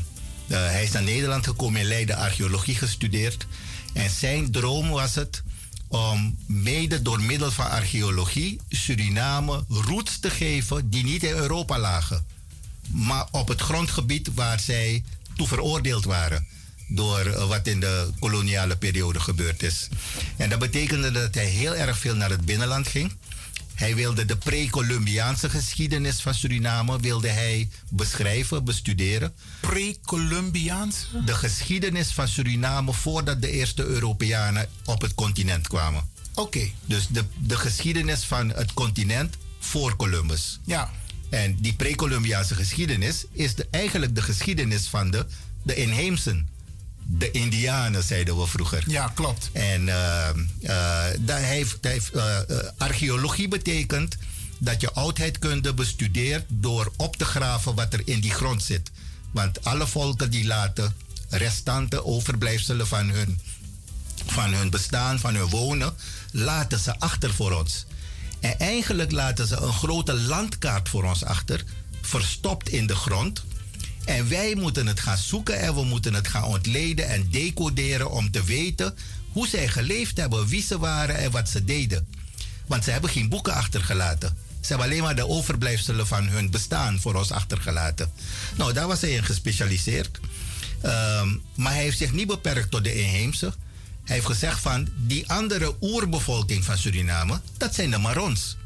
[0.48, 3.46] eh, hij is naar Nederland gekomen in Leiden, archeologie gestudeerd.
[3.92, 5.42] En zijn droom was het
[5.88, 12.26] om mede door middel van archeologie Suriname roots te geven die niet in Europa lagen.
[12.88, 15.04] Maar op het grondgebied waar zij
[15.36, 16.46] toe veroordeeld waren.
[16.94, 19.88] Door eh, wat in de koloniale periode gebeurd is.
[20.36, 23.16] En dat betekende dat hij heel erg veel naar het binnenland ging.
[23.74, 29.32] Hij wilde de pre-Columbiaanse geschiedenis van Suriname wilde hij beschrijven, bestuderen.
[29.60, 31.24] Pre-Columbiaanse?
[31.24, 36.08] De geschiedenis van Suriname voordat de eerste Europeanen op het continent kwamen.
[36.34, 36.70] Oké.
[36.84, 40.60] Dus de, de geschiedenis van het continent voor Columbus.
[40.64, 40.90] Ja.
[41.30, 45.26] En die pre-Columbiaanse geschiedenis is de, eigenlijk de geschiedenis van de,
[45.62, 46.48] de inheemsen.
[47.18, 48.84] De Indianen, zeiden we vroeger.
[48.86, 49.50] Ja, klopt.
[49.52, 50.28] En uh,
[50.60, 52.38] uh, dat heeft, dat heeft, uh,
[52.76, 54.16] archeologie betekent
[54.58, 58.90] dat je oudheidkunde bestudeert door op te graven wat er in die grond zit.
[59.30, 60.94] Want alle volken die laten
[61.28, 63.40] restanten, overblijfselen van hun,
[64.26, 65.94] van hun bestaan, van hun wonen,
[66.30, 67.84] laten ze achter voor ons.
[68.40, 71.64] En eigenlijk laten ze een grote landkaart voor ons achter,
[72.00, 73.42] verstopt in de grond.
[74.04, 78.30] En wij moeten het gaan zoeken en we moeten het gaan ontleden en decoderen om
[78.30, 78.94] te weten
[79.32, 82.06] hoe zij geleefd hebben, wie ze waren en wat ze deden.
[82.66, 84.36] Want ze hebben geen boeken achtergelaten.
[84.60, 88.12] Ze hebben alleen maar de overblijfselen van hun bestaan voor ons achtergelaten.
[88.56, 90.20] Nou, daar was hij in gespecialiseerd.
[90.84, 93.52] Um, maar hij heeft zich niet beperkt tot de inheemse.
[94.04, 98.56] Hij heeft gezegd van die andere oerbevolking van Suriname, dat zijn de Marons.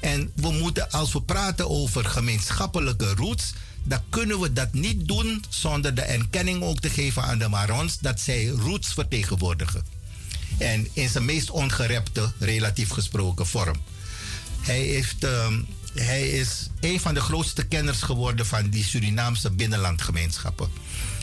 [0.00, 3.52] En we moeten, als we praten over gemeenschappelijke roots,
[3.88, 7.98] dan kunnen we dat niet doen zonder de erkenning ook te geven aan de Marons
[7.98, 9.82] dat zij roots vertegenwoordigen.
[10.58, 13.76] En in zijn meest ongerepte, relatief gesproken vorm.
[14.60, 20.68] Hij, heeft, um, hij is een van de grootste kenners geworden van die Surinaamse binnenlandgemeenschappen.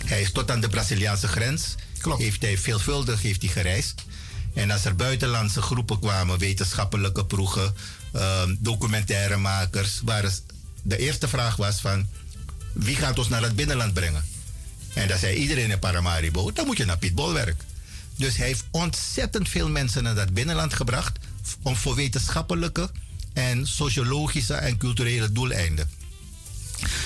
[0.05, 1.75] Hij is tot aan de Braziliaanse grens.
[1.97, 2.21] Klopt.
[2.21, 4.03] Heeft hij veelvuldig heeft hij gereisd.
[4.53, 7.73] En als er buitenlandse groepen kwamen, wetenschappelijke proegen,
[8.15, 10.31] um, documentairemakers, waar
[10.81, 12.07] de eerste vraag was van
[12.75, 14.23] wie gaat ons naar het binnenland brengen?
[14.93, 17.63] En dan zei iedereen in Paramaribo, dan moet je naar Piet Bolwerk.
[18.15, 21.17] Dus hij heeft ontzettend veel mensen naar dat binnenland gebracht
[21.61, 22.89] om voor wetenschappelijke
[23.33, 25.89] en sociologische en culturele doeleinden.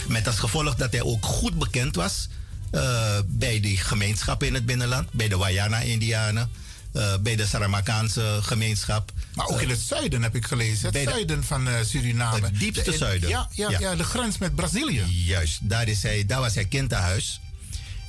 [0.07, 2.27] Met als gevolg dat hij ook goed bekend was
[2.71, 6.49] uh, bij die gemeenschappen in het binnenland, bij de Wayana-Indianen,
[6.93, 9.11] uh, bij de Saramakaanse gemeenschap.
[9.33, 10.93] Maar ook in het zuiden heb ik gelezen.
[10.93, 12.45] Het zuiden van uh, Suriname.
[12.45, 13.29] Het diepste de, zuiden.
[13.29, 13.79] Ja, ja, ja.
[13.79, 15.03] ja, de grens met Brazilië.
[15.07, 17.39] Juist, daar, is hij, daar was hij kind aan huis.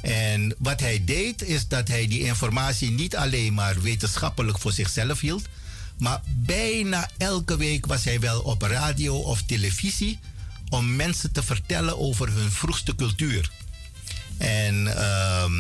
[0.03, 5.21] En wat hij deed, is dat hij die informatie niet alleen maar wetenschappelijk voor zichzelf
[5.21, 5.49] hield.
[5.99, 10.19] Maar bijna elke week was hij wel op radio of televisie
[10.69, 13.51] om mensen te vertellen over hun vroegste cultuur.
[14.39, 15.51] En uh, Eh,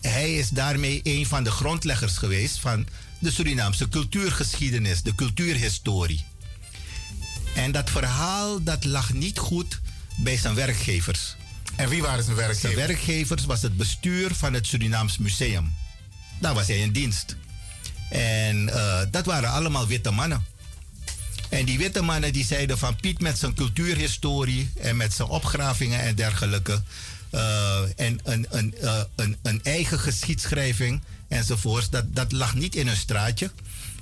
[0.00, 2.86] hij is daarmee een van de grondleggers geweest van
[3.18, 6.24] de Surinaamse cultuurgeschiedenis, de cultuurhistorie.
[7.54, 9.80] En dat verhaal dat lag niet goed
[10.16, 11.36] bij zijn werkgevers.
[11.76, 12.74] En wie waren zijn werkgevers?
[12.74, 15.74] Zijn werkgevers was het bestuur van het Surinaams Museum.
[16.40, 17.36] Daar was hij in dienst.
[18.10, 20.46] En eh, dat waren allemaal witte mannen.
[21.48, 26.00] En die witte mannen die zeiden van Piet met zijn cultuurhistorie en met zijn opgravingen
[26.00, 26.82] en dergelijke.
[27.30, 31.90] Eh, en een, een, eh, een, een eigen geschiedschrijving enzovoorts.
[31.90, 33.50] Dat, dat lag niet in hun straatje.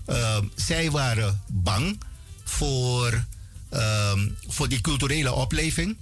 [0.06, 1.98] Eh, zij waren bang
[2.44, 3.24] voor,
[3.68, 5.96] ehm, voor die culturele opleving.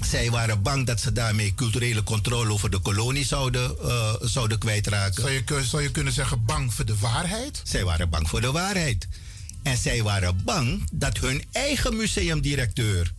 [0.00, 5.22] Zij waren bang dat ze daarmee culturele controle over de kolonie zouden, eh, zouden kwijtraken.
[5.22, 7.60] Zou je, zou je kunnen zeggen bang voor de waarheid?
[7.64, 9.08] Zij waren bang voor de waarheid.
[9.62, 13.12] En zij waren bang dat hun eigen museumdirecteur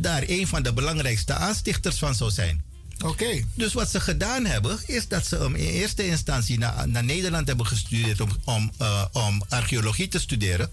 [0.00, 2.62] daar een van de belangrijkste aanstichters van zou zijn.
[3.04, 3.44] Oké.
[3.54, 7.46] Dus wat ze gedaan hebben, is dat ze hem in eerste instantie naar, naar Nederland
[7.46, 10.70] hebben gestudeerd om, om, eh, om archeologie te studeren.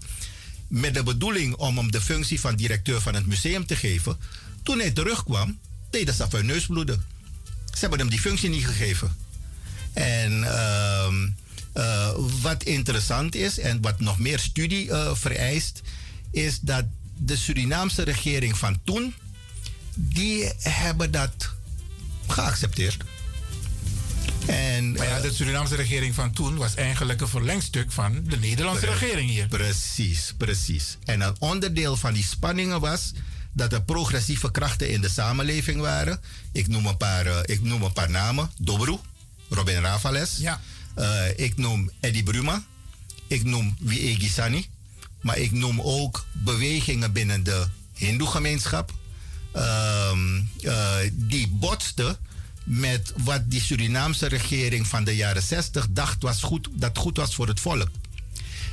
[0.68, 4.16] Met de bedoeling om hem de functie van directeur van het museum te geven.
[4.62, 5.58] Toen hij terugkwam,
[5.90, 7.04] deden ze af hun neus bloeden.
[7.72, 9.16] Ze hebben hem die functie niet gegeven.
[9.92, 11.28] En ehm,
[11.72, 12.10] eh,
[12.40, 15.82] wat interessant is en wat nog meer studie eh, vereist,
[16.30, 16.84] is dat
[17.18, 19.14] de Surinaamse regering van toen,
[19.94, 21.50] die hebben dat
[22.26, 23.04] geaccepteerd.
[24.46, 28.86] En, Maar ja, de Surinaamse regering van toen was eigenlijk een verlengstuk van de Nederlandse
[28.86, 29.48] Pre- regering hier.
[29.48, 30.96] Precies, precies.
[31.04, 33.12] En een onderdeel van die spanningen was
[33.52, 36.20] dat er progressieve krachten in de samenleving waren.
[36.52, 38.50] Ik noem een paar, eh, ik noem een paar namen.
[38.58, 38.96] Dobru,
[39.48, 40.36] Robin Ravales.
[40.38, 40.60] Ja.
[40.94, 42.64] Eh, ik noem Eddie Bruma.
[43.26, 44.68] Ik noem Wie Gisani.
[45.28, 48.92] Maar ik noem ook bewegingen binnen de Hindoe-gemeenschap.
[49.52, 52.16] ehm, eh, die botsten
[52.64, 57.34] met wat die Surinaamse regering van de jaren 60 dacht was goed, dat goed was
[57.34, 57.88] voor het volk.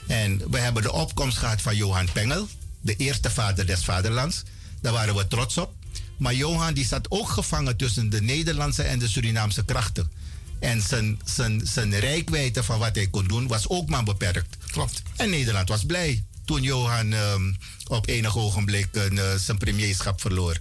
[0.08, 2.48] En we hebben de opkomst gehad van Johan Pengel,
[2.82, 4.44] de eerste vader des vaderlands.
[4.82, 5.74] Daar waren we trots op.
[6.18, 10.12] Maar Johan die zat ook gevangen tussen de Nederlandse en de Surinaamse krachten.
[10.60, 14.58] En zijn, zijn, zijn rijkwijde van wat hij kon doen was ook maar beperkt.
[14.72, 15.02] Klopt.
[15.16, 17.54] En Nederland was blij toen Johan ehm,
[17.88, 20.58] op enig ogenblik eh, zijn premierschap verloor.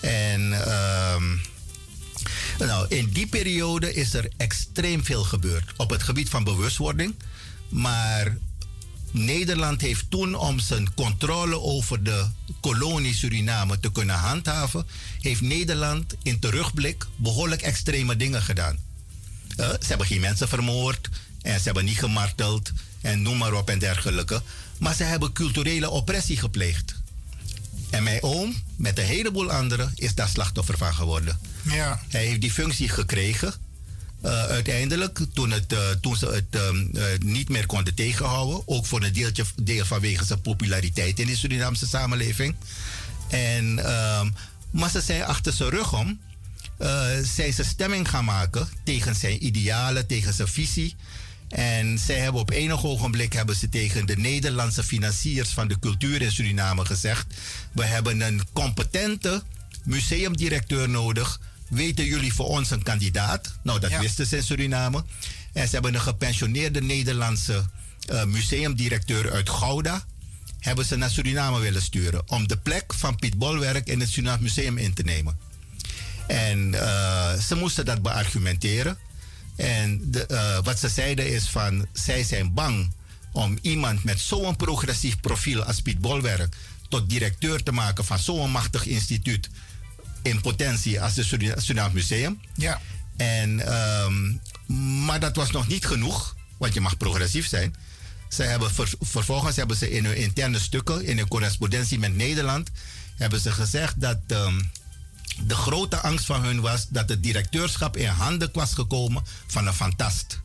[0.00, 1.24] En ehm,
[2.58, 7.14] nou, in die periode is er extreem veel gebeurd op het gebied van bewustwording.
[7.68, 8.36] Maar
[9.10, 12.26] Nederland heeft toen om zijn controle over de
[12.60, 14.86] kolonie Suriname te kunnen handhaven,
[15.20, 18.78] heeft Nederland in terugblik behoorlijk extreme dingen gedaan.
[19.56, 21.08] Eh, ze hebben geen mensen vermoord
[21.42, 24.42] en ze hebben niet gemarteld en noem maar op en dergelijke.
[24.82, 26.94] Maar ze hebben culturele oppressie gepleegd.
[27.90, 31.38] En mijn oom, met een heleboel anderen, is daar slachtoffer van geworden.
[31.62, 32.00] Ja.
[32.08, 33.54] Hij heeft die functie gekregen.
[34.20, 38.62] eh, uiteindelijk, toen, het, eh, toen ze het ehm, eh, niet meer konden tegenhouden.
[38.68, 42.54] Ook voor een deeltje, deel vanwege zijn populariteit in de Surinaamse samenleving.
[43.28, 44.30] En, ehm,
[44.70, 46.20] maar ze zijn achter zijn rug om.
[47.22, 50.96] zijn ze stemming gaan maken tegen zijn idealen, tegen zijn visie.
[51.52, 56.22] En zij hebben op enig ogenblik hebben ze tegen de Nederlandse financiers van de cultuur
[56.22, 57.26] in Suriname gezegd:
[57.72, 59.42] we hebben een competente
[59.84, 61.40] museumdirecteur nodig.
[61.68, 63.52] Weten jullie voor ons een kandidaat?
[63.62, 64.00] Nou, dat Ja.
[64.00, 65.04] wisten ze in Suriname.
[65.52, 67.64] En ze hebben een gepensioneerde Nederlandse
[68.08, 70.04] eh, museumdirecteur uit Gouda.
[70.58, 72.22] Hebben ze naar Suriname willen sturen.
[72.30, 75.38] Om de plek van Piet Bolwerk in het Surinaams Museum in te nemen.
[76.26, 78.98] En eh, ze moesten dat beargumenteren.
[79.62, 82.92] En de, eh, wat ze zeiden is van, zij zijn bang
[83.32, 86.54] om iemand met zo'n progressief profiel als Piet Bolwerk
[86.88, 89.50] tot directeur te maken van zo'n machtig instituut
[90.22, 92.40] in potentie als het Surina- Surinaams Museum.
[92.54, 92.80] Ja.
[93.16, 94.14] En, ehm,
[95.04, 97.74] maar dat was nog niet genoeg, want je mag progressief zijn.
[98.28, 102.70] Ze hebben ver- vervolgens hebben ze in hun interne stukken, in hun correspondentie met Nederland,
[103.16, 104.60] hebben ze gezegd dat ehm,
[105.40, 109.74] de grote angst van hun was dat het directeurschap in handen was gekomen van een
[109.74, 110.40] fantast.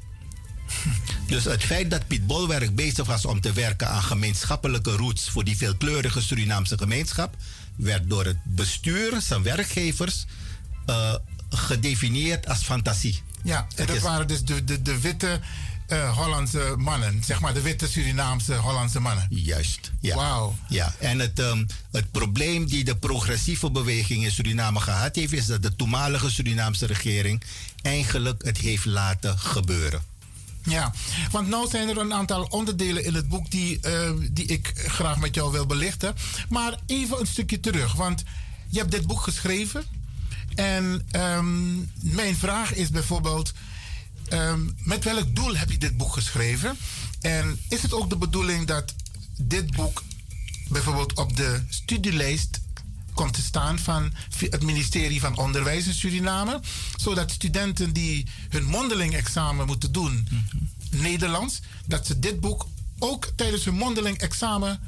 [1.27, 5.43] Dus het feit dat Piet Bolwerk bezig was om te werken aan gemeenschappelijke roots voor
[5.43, 7.35] die veelkleurige Surinaamse gemeenschap,
[7.76, 10.26] werd door het bestuur, zijn werkgevers,
[10.85, 11.15] eh,
[11.49, 13.22] gedefinieerd als fantasie.
[13.43, 15.39] Ja, en dat waren dus de, de, de witte
[15.88, 17.23] eh, Hollandse mannen.
[17.23, 19.27] Zeg maar de witte Surinaamse Hollandse mannen.
[19.30, 19.91] Juist.
[20.01, 20.15] Ja.
[20.15, 20.55] Wauw.
[20.69, 25.45] Ja, en het, ehm, het probleem die de progressieve beweging in Suriname gehad heeft, is
[25.45, 27.43] dat de toenmalige Surinaamse regering
[27.81, 30.01] eigenlijk het heeft laten gebeuren.
[30.64, 30.93] Ja,
[31.31, 35.19] want nu zijn er een aantal onderdelen in het boek die, eh, die ik graag
[35.19, 36.15] met jou wil belichten.
[36.49, 38.23] Maar even een stukje terug, want
[38.69, 39.84] je hebt dit boek geschreven
[40.55, 43.53] En ehm, mijn vraag is bijvoorbeeld:
[44.29, 46.77] ehm, met welk doel heb je dit boek geschreven?
[47.21, 48.93] En is het ook de bedoeling dat
[49.37, 50.03] dit boek
[50.69, 52.59] bijvoorbeeld op de studielijst
[53.13, 56.59] komt te staan van het ministerie van Onderwijs in Suriname,
[56.97, 60.27] zodat studenten die hun mondeling examen moeten doen,
[60.91, 62.67] Nederlands, dat ze dit boek
[62.99, 64.79] ook tijdens hun mondeling examen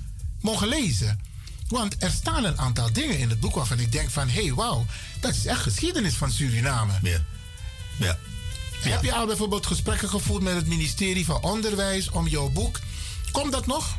[0.41, 1.19] mogen lezen.
[1.67, 4.29] Want er staan een aantal dingen in het boek waarvan ik denk van...
[4.29, 4.85] hé, hey, wauw,
[5.19, 6.93] dat is echt geschiedenis van Suriname.
[7.01, 7.23] Ja.
[7.97, 8.17] ja.
[8.79, 12.79] Heb je al bijvoorbeeld gesprekken gevoerd met het ministerie van Onderwijs om jouw boek?
[13.31, 13.97] Komt dat nog?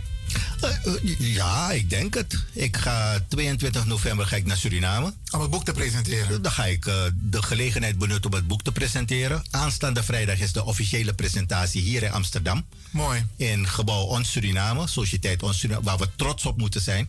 [0.61, 2.44] Eh, eh, ja, ik denk het.
[2.52, 5.15] Ik ga 22 november ga ik naar Suriname.
[5.31, 6.43] Om het boek te presenteren?
[6.43, 9.43] Dan ga ik eh, de gelegenheid benutten om het boek te presenteren.
[9.51, 12.66] Aanstaande vrijdag is de officiële presentatie hier in Amsterdam.
[12.90, 13.27] Mooi.
[13.36, 17.09] In gebouw Ons Suriname, Sociëteit Ons Suriname, waar we trots op moeten zijn.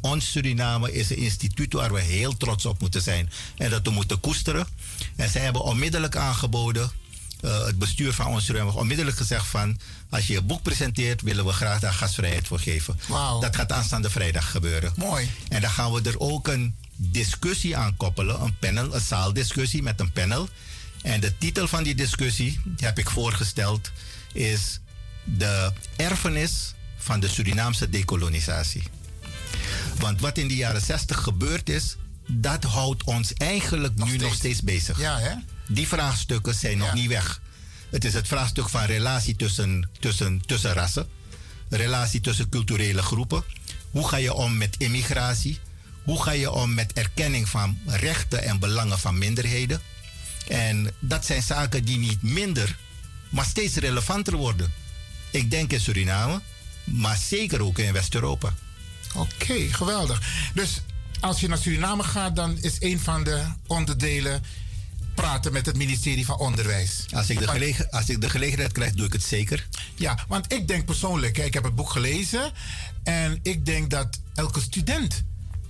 [0.00, 3.30] Ons Suriname is een instituut waar we heel trots op moeten zijn.
[3.56, 4.66] En dat we moeten koesteren.
[5.16, 6.90] En zij hebben onmiddellijk aangeboden
[7.40, 9.78] uh, het bestuur van ons Suriname onmiddellijk gezegd van...
[10.08, 13.00] als je je boek presenteert, willen we graag daar gastvrijheid voor geven.
[13.06, 13.42] Wow.
[13.42, 14.92] Dat gaat aanstaande vrijdag gebeuren.
[14.96, 15.30] Mooi.
[15.48, 18.42] En dan gaan we er ook een discussie aan koppelen.
[18.42, 20.48] Een panel, een zaaldiscussie met een panel.
[21.02, 23.90] En de titel van die discussie, heb ik voorgesteld...
[24.32, 24.80] is
[25.24, 28.82] de erfenis van de Surinaamse dekolonisatie.
[29.98, 31.96] Want wat in de jaren 60 gebeurd is...
[32.30, 35.00] dat houdt ons eigenlijk nu nog steeds bezig.
[35.00, 35.34] Ja, hè?
[35.68, 37.40] Die vraagstukken zijn nog niet weg.
[37.90, 41.08] Het is het vraagstuk van relatie tussen, tussen, tussen rassen,
[41.68, 43.42] relatie tussen culturele groepen.
[43.90, 45.58] Hoe ga je om met immigratie?
[46.04, 49.80] Hoe ga je om met erkenning van rechten en belangen van minderheden?
[50.48, 52.76] En dat zijn zaken die niet minder,
[53.28, 54.72] maar steeds relevanter worden.
[55.30, 56.40] Ik denk in Suriname,
[56.84, 58.54] maar zeker ook in West-Europa.
[59.14, 60.22] Oké, geweldig.
[60.54, 60.80] Dus
[61.20, 64.42] als je naar Suriname gaat, dan is een van de onderdelen
[65.14, 67.04] praten met het ministerie van Onderwijs.
[67.12, 69.68] Als ik, de als ik de gelegenheid krijg, doe ik het zeker.
[69.94, 72.52] Ja, want ik denk persoonlijk, ik heb het boek gelezen
[73.02, 75.24] en ik denk dat elke student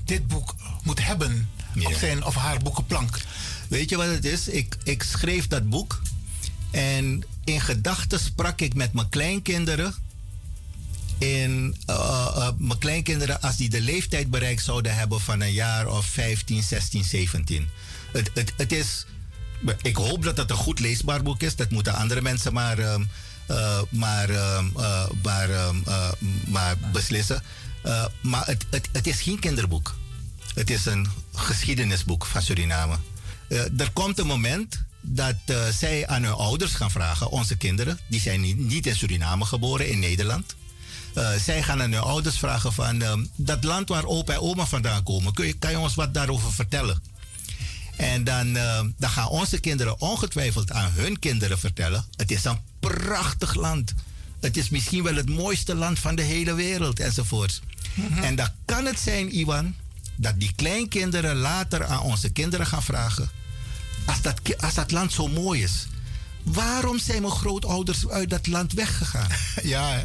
[0.05, 1.51] dit boek moet hebben
[1.85, 3.19] op zijn of haar boekenplank.
[3.69, 4.49] Weet je wat het is?
[4.49, 6.01] Ik, ik schreef dat boek
[6.71, 9.95] en in gedachten sprak ik met mijn kleinkinderen.
[11.19, 11.97] In uh,
[12.37, 16.63] uh, mijn kleinkinderen, als die de leeftijd bereikt zouden hebben van een jaar of 15,
[16.63, 17.69] 16, 17.
[18.13, 19.07] Het, het, het is
[19.83, 21.57] ik hoop dat het een goed leesbaar boek is.
[21.57, 22.95] Dat moeten andere mensen maar, uh,
[23.89, 24.61] maar, uh,
[25.23, 25.49] maar,
[26.47, 27.43] maar beslissen.
[28.21, 29.97] maar het, het, is geen kinderboek.
[30.55, 32.97] Het is een geschiedenisboek van Suriname.
[33.49, 35.37] er komt een moment dat
[35.79, 39.99] zij aan hun ouders gaan vragen, onze kinderen, die zijn niet in Suriname geboren, in
[39.99, 40.55] Nederland.
[41.39, 45.33] Zij gaan aan hun ouders vragen van dat land waar opa en oma vandaan komen,
[45.33, 47.03] kun je, kan je ons wat daarover vertellen?
[47.99, 52.59] En dan, uh, dan gaan onze kinderen ongetwijfeld aan hun kinderen vertellen: het is een
[52.81, 53.95] prachtig land.
[54.41, 57.61] Het is misschien wel het mooiste land van de hele wereld enzovoort.
[57.95, 59.75] Mm En dan kan het zijn, Iwan,
[60.17, 63.31] dat die kleinkinderen later aan onze kinderen gaan vragen:
[64.07, 65.87] als dat, als dat land zo mooi is,
[66.43, 69.29] waarom zijn mijn grootouders uit dat land weggegaan?
[69.63, 70.03] ja.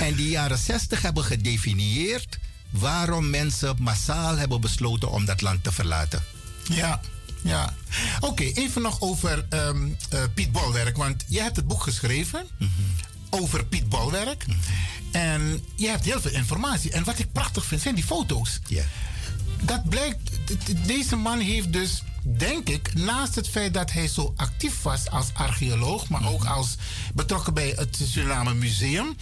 [0.00, 2.38] en die jaren 60 hebben gedefinieerd
[2.70, 6.24] waarom mensen massaal hebben besloten om dat land te verlaten.
[6.72, 7.00] Ja,
[7.42, 7.74] ja.
[8.20, 10.96] Oké, even nog over um, uh, Piet Bolwerk.
[10.96, 12.70] Want jij hebt het boek geschreven Mhm.
[13.30, 14.44] over Piet Bolwerk.
[15.12, 16.90] En je hebt heel veel informatie.
[16.92, 18.60] En wat ik prachtig vind, zijn die foto's.
[18.66, 18.82] Ja.
[19.62, 20.30] Dat blijkt,
[20.86, 25.26] deze man heeft dus, denk ik, naast het feit dat hij zo actief was als
[25.34, 26.74] archeoloog, maar ook als
[27.14, 29.16] betrokken bij het Suriname Museum,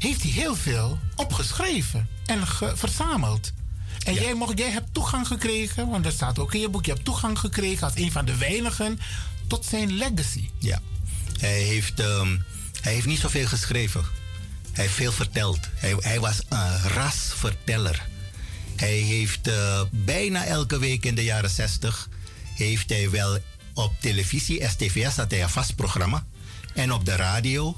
[0.00, 3.52] heeft hij heel veel opgeschreven en verzameld.
[4.04, 6.92] En jij, mocht, jij hebt toegang gekregen, want dat staat ook in je boek, je
[6.92, 8.98] hebt toegang gekregen als een van de weinigen
[9.46, 10.48] tot zijn legacy.
[10.58, 10.80] Ja.
[11.38, 12.36] Hij heeft, ehm,
[12.80, 14.04] hij heeft niet zoveel geschreven.
[14.72, 15.58] Hij heeft veel verteld.
[15.74, 18.08] Hij, hij was een rasverteller.
[18.76, 22.08] Hij heeft eh, bijna elke week in de jaren 60
[22.54, 23.38] heeft hij wel
[23.74, 26.26] op televisie, STVS had hij een vast programma.
[26.74, 27.76] En op de radio.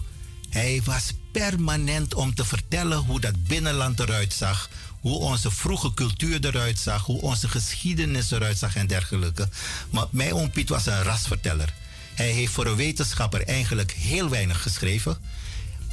[0.52, 4.70] Hij was permanent om te vertellen hoe dat binnenland eruit zag.
[5.00, 7.04] Hoe onze vroege cultuur eruit zag.
[7.04, 9.48] Hoe onze geschiedenis eruit zag en dergelijke.
[9.90, 11.74] Maar mijn oom Piet was een rasverteller.
[12.14, 15.18] Hij heeft voor een wetenschapper eigenlijk heel weinig geschreven.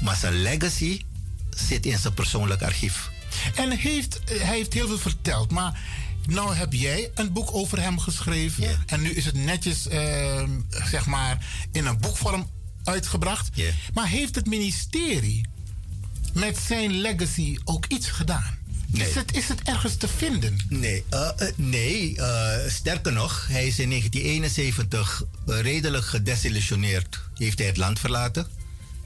[0.02, 1.02] Maar zijn legacy
[1.49, 3.10] zit in zijn persoonlijk archief.
[3.56, 5.80] En heeft, hij heeft heel veel verteld, maar
[6.26, 8.84] nou heb jij een boek over hem geschreven.
[8.86, 12.49] En nu is het netjes, ehm, zeg maar, in een boekvorm
[12.90, 13.49] uitgebracht.
[13.94, 15.45] Maar heeft het ministerie
[16.34, 18.57] met zijn legacy ook iets gedaan?
[18.94, 20.57] Is, het, is het ergens te vinden?
[20.70, 27.20] Nee, eh, eh, nee eh, sterker nog, hij is in 1971 redelijk gedesillusioneerd.
[27.36, 28.48] Heeft hij het land verlaten.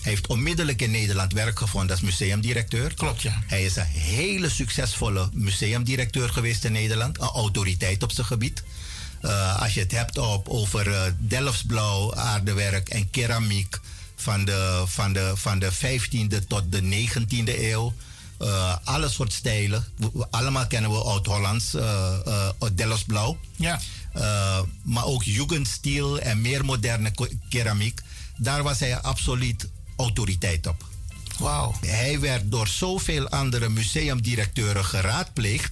[0.02, 2.94] Hij heeft onmiddellijk in Nederland werk gevonden als museumdirecteur.
[2.94, 3.44] Klopt, ja.
[3.48, 7.22] Hij is een hele succesvolle museumdirecteur geweest in Nederland.
[7.22, 8.64] Een autoriteit op zijn gebied.
[9.24, 13.80] Eh, als je het hebt op, over eh, Delftsblauw, aardewerk en keramiek
[14.16, 17.94] van de, van, de, van de 15e tot de 19e eeuw.
[18.40, 19.86] Eh, alle soort stijlen.
[19.98, 22.14] We- we- allemaal kennen we Oud-Hollands, uh,
[22.74, 23.38] Delftsblauw.
[23.56, 23.80] Ja.
[24.18, 27.12] Uh, maar ook Jugendstil en meer moderne
[27.50, 28.02] keramiek.
[28.38, 29.68] Daar was hij absoluut
[29.98, 30.86] autoriteit op.
[31.40, 31.76] Wauw.
[31.86, 35.72] Hij werd door zoveel andere museumdirecteuren geraadpleegd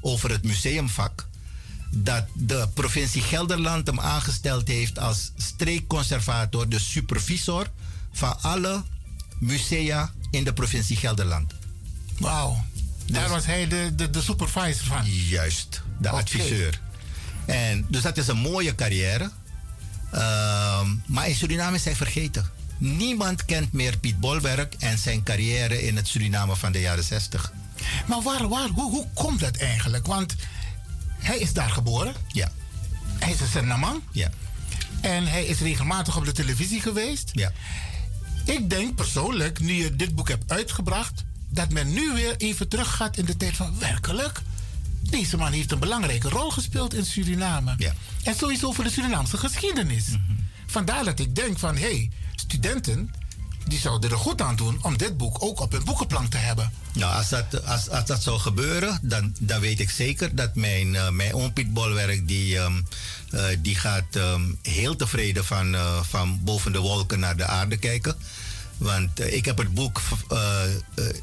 [0.00, 1.26] over het museumvak.
[1.94, 7.70] Dat de provincie Gelderland hem aangesteld heeft als streekconservator, de supervisor
[8.12, 8.82] van alle
[9.38, 11.52] musea in de provincie Gelderland.
[12.18, 12.64] Wauw.
[13.06, 15.06] Daar was hij de, de, de supervisor van.
[15.06, 16.80] Juist, de adviseur.
[17.46, 19.30] En, dus dat is een mooie carrière.
[20.10, 22.50] Ehm, maar in Suriname is hij vergeten.
[22.78, 27.52] Niemand kent meer Piet Bolwerk en zijn carrière in het Suriname van de jaren 60.
[28.06, 30.06] Maar waar, waar, hoe, hoe komt dat eigenlijk?
[30.06, 30.34] Want
[31.22, 32.14] hij is daar geboren.
[32.28, 32.52] Ja.
[33.18, 34.02] Hij is een Sennaman.
[34.10, 34.30] Ja.
[35.00, 37.30] En hij is regelmatig op de televisie geweest.
[37.32, 37.52] Ja.
[38.44, 43.16] Ik denk persoonlijk, nu je dit boek hebt uitgebracht, dat men nu weer even teruggaat
[43.16, 44.40] in de tijd van werkelijk.
[45.00, 47.74] Deze man heeft een belangrijke rol gespeeld in Suriname.
[47.78, 47.94] Ja.
[48.22, 50.04] En sowieso voor de Surinaamse geschiedenis.
[50.66, 53.10] Vandaar dat ik denk van, hé, hey, studenten,
[53.66, 56.72] die zouden er goed aan doen om dit boek ook op hun boekenplank te hebben.
[56.92, 60.96] Nou, als dat, als, als dat zou gebeuren, dan, dan weet ik zeker dat mijn,
[60.96, 62.80] eh, mijn oom Piet Bolwerk, die, ehm,
[63.30, 67.76] eh, die gaat ehm, heel tevreden van, eh, van boven de wolken naar de aarde
[67.76, 68.16] kijken.
[68.76, 70.00] Want ik heb het boek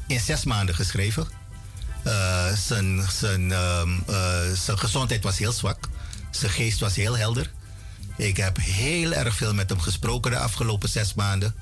[0.06, 1.28] in zes maanden geschreven.
[2.56, 5.88] Zijn, zijn, ehm, eh, zijn gezondheid was heel zwak.
[6.30, 7.50] Zijn geest was heel helder.
[8.16, 11.54] Ik heb heel erg veel met hem gesproken de afgelopen zes maanden.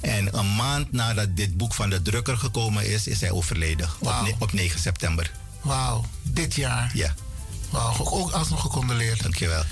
[0.00, 3.88] En een maand nadat dit boek van de drukker gekomen is, is hij overleden.
[3.98, 4.24] Op, Wauw.
[4.24, 5.30] ne- op 9 september.
[5.60, 6.90] Wauw, dit jaar.
[6.94, 7.14] Ja.
[7.70, 9.22] Wauw, ook alsnog gecondoleerd.
[9.22, 9.62] Dankjewel.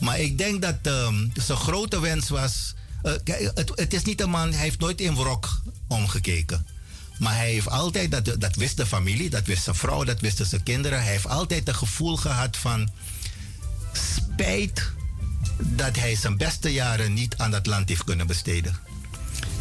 [0.00, 2.74] Maar ik denk dat ehm, zijn grote wens was.
[3.02, 6.66] eh, kijk, het, het is niet een man, hij heeft nooit in wrok omgekeken.
[7.18, 10.46] Maar hij heeft altijd, dat, dat wist de familie, dat wist zijn vrouw, dat wisten
[10.46, 11.02] zijn kinderen.
[11.02, 12.90] Hij heeft altijd het gevoel gehad van
[13.92, 14.90] spijt
[15.58, 18.76] dat hij zijn beste jaren niet aan dat land heeft kunnen besteden.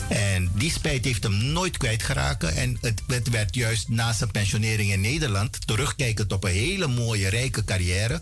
[0.09, 2.55] En die spijt heeft hem nooit kwijtgeraken.
[2.55, 7.29] En het, het werd juist na zijn pensionering in Nederland, terugkijkend op een hele mooie,
[7.29, 8.21] rijke carrière,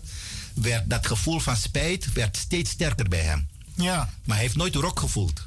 [0.54, 3.48] werd dat gevoel van spijt werd steeds sterker bij hem.
[3.74, 4.10] Ja.
[4.24, 5.46] Maar hij heeft nooit rok gevoeld.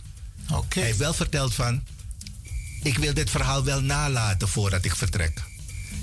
[0.74, 1.84] Hij heeft wel verteld van,
[2.84, 5.42] ik wil dit verhaal wel nalaten voordat ik vertrek.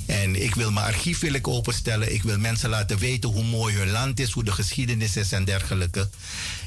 [0.06, 2.14] En ik wil mijn archief wil ik openstellen.
[2.14, 5.44] Ik wil mensen laten weten hoe mooi hun land is, hoe de geschiedenis is en
[5.44, 6.08] dergelijke.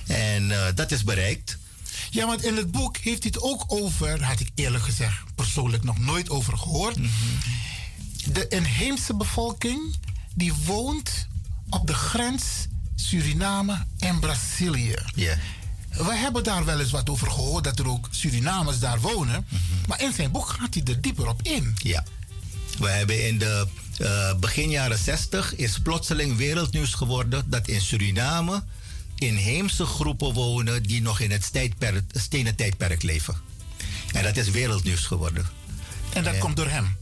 [0.08, 1.58] En eh, dat is bereikt.
[2.10, 5.84] Ja, want in het boek heeft hij het ook over, had ik eerlijk gezegd persoonlijk
[5.84, 6.98] nog nooit over gehoord.
[8.32, 9.96] De inheemse bevolking
[10.36, 11.28] die woont
[11.70, 12.44] op de grens
[12.96, 14.96] Suriname en Brazilië.
[15.16, 15.38] Ja.
[15.90, 19.46] We hebben daar wel eens wat over gehoord dat er ook Surinamers daar wonen.
[19.88, 21.76] Maar in zijn boek gaat hij er dieper op in.
[21.84, 22.04] Ja.
[22.80, 23.68] We hebben in de
[23.98, 28.64] eh, begin jaren 60 is plotseling wereldnieuws geworden dat in Suriname
[29.20, 33.36] inheemse groepen wonen die nog in het tijdperk, stenen tijdperk leven.
[34.14, 35.46] En dat is wereldnieuws geworden.
[36.14, 36.98] En dat komt door hem?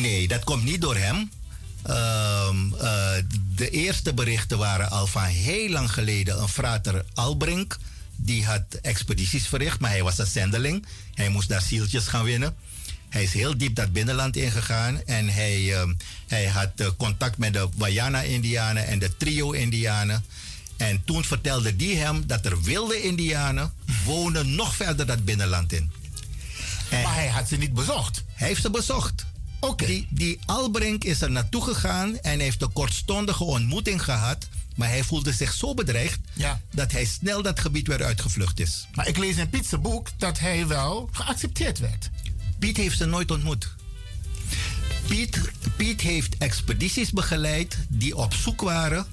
[0.00, 1.30] Nee, dat komt niet door hem.
[1.82, 3.12] Ehm, eh,
[3.54, 6.40] de eerste berichten waren al van heel lang geleden.
[6.40, 7.78] Een frater Albrink,
[8.16, 10.86] die had expedities verricht, maar hij was een zendeling.
[11.14, 12.54] Hij moest daar zieltjes gaan winnen.
[13.08, 15.92] Hij is heel diep dat binnenland ingegaan en hij, ehm,
[16.26, 20.24] hij had eh, contact met de Wayana-Indianen en de Trio-Indianen.
[20.80, 23.72] En toen vertelde die hem dat er wilde Indianen
[24.04, 25.92] wonen nog verder dat binnenland in.
[26.90, 28.24] maar hij had ze niet bezocht.
[28.34, 29.26] Hij heeft ze bezocht.
[29.76, 34.48] Die, die Albrink is er naartoe gegaan en heeft een kortstondige ontmoeting gehad.
[34.76, 36.18] Maar hij voelde zich zo bedreigd
[36.70, 38.86] dat hij snel dat gebied weer uitgevlucht is.
[38.94, 42.10] Maar ik lees in Piet's boek dat hij wel geaccepteerd werd.
[42.58, 43.74] Piet heeft ze nooit ontmoet.
[45.06, 45.40] Piet,
[45.76, 49.06] Piet heeft expedities begeleid die op zoek waren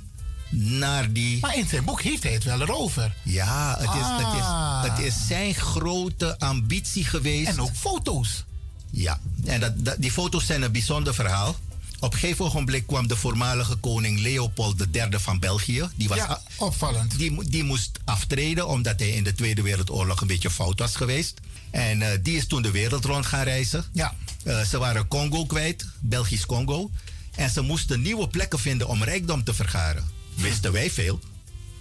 [0.49, 1.39] naar die.
[1.41, 3.15] Maar in zijn boek heeft hij het wel erover.
[3.23, 4.81] Ja, het is, het Ah.
[4.83, 7.47] is, het is zijn grote ambitie geweest.
[7.49, 8.45] En ook foto's.
[8.91, 11.55] Ja, en dat, dat- die foto's zijn een bijzonder verhaal.
[11.99, 15.87] Op een gegeven ogenblik kwam de voormalige koning Leopold III van België.
[15.95, 17.17] Die was Ja, opvallend.
[17.17, 21.39] Die, die moest aftreden omdat hij in de Tweede Wereldoorlog een beetje fout was geweest.
[21.71, 23.85] En eh, die is toen de wereld rond gaan reizen.
[23.93, 24.13] Ja.
[24.43, 26.91] Eh, ze waren Congo kwijt, Belgisch Congo.
[27.35, 30.09] En ze moesten nieuwe plekken vinden om rijkdom te vergaren.
[30.37, 31.19] Wisten wij veel.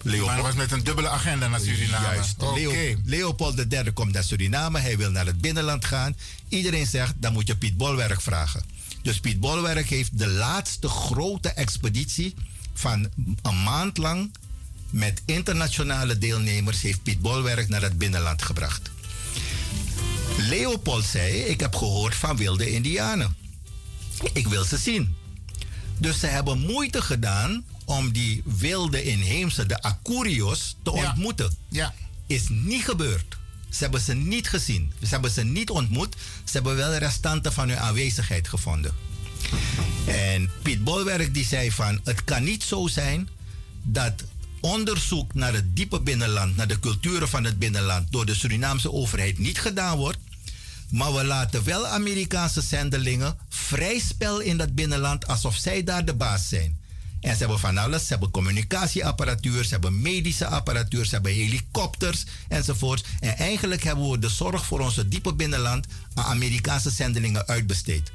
[0.04, 2.06] Maar hij was met een dubbele agenda naar Suriname.
[2.06, 2.34] Juist.
[2.54, 4.78] Leo- Leopold III komt naar Suriname.
[4.78, 6.16] Hij wil naar het binnenland gaan.
[6.48, 8.64] Iedereen zegt, dan moet je Piet Bolwerk vragen.
[9.02, 12.34] Dus Piet Bolwerk heeft de laatste grote expeditie
[12.74, 13.08] van
[13.42, 14.30] een maand lang
[14.90, 18.90] met internationale deelnemers heeft Piet Bolwerk naar het binnenland gebracht.
[20.36, 23.36] Leopold zei, ik heb gehoord van wilde indianen.
[24.32, 25.14] Ik wil ze zien.
[25.98, 31.56] Dus ze hebben moeite gedaan om die wilde inheemse, de Akurios, te ontmoeten.
[31.68, 31.94] Ja.
[32.26, 33.36] Is niet gebeurd.
[33.68, 34.92] Ze hebben ze niet gezien.
[35.00, 36.16] Ze hebben ze niet ontmoet.
[36.44, 38.94] Ze hebben wel restanten van hun aanwezigheid gevonden.
[40.06, 42.00] En Piet Bolwerk die zei van...
[42.04, 43.28] het kan niet zo zijn
[43.82, 44.12] dat
[44.60, 46.56] onderzoek naar het diepe binnenland...
[46.56, 48.12] naar de culturen van het binnenland...
[48.12, 50.18] door de Surinaamse overheid niet gedaan wordt...
[50.90, 53.36] maar we laten wel Amerikaanse zendelingen...
[53.48, 56.75] vrij spel in dat binnenland alsof zij daar de baas zijn.
[57.20, 58.02] En ze hebben van alles.
[58.02, 63.04] Ze hebben communicatieapparatuur, ze hebben medische apparatuur, ze hebben helikopters enzovoort.
[63.20, 68.10] En eigenlijk hebben we de zorg voor onze diepe binnenland aan Amerikaanse zendelingen uitbesteed.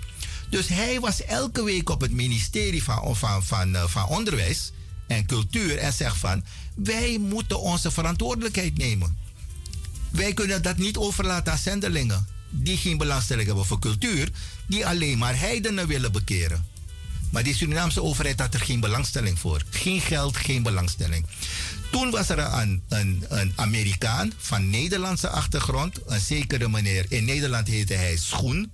[0.49, 4.72] Dus hij was elke week op het ministerie van, van, van, eh, van Onderwijs
[5.07, 6.44] en Cultuur en zegt van
[6.76, 9.18] wij moeten onze verantwoordelijkheid nemen.
[10.10, 14.30] Wij kunnen dat niet overlaten aan zendelingen die geen belangstelling hebben voor cultuur,
[14.68, 16.65] die alleen maar heidenen willen bekeren.
[17.32, 19.64] Maar die Surinaamse overheid had er geen belangstelling voor.
[19.70, 21.26] Geen geld, geen belangstelling.
[21.91, 27.06] Toen was er een, een, een Amerikaan van Nederlandse achtergrond, een zekere meneer.
[27.10, 28.72] In Nederland heette hij Schoen.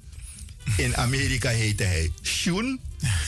[0.77, 2.79] In Amerika heette hij Schoen.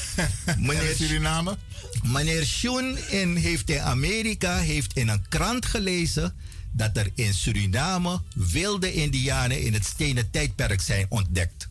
[0.57, 1.57] Meneer Suriname?
[2.03, 6.35] Meneer Schoen in, heeft in Amerika heeft in een krant gelezen
[6.71, 11.67] dat er in Suriname wilde indianen in het stenen tijdperk zijn ontdekt.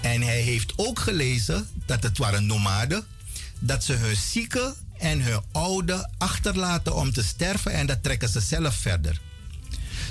[0.00, 3.04] En hij heeft ook gelezen dat het waren nomaden,
[3.58, 8.40] dat ze hun zieken en hun ouden achterlaten om te sterven en dat trekken ze
[8.40, 9.20] zelf verder.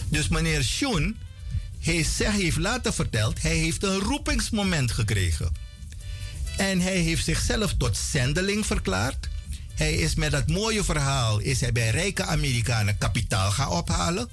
[0.08, 0.66] Dus meneer
[1.80, 5.52] hij zegt, heeft later verteld, hij heeft een roepingsmoment gekregen.
[6.58, 9.30] En hij heeft zichzelf tot zendeling verklaard.
[9.76, 14.30] Hij is met dat mooie verhaal is hij bij rijke Amerikanen kapitaal gaan ophalen.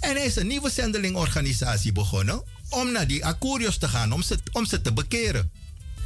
[0.00, 4.38] En hij is een nieuwe zendelingorganisatie begonnen om naar die Akurios te gaan, om ze,
[4.52, 5.50] om ze te bekeren.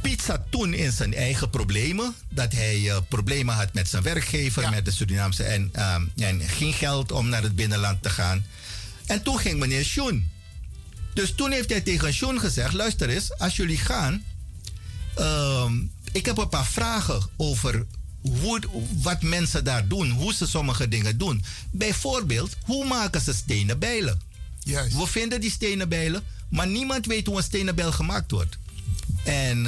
[0.01, 2.15] Piet zat toen in zijn eigen problemen.
[2.29, 5.43] Dat hij eh, problemen had met zijn werkgever, met de Surinaamse.
[5.43, 8.45] En, ehm, en geen geld om naar het binnenland te gaan.
[9.05, 10.29] En toen ging meneer Schoen.
[11.13, 14.23] Dus toen heeft hij tegen Schoen gezegd: luister eens, als jullie gaan.
[15.15, 15.73] ehm,
[16.11, 17.85] ik heb een paar vragen over
[18.21, 18.59] hoe,
[19.01, 21.43] wat mensen daar doen, hoe ze sommige dingen doen.
[21.71, 24.21] Bijvoorbeeld, hoe maken ze stenen bijlen?
[24.63, 24.97] Juist.
[24.97, 28.57] We vinden die stenen bijlen, maar niemand weet hoe een stenen bijl gemaakt wordt.
[29.23, 29.65] En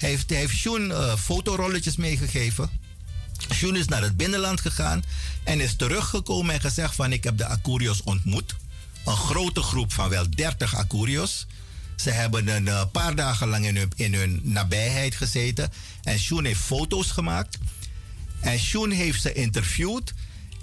[0.00, 2.70] hij heeft, heeft Sjoen eh, fotorolletjes meegegeven.
[3.54, 5.04] Sjoen is naar het binnenland gegaan
[5.44, 8.56] en is teruggekomen en gezegd van ik heb de Akurios ontmoet.
[9.04, 11.46] Een grote groep van wel 30 Akurios.
[11.96, 15.72] Ze hebben een eh, paar dagen lang in hun, in hun nabijheid gezeten.
[16.02, 17.58] En Sjoen heeft foto's gemaakt.
[18.40, 20.14] En Sjoen heeft ze interviewd.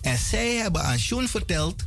[0.02, 1.86] En zij hebben aan Sjoen verteld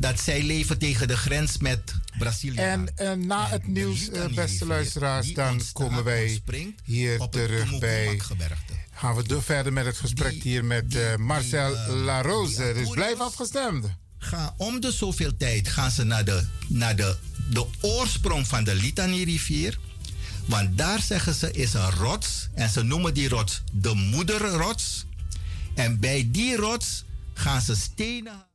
[0.00, 2.56] dat zij leven tegen de grens met Brazilië.
[2.56, 6.40] En, en na het nieuws, eh, beste luisteraars, dan komen wij
[6.84, 8.20] hier terug bij.
[8.92, 12.72] Gaan we door verder met het gesprek hier met eh, Marcel Larose.
[12.74, 13.86] Dus blijf afgestemd.
[14.18, 17.16] Gaan om de zoveel tijd gaan ze naar de, naar de,
[17.50, 19.78] de oorsprong van de Litani-rivier.
[20.46, 22.48] Want daar zeggen ze is een rots.
[22.54, 25.06] En ze noemen die rots de moederrots.
[25.74, 27.04] En bij die rots
[27.34, 28.48] gaan ze stenen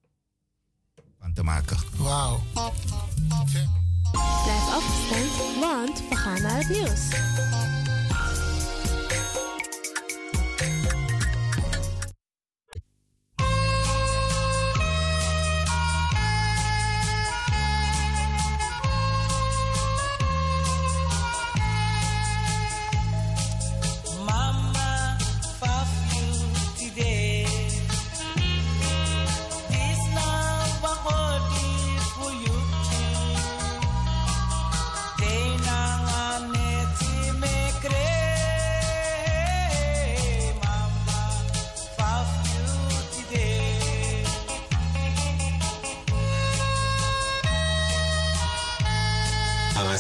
[1.26, 1.78] van te maken.
[1.98, 2.40] Wauw.
[4.44, 7.10] Blijf afgestemd, want we gaan naar het nieuws.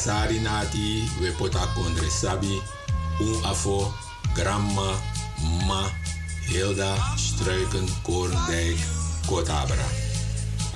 [0.05, 2.61] Angasari nati we pota kondre sabi
[3.19, 3.91] un afo
[4.35, 4.93] grandma
[5.65, 5.89] ma
[6.45, 8.77] Hilda Struiken Korendijk
[9.25, 9.87] Kotabra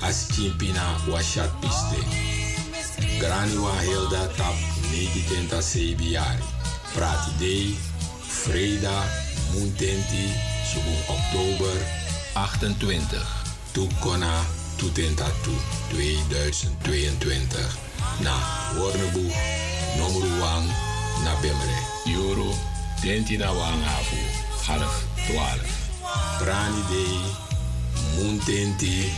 [0.02, 2.02] as chimpina washat piste
[3.20, 4.54] Graniwa Hilda tap
[4.90, 6.42] 90 Sebiari.
[6.92, 7.78] Prati Day,
[8.26, 9.06] Freda,
[9.52, 10.26] Muntenti,
[10.66, 11.76] Subung Oktober
[12.34, 13.22] 28.
[13.72, 14.42] Tukona
[14.76, 15.54] Tutenta Tu
[15.94, 17.89] 2022.
[18.20, 18.34] Na
[18.76, 19.34] Warneboeg,
[19.98, 20.66] Nomruwang,
[21.24, 21.78] na Bemre.
[22.06, 22.54] Euro,
[23.02, 24.16] Denti na Wangafu,
[24.66, 25.60] half 12.
[26.38, 27.20] Prani Day,
[28.16, 29.12] Muntenti,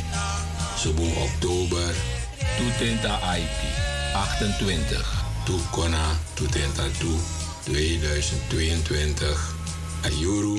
[0.76, 1.94] Subung Oktober.
[2.58, 3.58] Tutenta IT,
[4.14, 5.04] 28.
[5.46, 7.18] Tukona Tutenta Tu
[7.66, 9.36] 2022.
[10.04, 10.58] Ayuru,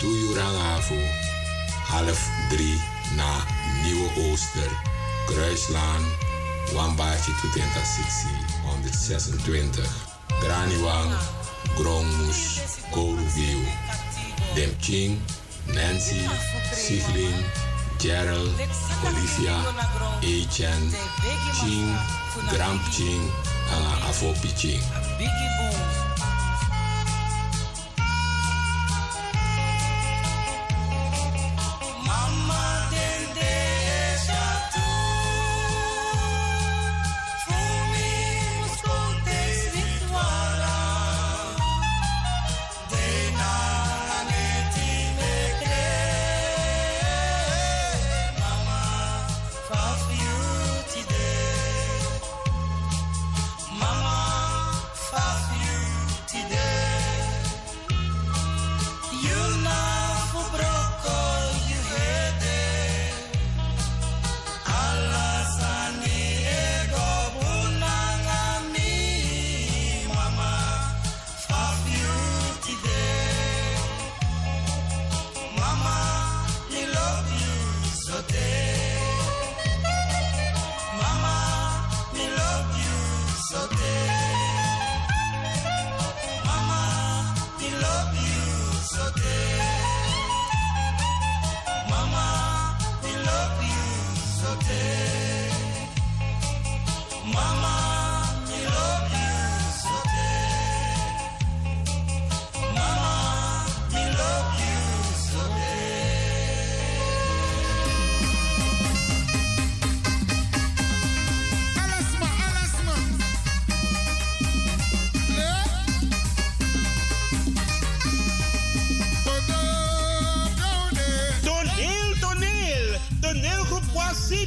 [0.00, 0.94] Tuyurangafu,
[1.88, 2.20] half
[2.50, 2.80] 3
[3.16, 3.42] na
[3.82, 4.70] Nieuwe Ooster,
[5.26, 6.02] Kruislaan,
[6.74, 7.80] Wambaatje Tutenta
[8.64, 9.82] 126.
[10.40, 11.12] Graniwang,
[11.76, 12.60] Grongmoes,
[12.90, 13.60] Koolview,
[14.54, 15.20] Demching,
[15.74, 16.28] Nancy,
[16.74, 17.44] Siglin,
[17.98, 18.52] Gerald,
[19.06, 19.56] Olivia,
[20.22, 20.92] Echen,
[21.60, 21.96] Ching,
[22.50, 23.30] Gramp Ching,
[23.72, 24.52] en Afopi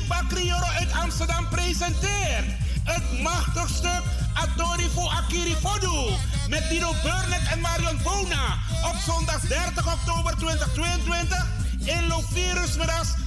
[0.10, 2.45] Bakrioro uit Amsterdam presenteert
[2.84, 4.03] het machtig stuk
[4.34, 6.14] Adorifo Akiri Fodu
[6.49, 8.57] met Dino Burnett en Marion Bona
[8.90, 11.45] op zondag 30 oktober 2022
[11.86, 12.77] in Lovirus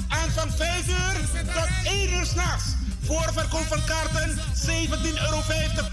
[0.09, 2.65] aan van 5 uur tot 1 uur s'nachts.
[3.03, 4.73] Voorverkoop van kaarten 17,50
[5.23, 5.43] euro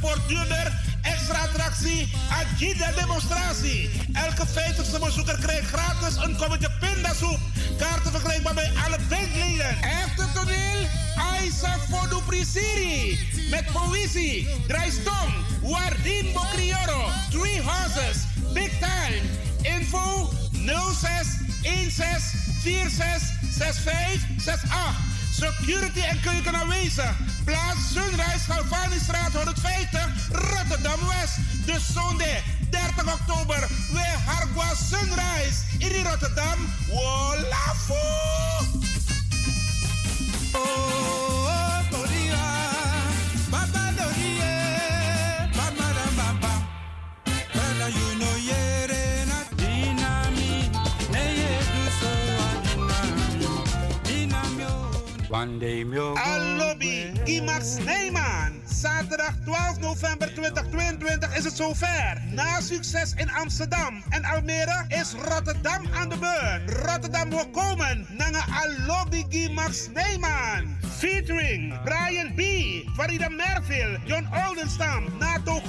[0.02, 0.89] voor duurder.
[1.14, 3.90] Extra attractie, Agida demonstratie.
[4.14, 7.40] Elke 50ste bezoeker krijgt gratis een kommetje pindasoep.
[7.78, 9.82] Kaarten verkrijgbaar bij alle bandleden.
[9.82, 13.20] Echte toneel, Aisa Fodu Prisiri.
[13.50, 18.18] Met poëzie, Draistom, Wardin Bocrioro, Three Horses,
[18.54, 19.22] Big Time.
[19.62, 23.22] Info 06 16 46
[23.52, 25.09] 65 68.
[25.40, 27.12] Security en keuken aanwezig.
[27.46, 31.36] Plaats Sunrise, Galvanistraat 150, Rotterdam West.
[31.66, 33.68] De zondag 30 oktober.
[33.92, 35.62] We Hargwa Sunrise.
[35.78, 36.58] In Rotterdam.
[36.88, 38.30] Wolafo!
[56.18, 58.59] Allobi Imax Neyman.
[58.80, 62.22] Zaterdag 12 november 2022 is het zover.
[62.32, 66.86] Na succes in Amsterdam en Almere is Rotterdam aan de beurt.
[66.86, 70.78] Rotterdam wil komen naar Allobi Imax Neyman.
[70.98, 72.42] Featuring Brian B.,
[72.96, 75.62] Farida Merville, John Oldenstam, Nato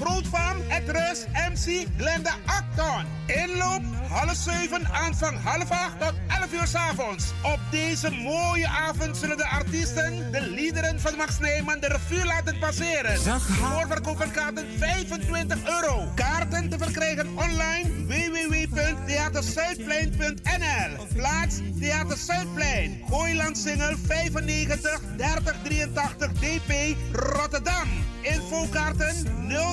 [0.70, 3.04] Ed Rus, MC Glenda Acton.
[3.26, 7.32] Inloop half zeven, aanvang half acht tot 11 uur 's avonds.
[7.42, 12.58] Op deze mooie avond zullen de artiesten de liederen van Max Neyman de revue laten
[12.58, 12.99] passeren.
[13.00, 16.08] Voorverkoop van kaarten 25 euro.
[16.14, 23.02] Kaarten te verkrijgen online www.theaterzuidplein.nl Plaats Theater Zuidplein.
[23.08, 27.88] Gooiland Singel 95 30 83 DP Rotterdam.
[28.20, 29.14] Infokaarten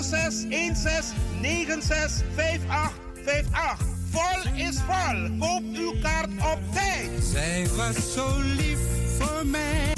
[0.03, 0.75] 06 16
[1.41, 2.75] 96 58
[3.25, 3.77] 58.
[4.11, 5.37] Vol is vol.
[5.39, 7.09] Koop uw kaart op tijd.
[7.31, 8.79] Zij was zo lief
[9.17, 9.95] voor mij.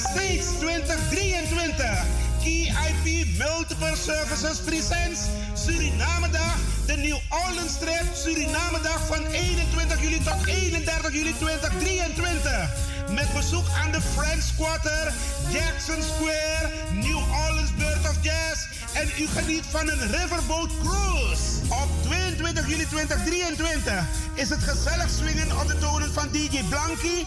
[0.00, 2.28] States 2023.
[2.40, 6.56] KIP Multiple Services Presents Suriname Dag,
[6.86, 12.70] de New Orleans Trip Suriname Dag van 21 juli tot 31 juli 2023.
[13.10, 15.12] Met bezoek aan de French Quarter,
[15.50, 21.44] Jackson Square, New Orleans Bird of Jazz en u geniet van een riverboat cruise.
[21.68, 24.04] Op 22 juli 2023
[24.34, 27.24] is het gezellig swingen op de tonen van DJ Blanky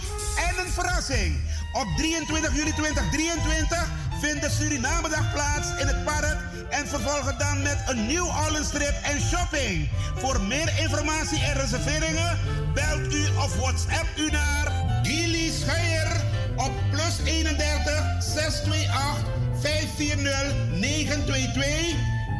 [0.48, 1.36] en een verrassing.
[1.74, 3.92] Op 23 juli 2023
[4.22, 6.38] vindt de Surinamedag plaats in het park
[6.70, 9.90] en vervolgen dan met een New Orleans trip en shopping.
[10.16, 12.40] Voor meer informatie en reserveringen
[12.74, 14.72] belt u of WhatsApp u naar
[15.04, 16.22] Gilly Scheier
[16.56, 19.26] op plus 31 628
[19.62, 21.96] 540 922.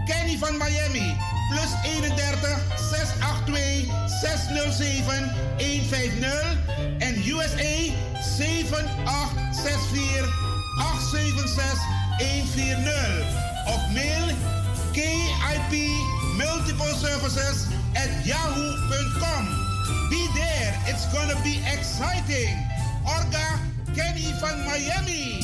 [0.06, 2.16] Kenny van Miami plus 31
[2.78, 3.90] 682
[4.22, 6.28] 607 150
[7.00, 7.92] en USA
[8.22, 10.30] 7864
[10.80, 11.80] 876
[12.20, 14.30] 140 of mail
[14.94, 15.74] KIP
[16.38, 19.46] Multiple Services at yahoo.com.
[20.10, 22.58] Be there, it's gonna be exciting.
[23.06, 23.60] Orga
[23.96, 25.44] Kenny van Miami.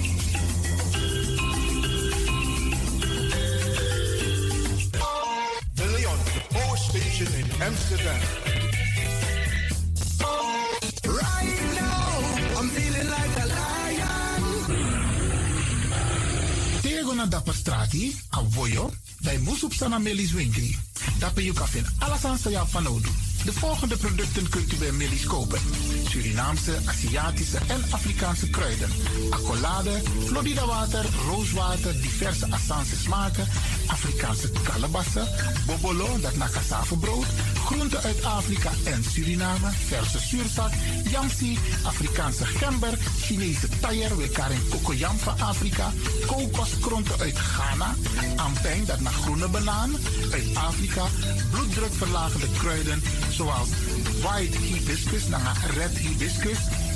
[7.71, 8.21] Amsterdam.
[11.07, 14.41] Right now, I'm feeling like a lion.
[17.15, 20.77] Na dapper strati, a voyo, bij Moesop Sana Melis Winkri.
[21.35, 22.37] You kafin alles aan
[22.67, 23.09] van nodu.
[23.45, 25.59] De volgende producten kunt u bij Melis kopen.
[26.09, 28.89] Surinaamse, Aziatische en Afrikaanse kruiden.
[29.29, 33.47] Accolade, Florida water, rooswater, diverse Assange smaken,
[33.87, 35.27] Afrikaanse kalebassen,
[35.65, 37.25] bobolo, dat na cassavebrood,
[37.65, 40.71] groenten uit Afrika en Suriname, verse zuurzak,
[41.11, 45.91] yamsi, Afrikaanse gember, Chinese taier, wekaring kokoyam van Afrika,
[46.27, 47.95] kokoskronten uit Ghana,
[48.35, 49.91] ampeng, dat naar groene banaan,
[50.31, 51.05] uit Afrika,
[51.51, 53.69] bloeddrukverlagende kruiden zoals
[54.21, 56.59] white hibiscus, naar red hibiscus,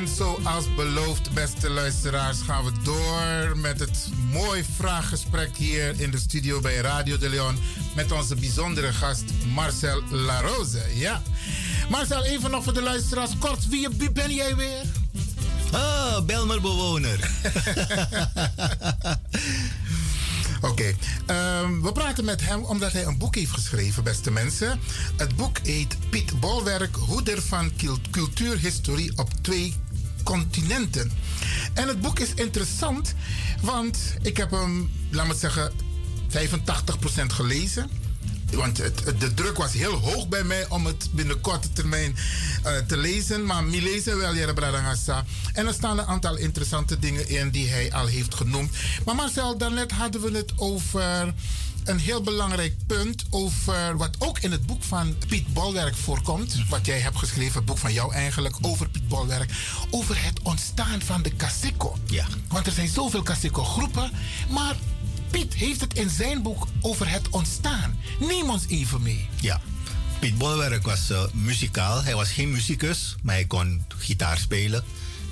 [0.00, 6.18] En zoals beloofd, beste luisteraars, gaan we door met het mooi vraaggesprek hier in de
[6.18, 7.58] studio bij Radio de Leon
[7.94, 9.24] met onze bijzondere gast
[9.54, 10.82] Marcel Larose.
[10.94, 11.22] Ja.
[11.90, 13.30] Marcel, even nog voor de luisteraars.
[13.38, 14.82] Kort, wie, ben jij weer?
[15.72, 17.18] Ah, Belmerbewoner.
[20.60, 20.94] Oké,
[21.26, 24.80] ehm, we praten met hem omdat hij een boek heeft geschreven, beste mensen.
[25.16, 29.74] Het boek heet Piet Bolwerk, Hoeder van Cul- Cultuurhistorie op twee
[30.30, 31.10] continenten.
[31.74, 33.14] En het boek is interessant,
[33.62, 35.72] want ik heb hem, laat me zeggen,
[36.28, 37.90] 85% gelezen.
[38.50, 42.16] Want het, de druk was heel hoog bij mij om het binnen korte termijn
[42.62, 43.46] eh, te lezen.
[43.46, 45.24] Maar mi lezen wel, Jere Bradangasa.
[45.52, 48.76] En er staan een aantal interessante dingen in die hij al heeft genoemd.
[49.04, 51.34] Maar Marcel, daarnet hadden we het over
[51.84, 53.24] een heel belangrijk punt.
[53.30, 56.68] Over wat ook in het boek van Piet Bolwerk voorkomt.
[56.68, 59.50] Wat jij hebt geschreven, het boek van jou eigenlijk, over Piet Bolwerk.
[59.90, 61.96] Over het ontstaan van de Kasiko.
[62.06, 62.26] Ja.
[62.48, 64.10] Want er zijn zoveel Kasiko-groepen.
[64.50, 64.76] Maar
[65.30, 67.98] Piet heeft het in zijn boek over het ontstaan.
[68.20, 69.28] Neem ons even mee.
[69.40, 69.60] Ja.
[70.18, 72.02] Piet Bolwerk was eh, muzikaal.
[72.02, 74.84] Hij was geen muzikus, maar hij kon gitaar spelen.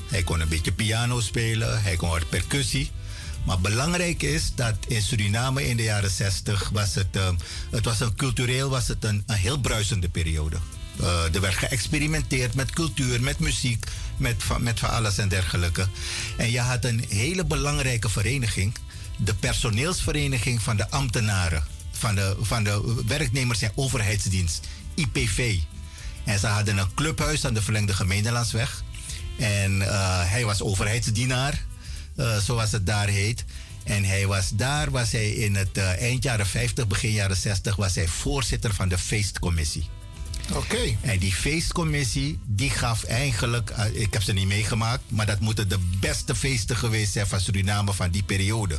[0.08, 1.82] Hij kon een beetje piano spelen.
[1.82, 2.90] Hij kon wat percussie.
[3.44, 7.28] Maar belangrijk is dat in Suriname in de jaren 60 was het, eh,
[7.70, 10.56] het was een cultureel was het een, een heel bruisende periode.
[11.00, 13.86] Eh, er werd geëxperimenteerd met cultuur, met muziek,
[14.18, 15.88] met, met van alles en dergelijke.
[16.36, 18.74] En je had een hele belangrijke vereniging,
[19.16, 25.56] de personeelsvereniging van de ambtenaren, van de, van de werknemers en overheidsdienst, IPV.
[26.24, 28.82] En ze hadden een clubhuis aan de verlengde gemeentelandsweg.
[29.38, 31.64] En eh, hij was overheidsdienaar,
[32.16, 33.44] eh, zoals het daar heet.
[33.84, 37.76] En hij was daar, was hij in het eh, eind jaren 50, begin jaren 60,
[37.76, 39.88] was hij voorzitter van de feestcommissie.
[40.52, 40.96] Oké.
[41.00, 45.68] En die feestcommissie, die gaf eigenlijk, eh, ik heb ze niet meegemaakt, maar dat moeten
[45.68, 48.78] de beste feesten geweest zijn van Suriname van die periode.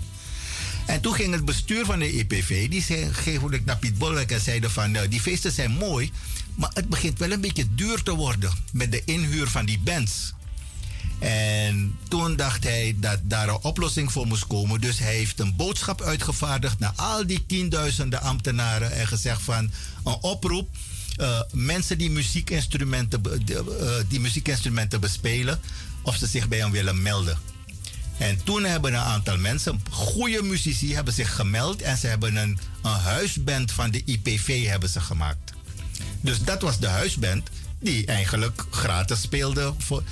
[0.86, 4.42] En toen ging het bestuur van de EPV, die zei, ging naar Piet Bolwerk en
[4.42, 6.12] zeiden van, eh, die feesten zijn mooi,
[6.56, 10.34] maar het begint wel een beetje duur te worden met de inhuur van die bands.
[11.20, 14.82] En toen dacht hij dat daar een oplossing voor moest komen.
[14.82, 19.72] Dus hij heeft een boodschap uitgevaardigd naar al die tienduizenden ambtenaren en gezegd van
[20.04, 20.70] een oproep.
[21.20, 25.60] Eh, mensen die muziekinstrumenten, eh, die muziekinstrumenten bespelen,
[26.02, 27.38] of ze zich bij hem willen melden.
[28.18, 32.60] En toen hebben een aantal mensen, goede muzici, hebben zich gemeld en ze hebben een,
[32.82, 35.54] een huisband van de IPV hebben ze gemaakt.
[36.22, 39.74] Dus dat was de huisband die eigenlijk gratis speelde.
[39.78, 40.04] Voor,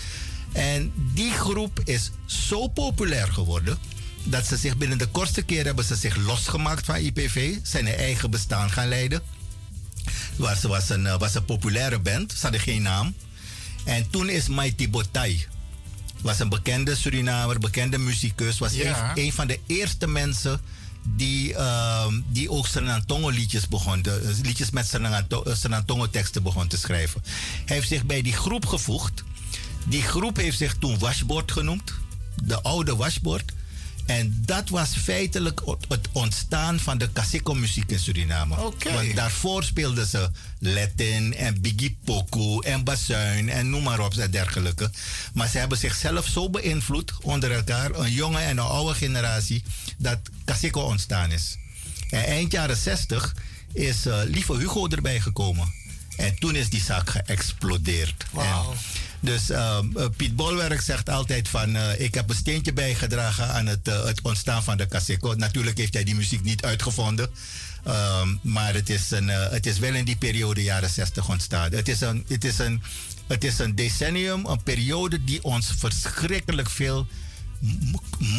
[0.52, 3.78] en die groep is zo populair geworden
[4.24, 8.32] dat ze zich binnen de kortste keer hebben ze zich losgemaakt van IPV, zijn eigen
[8.32, 9.22] bestaan gaan leiden.
[10.38, 13.14] Was, was, een, eh, was een populaire band, ze hadden geen naam.
[13.86, 15.46] En toen is Mighty Botai,
[16.22, 19.12] was een bekende Surinamer, bekende muzikus, was Ja.
[19.16, 20.60] een, een van de eerste mensen
[21.16, 24.94] die, ehm, die ook Senantongo liedjes begon, de, eh, liedjes met
[25.54, 27.22] Senantongo teksten begon te schrijven.
[27.66, 29.24] Hij heeft zich bij die groep gevoegd.
[29.86, 31.94] Die groep heeft zich toen Washboard genoemd,
[32.44, 33.52] de oude Washboard.
[34.08, 38.56] En dat was feitelijk het- ontstaan van de Kasiko-muziek in Suriname.
[38.94, 40.30] Want daarvoor speelden ze
[40.60, 44.92] Latin en Biggie Poku en Bazuin en noem maar op en dergelijke.
[45.34, 49.64] Maar ze hebben zichzelf zo beïnvloed onder elkaar, een jonge en een oude generatie,
[49.98, 51.58] dat Kasiko ontstaan is.
[52.10, 53.36] En eind jaren 60
[53.74, 55.74] is eh, Lieve Hugo erbij gekomen.
[56.18, 58.26] En toen is die zaak geëxplodeerd.
[58.38, 58.78] En
[59.20, 61.76] dus ehm, eh, Piet Bolwerk zegt altijd van...
[61.76, 65.34] eh, ik heb een steentje bijgedragen aan het, eh, het ontstaan van de Kaseko.
[65.34, 67.30] Natuurlijk heeft hij die muziek niet uitgevonden.
[67.84, 71.72] Ehm, maar het is, een, het is wel in die periode, jaren 60, ontstaan.
[71.72, 72.82] Het is, een, het, is een,
[73.28, 77.08] het is een decennium, een periode die ons verschrikkelijk veel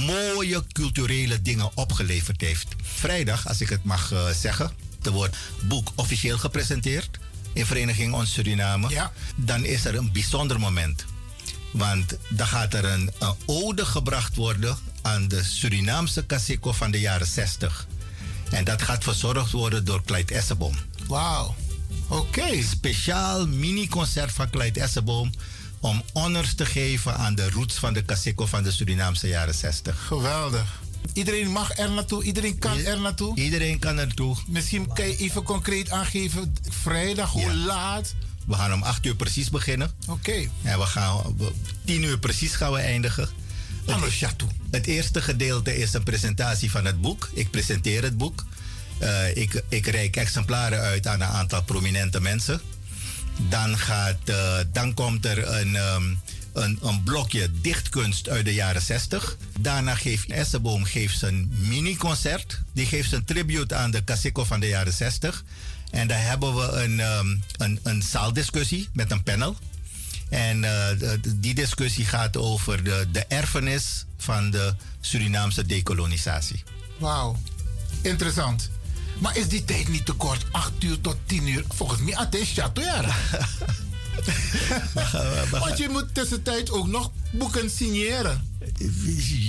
[0.06, 2.66] mooie culturele dingen opgeleverd heeft.
[2.82, 4.70] Vrijdag, als ik het mag zeggen,
[5.02, 7.18] er wordt boek officieel gepresenteerd
[7.58, 9.10] in Vereniging Ons Suriname.
[9.36, 11.04] Dan is er een bijzonder moment.
[11.70, 17.00] Want dan gaat er een, een ode gebracht worden aan de Surinaamse Kasiko van de
[17.00, 17.86] jaren 60.
[18.50, 20.74] En dat gaat verzorgd worden door Clyde Esseboom.
[21.06, 21.54] Wauw.
[22.08, 22.62] Oké.
[22.62, 25.32] Speciaal mini-concert van Clyde Esseboom
[25.80, 30.06] om honors te geven aan de roots van de Kasiko van de Surinaamse jaren 60.
[30.06, 30.80] Geweldig.
[31.12, 33.36] Iedereen mag er naartoe, iedereen kan er naartoe.
[33.36, 34.36] Iedereen kan er naartoe.
[34.46, 38.14] Misschien kan je even concreet aangeven, vrijdag, hoe laat?
[38.46, 39.90] We gaan om 8 uur precies beginnen.
[40.06, 40.48] Oké.
[40.62, 41.52] En we gaan we-
[41.84, 43.28] 10 uur precies gaan we eindigen.
[43.86, 47.30] Het, het eerste gedeelte is een presentatie van het boek.
[47.32, 48.44] Ik presenteer het boek.
[48.98, 52.60] Eh, ik, ik reik exemplaren uit aan een aantal prominente mensen.
[53.48, 56.02] Dan, gaat, eh, dan komt er een, ehm,
[56.62, 59.36] een, een blokje dichtkunst uit de jaren 60.
[59.60, 62.60] Daarna geeft Esseboom geeft zijn mini-concert.
[62.72, 65.44] Die geeft zijn tribute aan de Kasiko van de jaren 60.
[65.90, 69.56] En daar hebben we een, ehm, een, een zaaldiscussie met een panel.
[70.28, 76.62] En eh, de- die discussie gaat over de, de erfenis van de Surinaamse dekolonisatie.
[76.98, 77.36] Wauw,
[78.02, 78.70] interessant.
[79.18, 80.44] Maar is die tijd niet te kort?
[80.50, 81.64] 8 uur tot 10 uur?
[81.68, 83.14] Volgens mij, het is Chatoyara.
[85.64, 88.57] Want je moet tussentijd ook nog boeken signeren.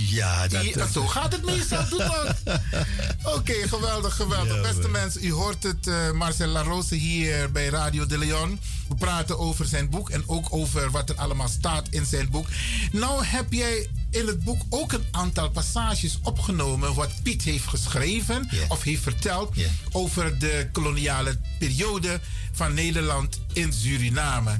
[0.08, 0.62] Ja, dat...
[0.62, 1.88] Die- zo gaat het meestal.
[1.88, 2.36] Doe dat.
[3.36, 4.54] Oké, geweldig, geweldig.
[4.54, 5.86] Ja, Beste mensen, u hoort het.
[5.86, 8.60] eh, Marcel Larose hier bij Radio de Leon.
[8.88, 12.46] We praten over zijn boek en ook over wat er allemaal staat in zijn boek.
[12.92, 16.94] Nou heb jij in het boek ook een aantal passages opgenomen...
[16.94, 19.54] wat Piet heeft geschreven of heeft verteld...
[19.92, 22.20] over de koloniale periode
[22.52, 24.56] van Nederland in Suriname.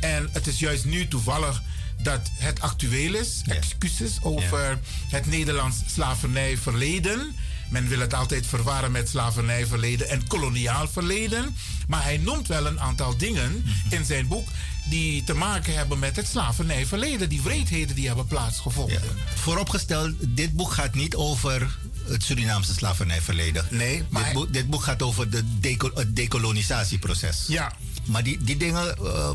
[0.00, 1.62] En het is juist nu toevallig
[2.02, 3.42] dat het actueel is.
[3.46, 7.34] Excuses over het Nederlands slavernijverleden.
[7.68, 11.56] Men wil het altijd verwarren met slavernijverleden en koloniaal verleden.
[11.88, 14.48] Maar hij noemt wel een aantal dingen in zijn boek
[14.88, 17.28] die te maken hebben met het slavernijverleden.
[17.28, 19.02] Die wreedheden die hebben plaatsgevonden.
[19.34, 23.66] Vooropgesteld, dit boek gaat niet over het Surinaamse slavernijverleden.
[23.70, 24.24] Nee, maar...
[24.24, 27.44] Dit, boek, dit boek gaat over de deco- het decolonisatieproces.
[27.48, 27.72] Ja.
[28.04, 29.30] Maar die, die dingen eh,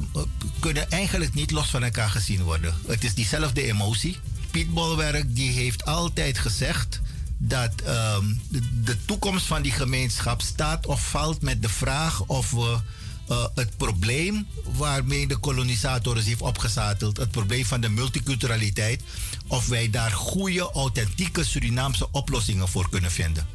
[0.59, 2.75] kunnen eigenlijk niet los van elkaar gezien worden.
[2.87, 4.17] Het is diezelfde emotie.
[4.51, 7.01] Piet Bolwerk die heeft altijd gezegd
[7.37, 12.51] dat ehm, de, de toekomst van die gemeenschap staat of valt met de vraag of
[12.51, 12.79] we
[13.27, 19.03] eh, het probleem waarmee de kolonisator ons heeft opgezadeld, het probleem van de multiculturaliteit,
[19.47, 23.47] of wij daar goede, authentieke Surinaamse oplossingen voor kunnen vinden.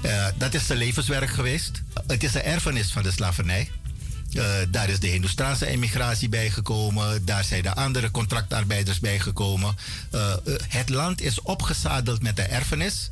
[0.00, 1.82] Eh, dat is zijn levenswerk geweest.
[2.06, 3.70] Het is een erfenis van de slavernij.
[4.34, 7.24] Eh, daar is de Hindoestaanse emigratie bijgekomen.
[7.24, 9.76] Daar zijn de andere contractarbeiders bijgekomen.
[10.10, 10.34] Eh,
[10.68, 13.10] het land is opgezadeld met een erfenis.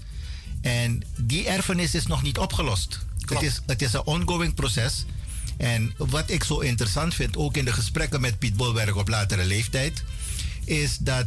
[0.60, 2.98] En die erfenis is nog niet opgelost.
[3.26, 5.04] Het is, het is een ongoing proces.
[5.56, 9.44] En wat ik zo interessant vind, ook in de gesprekken met Piet Bolwerk op latere
[9.44, 10.02] leeftijd,
[10.64, 11.26] is dat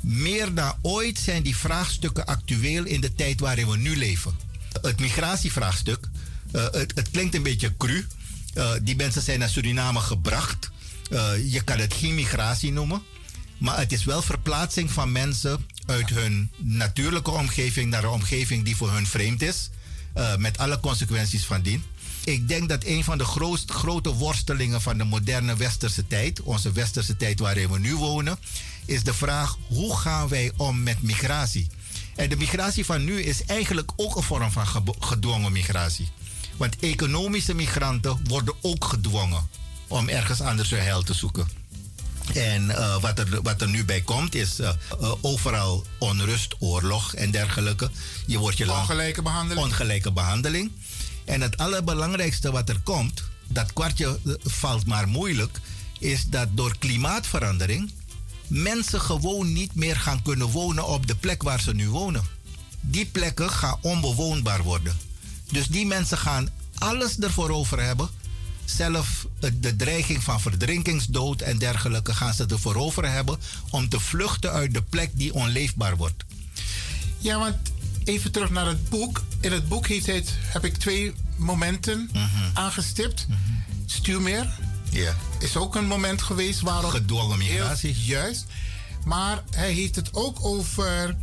[0.00, 4.34] meer dan ooit zijn die vraagstukken actueel in de tijd waarin we nu leven.
[4.82, 6.08] Het migratievraagstuk,
[6.52, 8.06] het, het klinkt een beetje cru.
[8.54, 10.70] Eh, die mensen zijn naar Suriname gebracht.
[11.10, 13.02] Eh, je kan het geen migratie noemen.
[13.58, 18.76] Maar het is wel verplaatsing van mensen uit hun natuurlijke omgeving naar een omgeving die
[18.76, 19.70] voor hun vreemd is.
[20.14, 21.82] eh, met alle consequenties van dien.
[22.24, 26.72] Ik denk dat een van de grootst, grote worstelingen van de moderne westerse tijd, onze
[26.72, 28.38] westerse tijd waarin we nu wonen,
[28.84, 31.66] is de vraag hoe gaan wij om met migratie?
[32.16, 34.66] En de migratie van nu is eigenlijk ook een vorm van
[34.98, 36.08] gedwongen migratie.
[36.56, 39.48] Want economische migranten worden ook gedwongen
[39.86, 41.48] om ergens anders hun heil te zoeken.
[42.34, 47.14] En eh, wat, er, wat er nu bij komt is eh, eh, overal onrust, oorlog
[47.14, 47.90] en dergelijke.
[48.26, 49.66] Je wordt je lang- Ongelijke behandeling.
[49.66, 50.70] Ongelijke behandeling.
[51.24, 55.60] En het allerbelangrijkste wat er komt, dat kwartje valt maar moeilijk,
[55.98, 57.92] is dat door klimaatverandering
[58.46, 62.22] mensen gewoon niet meer gaan kunnen wonen op de plek waar ze nu wonen.
[62.80, 64.96] Die plekken gaan onbewoonbaar worden.
[65.52, 66.48] Dus die mensen gaan
[66.78, 68.08] alles ervoor over hebben.
[68.64, 69.26] Zelf
[69.60, 73.38] de dreiging van verdrinkingsdood en dergelijke gaan ze ervoor over hebben
[73.70, 76.24] om te vluchten uit de plek die onleefbaar wordt.
[77.18, 77.56] Ja, want
[78.04, 79.22] even terug naar het boek.
[79.40, 82.10] In het boek heeft hij het, heb ik twee momenten
[82.54, 83.26] aangestipt.
[83.86, 84.50] Stuurmeer
[84.90, 85.14] Ja.
[85.38, 86.90] is ook een moment geweest waarop...
[86.90, 87.94] Gedwongen migratie.
[88.04, 88.44] Juist.
[89.04, 91.16] Maar hij heeft het ook over...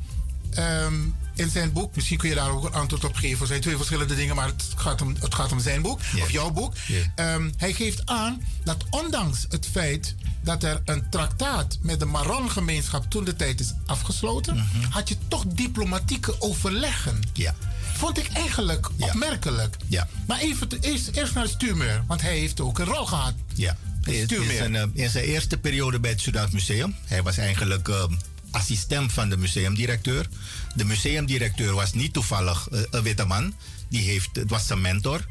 [0.49, 0.93] ehm,
[1.39, 3.41] in zijn boek, misschien kun je daar ook een antwoord op geven.
[3.41, 6.31] Er zijn twee verschillende dingen, maar het gaat om, het gaat om zijn boek, of
[6.31, 6.73] jouw boek.
[7.15, 13.09] Ehm, hij geeft aan dat ondanks het feit dat er een traktaat met de Maron-gemeenschap
[13.09, 17.19] toen de tijd is afgesloten, had je toch diplomatieke overleggen.
[17.33, 17.55] Ja.
[17.93, 19.77] Vond ik eigenlijk opmerkelijk.
[19.87, 20.07] Ja.
[20.27, 23.33] Maar even eerst, eerst naar Stuurmeer, want hij heeft ook een rol gehad.
[23.53, 23.77] Ja.
[24.03, 26.95] In, in zijn, in zijn eerste periode bij het Sudaans Museum.
[27.05, 28.03] Hij was eigenlijk eh,
[28.51, 30.27] assistent van de museumdirecteur.
[30.75, 33.53] De museumdirecteur was niet toevallig eh, een witte man.
[33.89, 35.25] Die heeft, het was zijn mentor.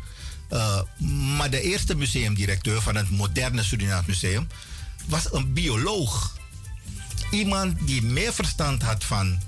[0.49, 0.83] Eh,
[1.37, 4.47] maar de eerste museumdirecteur van het moderne Surinaams Museum
[5.07, 6.37] was een bioloog.
[7.31, 9.43] Iemand die meer verstand had van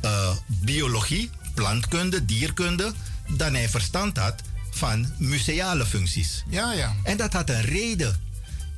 [0.00, 2.92] eh, biologie, plantkunde, dierkunde,
[3.28, 6.44] dan hij verstand had van museale functies.
[6.48, 6.94] Ja, ja.
[7.02, 8.20] En dat had een reden.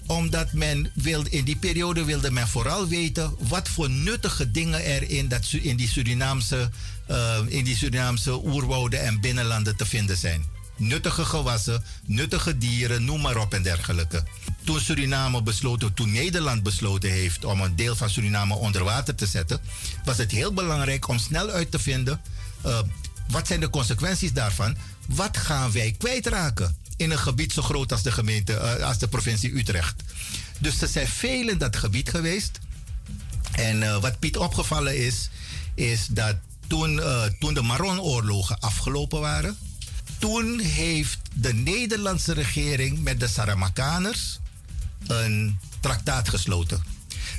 [0.07, 5.11] Omdat men wilde, in die periode wilde men vooral weten wat voor nuttige dingen er
[5.11, 6.71] in, dat, in, die, Surinaamse,
[7.07, 10.45] eh, in die Surinaamse oerwouden en binnenlanden te vinden zijn.
[10.77, 14.23] Nuttige gewassen, nuttige dieren, noem maar op en dergelijke.
[14.65, 19.27] toen Suriname besloten, toen Nederland besloten heeft om een deel van Suriname onder water te
[19.27, 19.61] zetten,
[20.05, 22.21] was het heel belangrijk om snel uit te vinden
[22.63, 22.79] eh,
[23.29, 24.77] wat zijn de consequenties daarvan.
[25.07, 29.09] Wat gaan wij kwijtraken in een gebied zo groot als de gemeente, eh, als de
[29.09, 30.03] provincie Utrecht.
[30.59, 32.59] Dus er zijn veel in dat gebied geweest.
[33.53, 35.31] En eh, wat Piet opgevallen is,
[35.75, 39.57] is dat toen, eh, toen de Maronoorlogen afgelopen waren,
[40.19, 44.39] toen heeft de Nederlandse regering met de Saramakaners
[45.07, 46.85] een traktaat gesloten.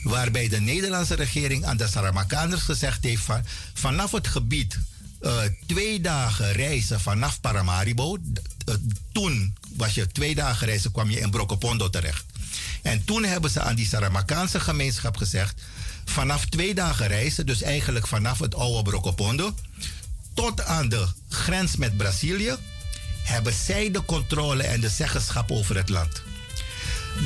[0.04, 4.80] Waarbij de Nederlandse regering aan de Saramakaners gezegd heeft van vanaf het gebied
[5.28, 8.18] eh, twee dagen reizen vanaf Paramaribo.
[8.66, 8.76] eh,
[9.12, 12.26] toen was je twee dagen reizen, kwam je in Brokopondo terecht.
[12.82, 15.62] En toen hebben ze aan die Saramakaanse gemeenschap gezegd:
[16.06, 19.54] vanaf twee dagen reizen, dus eigenlijk vanaf het oude Brokopondo,
[20.34, 22.56] tot aan de grens met Brazilië,
[23.24, 26.22] hebben zij de controle en de zeggenschap over het land.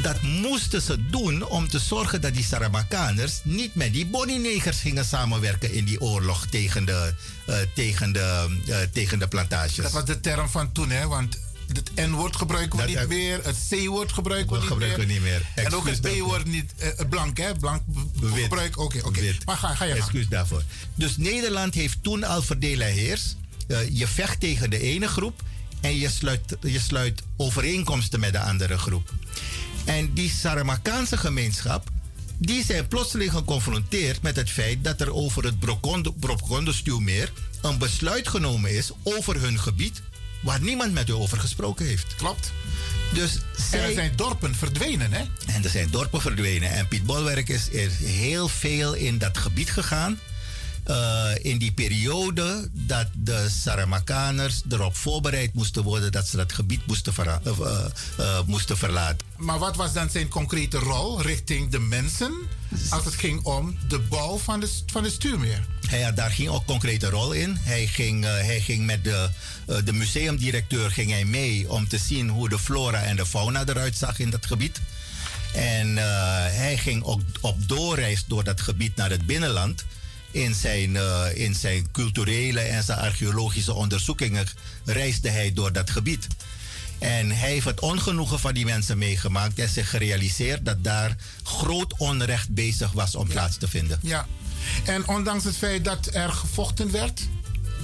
[0.01, 5.05] Dat moesten ze doen om te zorgen dat die Saramakaners niet met die Boninegers gingen
[5.05, 7.13] samenwerken in die oorlog tegen de,
[7.45, 9.75] eh, tegen de, eh, tegen de plantages.
[9.75, 11.07] Dat was de term van toen, hè?
[11.07, 11.37] Want
[11.73, 15.13] het N-woord gebruiken we Dat- niet meer, het C-woord gebruiken we We niet gebruiken meer.
[15.15, 15.45] niet meer.
[15.65, 16.01] En ook het.
[16.01, 17.53] B-woord niet, eh, blank, hè?
[17.55, 17.81] Blank
[18.19, 18.43] Wit.
[18.43, 19.35] gebruiken, oké, oké.
[19.45, 19.93] Maar ga, ga je.
[19.93, 20.63] Excuus daarvoor.
[20.95, 23.35] Dus Nederland heeft toen al verdeel en heers.
[23.91, 25.41] Je vecht tegen de ene groep
[25.81, 29.13] en je sluit, je sluit overeenkomsten met de andere groep.
[29.85, 31.89] En die Saramakaanse gemeenschap,
[32.37, 35.59] die zijn plotseling geconfronteerd met het feit dat er over het
[36.19, 40.01] Brokondo-stuwmeer een besluit genomen is over hun gebied
[40.41, 42.15] waar niemand met u over gesproken heeft.
[42.15, 42.51] Klopt.
[43.13, 43.37] Dus
[43.71, 45.23] En er zijn dorpen verdwenen, hè?
[45.47, 46.71] en er zijn dorpen verdwenen.
[46.71, 50.19] En Piet Bolwerk is, is heel veel in dat gebied gegaan.
[50.83, 56.85] Eh, in die periode dat de Saramakaners erop voorbereid moesten worden dat ze dat gebied
[56.85, 57.35] moesten, eh,
[58.17, 59.27] eh, moesten verlaten.
[59.37, 62.33] Maar wat was dan zijn concrete rol richting de mensen
[62.89, 65.65] als het ging om de bouw van de, van de stuurmeer?
[65.87, 67.57] Hij had daar geen ook concrete rol in.
[67.59, 69.29] Hij ging, hij ging met de,
[69.83, 73.97] de museumdirecteur ging hij mee om te zien hoe de flora en de fauna eruit
[73.97, 74.81] zag in dat gebied.
[75.53, 75.97] En
[76.55, 79.83] hij ging ook op doorreis door dat gebied naar het binnenland.
[80.31, 84.47] In zijn, eh, in zijn culturele en zijn archeologische onderzoekingen
[84.85, 86.27] reisde hij door dat gebied.
[86.99, 91.93] En hij heeft het ongenoegen van die mensen meegemaakt en zich gerealiseerd dat daar groot
[91.97, 93.99] onrecht bezig was om plaats te vinden.
[94.01, 94.27] Ja.
[94.85, 97.21] En ondanks het feit dat er gevochten werd,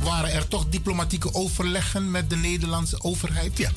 [0.04, 3.58] waren er toch diplomatieke overleggen met de Nederlandse overheid?
[3.58, 3.72] Ja.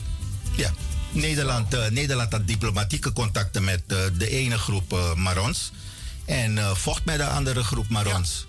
[0.57, 0.73] Ja.
[1.13, 5.73] Nederland, eh, Nederland had diplomatieke contacten met eh, de ene groep Marons.
[6.25, 8.47] En vocht met de andere groep Marons.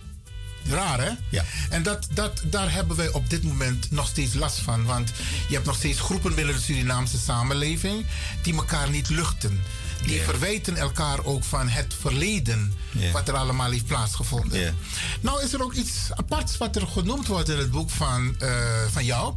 [0.69, 1.11] Raar, hè?
[1.29, 1.45] Ja.
[1.69, 4.85] En dat, dat, daar hebben wij op dit moment nog steeds last van.
[4.85, 5.11] Want
[5.47, 8.05] je hebt nog steeds groepen binnen de Surinaamse samenleving
[8.41, 9.63] die elkaar niet luchten.
[10.05, 12.73] Die verwijten elkaar ook van het verleden,
[13.11, 14.77] wat er allemaal heeft plaatsgevonden.
[15.21, 18.49] Nou is er ook iets aparts wat er genoemd wordt in het boek van, eh,
[18.91, 19.33] van jou.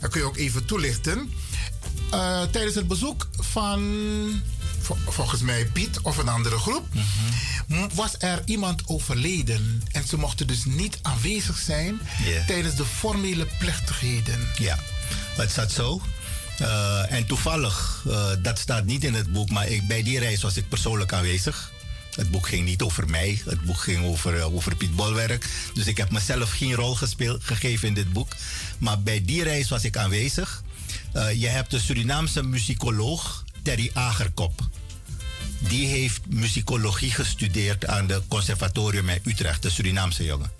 [0.00, 1.32] Dat kun je ook even toelichten.
[2.10, 3.80] Eh, tijdens het bezoek van,
[5.08, 6.86] volgens mij Piet of een andere groep,
[7.68, 9.82] m- was er iemand overleden.
[9.92, 12.00] En ze mochten dus niet aanwezig zijn
[12.46, 14.38] tijdens de formele plechtigheden.
[14.58, 14.78] Ja,
[15.36, 16.02] het staat zo.
[16.58, 20.42] Eh, en toevallig, eh, dat staat niet in het boek, maar ik, bij die reis
[20.42, 21.70] was ik persoonlijk aanwezig.
[22.14, 25.46] Het boek ging niet over mij, het boek ging over, eh, over Piet Bolwerk.
[25.74, 28.32] Dus ik heb mezelf geen rol gespeeld, gegeven in dit boek.
[28.78, 30.62] Maar bij die reis was ik aanwezig.
[31.36, 34.68] Je hebt de Surinaamse muzikoloog Terry Agerkop.
[35.58, 40.50] Die heeft muzikologie gestudeerd aan de conservatorium in Utrecht, de Surinaamse jongen.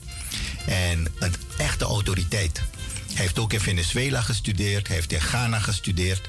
[0.66, 2.62] En een echte autoriteit.
[3.06, 6.28] Hij heeft ook in Venezuela gestudeerd, hij heeft in Ghana gestudeerd.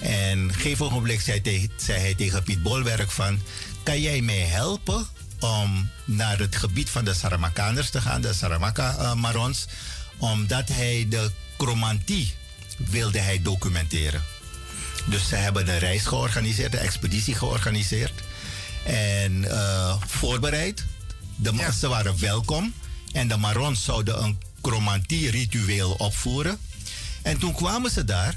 [0.00, 3.40] En op een gegeven ogenblik zei, zei hij tegen Piet Bolwerk van...
[3.82, 5.06] kan jij mij helpen
[5.40, 9.66] om naar het gebied van de Saramakaners te gaan, de Saramaka-Marons...
[10.18, 12.34] omdat hij de chromantie
[12.76, 14.22] wilde hij documenteren.
[15.06, 18.22] Dus ze hebben een reis georganiseerd, een expeditie georganiseerd.
[18.84, 20.84] En eh, voorbereid.
[21.36, 22.74] De, Ze waren welkom.
[23.12, 26.58] En de Marons zouden een chromantie-ritueel opvoeren.
[27.22, 28.36] En toen kwamen ze daar.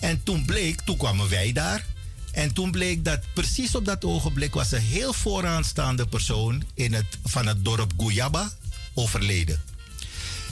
[0.00, 1.84] En toen bleek, toen kwamen wij daar.
[2.32, 7.18] En toen bleek dat precies op dat ogenblik was een heel vooraanstaande persoon in het,
[7.24, 8.52] van het dorp Guyaba
[8.94, 9.62] overleden.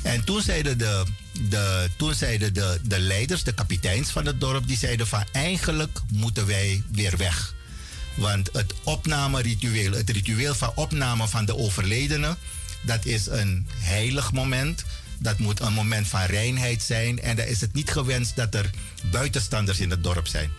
[0.02, 1.02] En toen zeiden, de,
[1.48, 5.98] de, toen zeiden de, de leiders, de kapiteins van het dorp, die zeiden van eigenlijk
[6.12, 7.54] moeten wij weer weg.
[8.16, 12.36] Want het opnameritueel, het ritueel van opname van de overledene,
[12.82, 14.84] dat is een heilig moment.
[15.18, 17.20] Dat moet een moment van reinheid zijn.
[17.20, 18.70] En dan is het niet gewenst dat er
[19.10, 20.50] buitenstanders in het dorp zijn.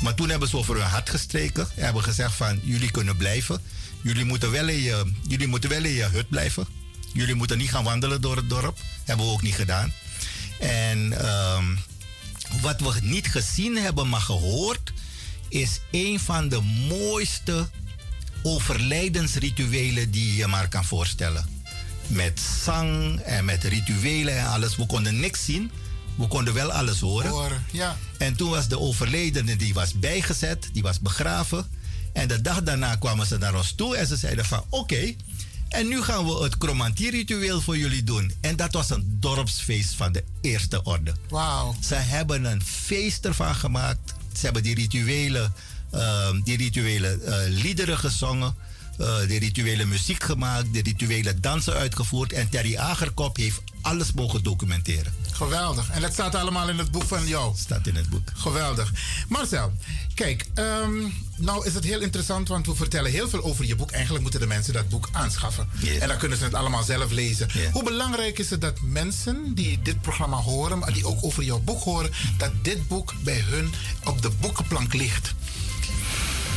[0.00, 1.68] Maar toen hebben ze over hun hart gestreken.
[1.74, 3.60] Hebben gezegd van, jullie kunnen blijven.
[4.02, 6.66] Jullie moeten wel in je, jullie moeten wel in je hut blijven.
[7.12, 8.78] Jullie moeten niet gaan wandelen door het dorp.
[9.04, 9.92] Hebben we ook niet gedaan.
[10.60, 11.64] En ehm,
[12.60, 14.92] wat we niet gezien hebben, maar gehoord,
[15.48, 17.68] is een van de mooiste
[18.42, 21.46] overlijdensrituelen die je maar kan voorstellen.
[22.06, 24.76] Met zang en met rituelen en alles.
[24.76, 25.70] We konden niks zien.
[26.14, 27.30] We konden wel alles horen.
[27.30, 27.96] Horen, ja.
[28.18, 31.66] En toen was de overledene, die was bijgezet, die was begraven.
[32.12, 35.14] En de dag daarna kwamen ze naar ons toe en ze zeiden van oké,
[35.72, 38.32] en nu gaan we het chromantierritueel voor jullie doen.
[38.40, 41.14] En dat was een dorpsfeest van de eerste orde.
[41.28, 41.74] Wauw.
[41.80, 44.14] Ze hebben een feest ervan gemaakt.
[44.32, 45.50] Ze hebben die rituele,
[45.90, 48.54] ehm, die rituele eh, liederen gezongen.
[48.98, 52.32] Eh, de rituele muziek gemaakt, de rituele dansen uitgevoerd.
[52.32, 55.14] En Terry Agerkop heeft alles mogen documenteren.
[55.32, 55.90] Geweldig.
[55.90, 57.54] En dat staat allemaal in het boek van jou.
[57.56, 58.28] Staat in het boek.
[58.34, 58.92] Geweldig.
[59.28, 59.72] Marcel,
[60.14, 60.92] kijk, ehm,
[61.36, 63.90] nou is het heel interessant, want we vertellen heel veel over je boek.
[63.90, 65.68] Eigenlijk moeten de mensen dat boek aanschaffen.
[66.00, 67.48] En dan kunnen ze het allemaal zelf lezen.
[67.72, 71.60] Hoe belangrijk is het dat mensen die dit programma horen, maar die ook over jouw
[71.60, 73.72] boek horen, dat dit boek bij hun
[74.04, 75.34] op de boekenplank ligt?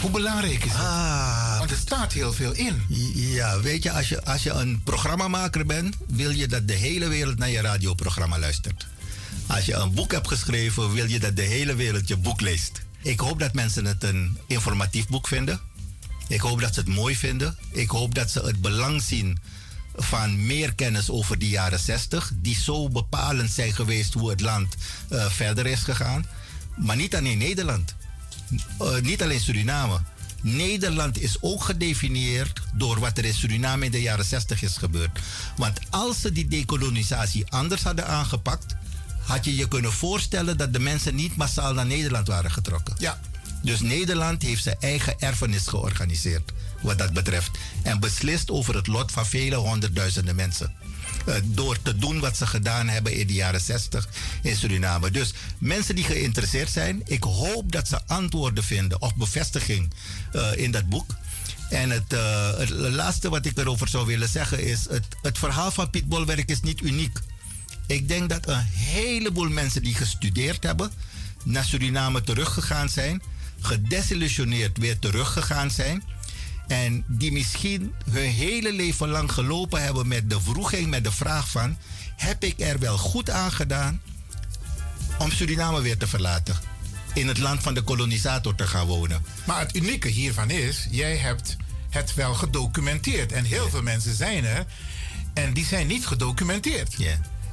[0.01, 1.57] Hoe belangrijk is het?
[1.57, 2.83] Want er staat heel veel in.
[3.13, 7.07] Ja, weet je als, je, als je een programmamaker bent, wil je dat de hele
[7.07, 8.87] wereld naar je radioprogramma luistert.
[9.47, 12.81] Als je een boek hebt geschreven, wil je dat de hele wereld je boek leest.
[13.01, 15.59] Ik hoop dat mensen het een informatief boek vinden.
[16.27, 17.57] Ik hoop dat ze het mooi vinden.
[17.71, 19.37] Ik hoop dat ze het belang zien
[19.95, 24.75] van meer kennis over die jaren 60, die zo bepalend zijn geweest hoe het land
[25.09, 26.25] eh, verder is gegaan.
[26.75, 27.95] Maar niet alleen Nederland.
[28.79, 29.99] Eh, niet alleen Suriname.
[30.41, 35.19] Nederland is ook gedefinieerd door wat er in Suriname in de jaren 60 is gebeurd.
[35.57, 38.75] Want als ze die dekolonisatie anders hadden aangepakt,
[39.25, 42.95] had je je kunnen voorstellen dat de mensen niet massaal naar Nederland waren getrokken.
[42.97, 43.19] Ja.
[43.61, 46.51] Dus Nederland heeft zijn eigen erfenis georganiseerd
[46.81, 47.57] wat dat betreft.
[47.83, 50.73] En beslist over het lot van vele honderdduizenden mensen.
[51.25, 54.07] Eh, door te doen wat ze gedaan hebben in de jaren 60
[54.41, 55.11] in Suriname.
[55.11, 59.93] Dus mensen die geïnteresseerd zijn, ik hoop dat ze antwoorden vinden of bevestiging
[60.31, 61.15] eh, in dat boek.
[61.69, 65.71] En het, eh, het laatste wat ik erover zou willen zeggen is: het, het verhaal
[65.71, 67.19] van Piet Bolwerk is niet uniek.
[67.87, 70.91] Ik denk dat een heleboel mensen die gestudeerd hebben,
[71.43, 73.21] naar Suriname teruggegaan zijn,
[73.59, 76.03] gedesillusioneerd weer teruggegaan zijn.
[76.67, 81.49] En die misschien hun hele leven lang gelopen hebben met de vroeging, met de vraag
[81.49, 81.77] van...
[82.15, 84.01] heb ik er wel goed aan gedaan
[85.19, 86.55] om Suriname weer te verlaten?
[87.13, 89.25] In het land van de kolonisator te gaan wonen.
[89.45, 91.55] Maar het unieke hiervan is, jij hebt
[91.89, 93.31] het wel gedocumenteerd.
[93.31, 94.65] En heel veel mensen zijn er
[95.33, 96.95] en die zijn niet gedocumenteerd.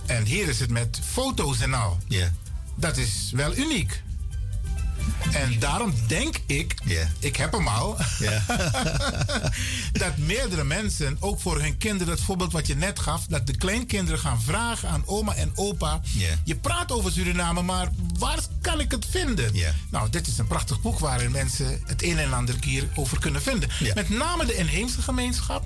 [0.07, 1.99] En hier is het met foto's en al.
[2.77, 4.03] Dat is wel uniek.
[5.33, 6.75] En daarom denk ik,
[7.19, 7.97] ik heb hem al,
[9.93, 13.57] dat meerdere mensen, ook voor hun kinderen, het voorbeeld wat je net gaf, dat de
[13.57, 16.01] kleinkinderen gaan vragen aan oma en opa.
[16.45, 19.55] Je praat over Suriname, maar waar kan ik het vinden?
[19.91, 23.43] Nou, dit is een prachtig boek waarin mensen het een en ander keer over kunnen
[23.43, 23.69] vinden.
[23.95, 25.65] Met name de inheemse gemeenschap,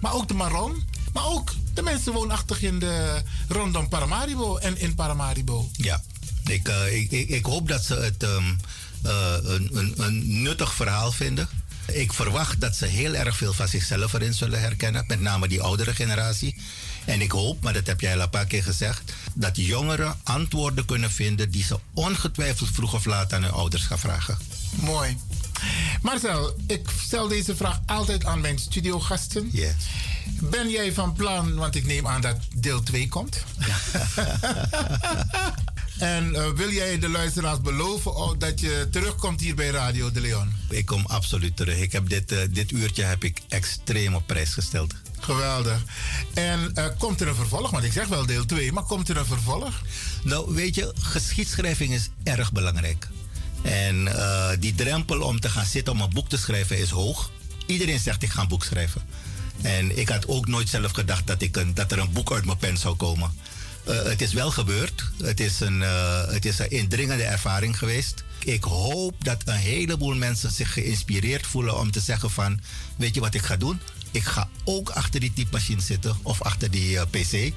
[0.00, 0.82] maar ook de Maron.
[1.12, 5.68] Maar ook de mensen woonachtig in de rondom Paramaribo en in Paramaribo.
[5.72, 6.02] Ja,
[6.44, 8.54] ik, eh, ik, ik, ik hoop dat ze het ehm,
[9.02, 11.48] eh, een, een, een nuttig verhaal vinden.
[11.86, 15.62] Ik verwacht dat ze heel erg veel van zichzelf erin zullen herkennen, met name die
[15.62, 16.56] oudere generatie.
[17.04, 20.84] En ik hoop, maar dat heb jij al een paar keer gezegd, dat jongeren antwoorden
[20.84, 24.38] kunnen vinden die ze ongetwijfeld vroeg of laat aan hun ouders gaan vragen.
[24.74, 25.16] Mooi.
[26.02, 29.50] Marcel, ik stel deze vraag altijd aan mijn studiogasten.
[30.40, 33.44] Ben jij van plan, want ik neem aan dat deel 2 komt.
[35.98, 40.20] en eh, wil jij de luisteraars beloven oh, dat je terugkomt hier bij Radio de
[40.20, 40.52] Leon?
[40.68, 41.78] Ik kom absoluut terug.
[41.78, 44.94] Ik heb dit, eh, dit uurtje heb ik extreem op prijs gesteld.
[45.20, 45.82] Geweldig.
[46.34, 47.70] En eh, komt er een vervolg?
[47.70, 49.82] Want ik zeg wel deel 2, maar komt er een vervolg?
[50.24, 53.08] Nou, weet je, geschiedschrijving is erg belangrijk.
[53.62, 54.08] En
[54.60, 57.30] die drempel om te gaan zitten om een boek te schrijven is hoog.
[57.66, 59.02] Iedereen zegt ik ga een boek schrijven.
[59.60, 62.44] En ik had ook nooit zelf gedacht dat, ik een, dat er een boek uit
[62.44, 63.30] mijn pen zou komen.
[63.84, 65.10] Eh, het is wel gebeurd.
[65.22, 68.24] Het is, een, eh, het is een indringende ervaring geweest.
[68.38, 72.60] Ik hoop dat een heleboel mensen zich geïnspireerd voelen om te zeggen van...
[72.96, 73.80] weet je wat ik ga doen?
[74.10, 77.52] Ik ga ook achter die typemachine zitten of achter die pc.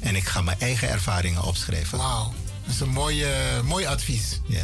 [0.00, 1.98] En ik ga mijn eigen ervaringen opschrijven.
[1.98, 2.34] Wauw,
[2.64, 3.24] dat is een mooi,
[3.64, 4.40] mooi advies.
[4.46, 4.62] Ja.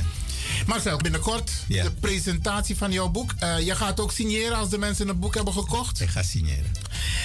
[0.66, 3.32] Marcel, binnenkort de presentatie van jouw boek.
[3.38, 6.00] Eh, je gaat ook signeren als de mensen het boek hebben gekocht?
[6.00, 6.72] Ik ga signeren.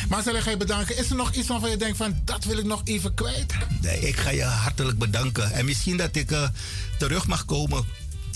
[0.10, 0.98] Marcel, ik ga je bedanken.
[0.98, 3.54] Is er nog iets waarvan je denkt van, dat wil ik nog even kwijt?
[3.82, 5.52] Nee, ik ga je hartelijk bedanken.
[5.52, 6.50] En misschien dat ik eh,
[6.98, 7.86] terug mag komen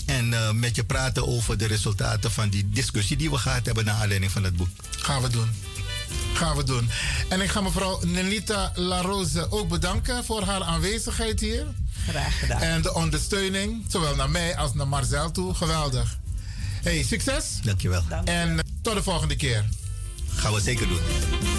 [0.06, 3.84] en eh, met je praten over de resultaten van die discussie die we gehad hebben
[3.84, 4.68] naar aanleiding van het boek.
[4.90, 5.48] Gaan we doen.
[6.34, 6.90] Gaan we doen.
[7.28, 11.66] En ik ga mevrouw Nelita Larose ook bedanken voor haar aanwezigheid hier.
[12.08, 12.60] Graag gedaan.
[12.60, 16.18] En de ondersteuning, zowel naar mij als naar Marcel toe, geweldig.
[16.82, 17.44] Hey, succes.
[17.62, 18.02] Dankjewel.
[18.08, 18.42] Dankjewel.
[18.42, 19.64] En eh, tot de volgende keer.
[20.34, 21.53] Gaan we zeker doen.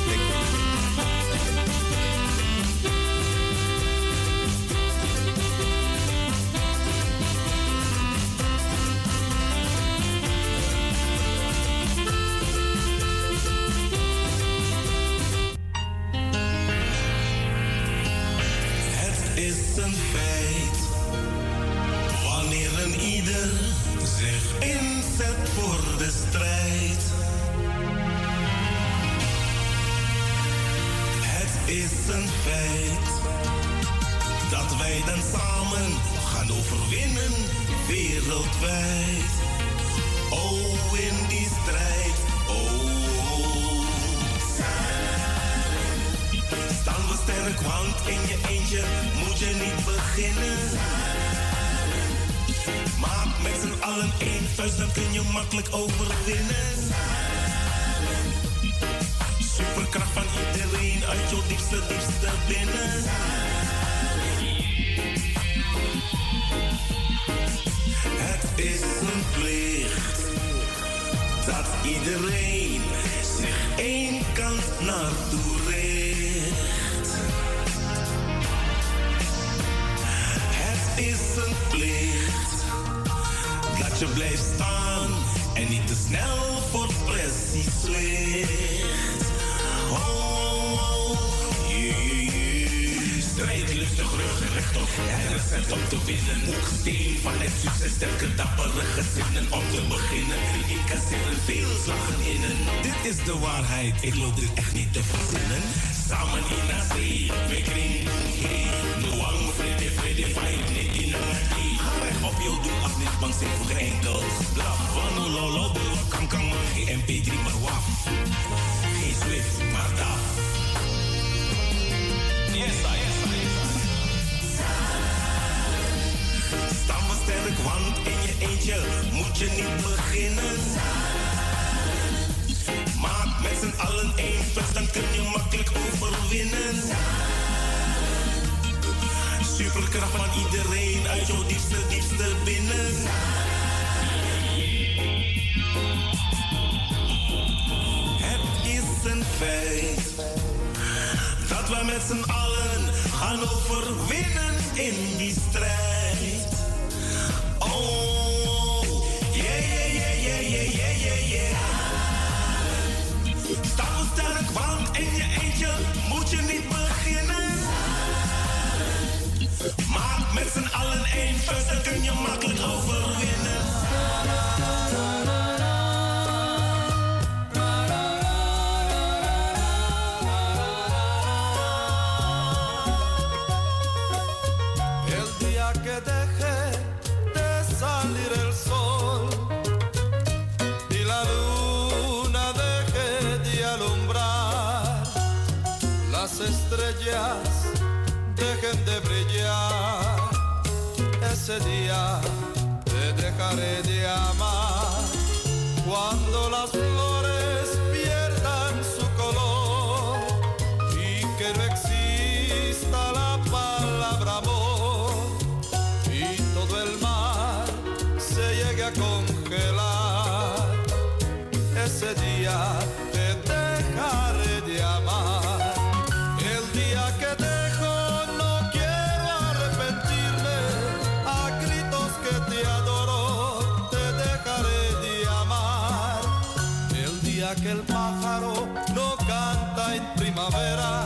[238.93, 241.04] no canta en primavera.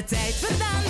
[0.00, 0.89] de tijd vandaan.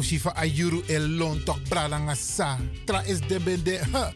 [0.00, 2.58] usifa ayuru elon tok bralanga sa.
[2.84, 3.80] Tra is de bende.
[3.92, 4.12] Ja,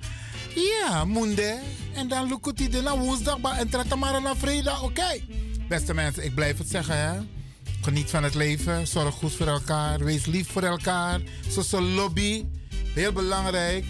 [0.55, 1.61] yeah, munde.
[1.95, 4.83] En dan lukuti de na woensdag ba en tratamara na vrijdag.
[4.83, 5.21] Oké.
[5.69, 7.21] Beste mensen, ik blijf het zeggen hè.
[7.83, 8.87] Geniet van het leven.
[8.87, 10.05] Zorg goed voor elkaar.
[10.05, 11.21] Wees lief voor elkaar.
[11.49, 12.45] Social lobby.
[12.95, 13.85] Heel belangrijk.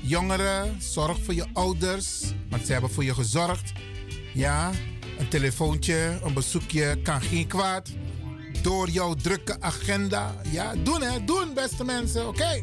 [0.00, 2.20] Jongeren, zorg voor je ouders.
[2.50, 3.72] Want ze hebben voor je gezorgd.
[4.34, 4.70] Ja,
[5.18, 7.88] een telefoontje, een bezoekje kan geen kwaad
[8.62, 10.34] door jouw drukke agenda.
[10.50, 12.62] Ja, doen hè, doen beste mensen, oké.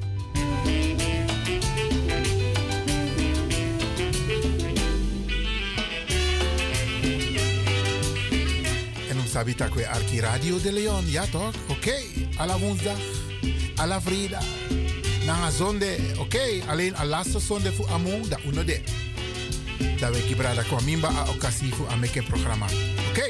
[9.10, 11.54] En ons sabita weer Arki Radio de Leon, ja toch?
[11.68, 12.30] Oké, okay.
[12.38, 13.00] alla woensdag,
[13.76, 14.46] la vrijdag.
[15.26, 18.82] Na zonde, oké, alleen a laatste zonde voor among, dat uno de.
[20.00, 22.66] Dat we kibrada kwam mimba a occasie voor ameke programma.
[23.10, 23.30] Oké.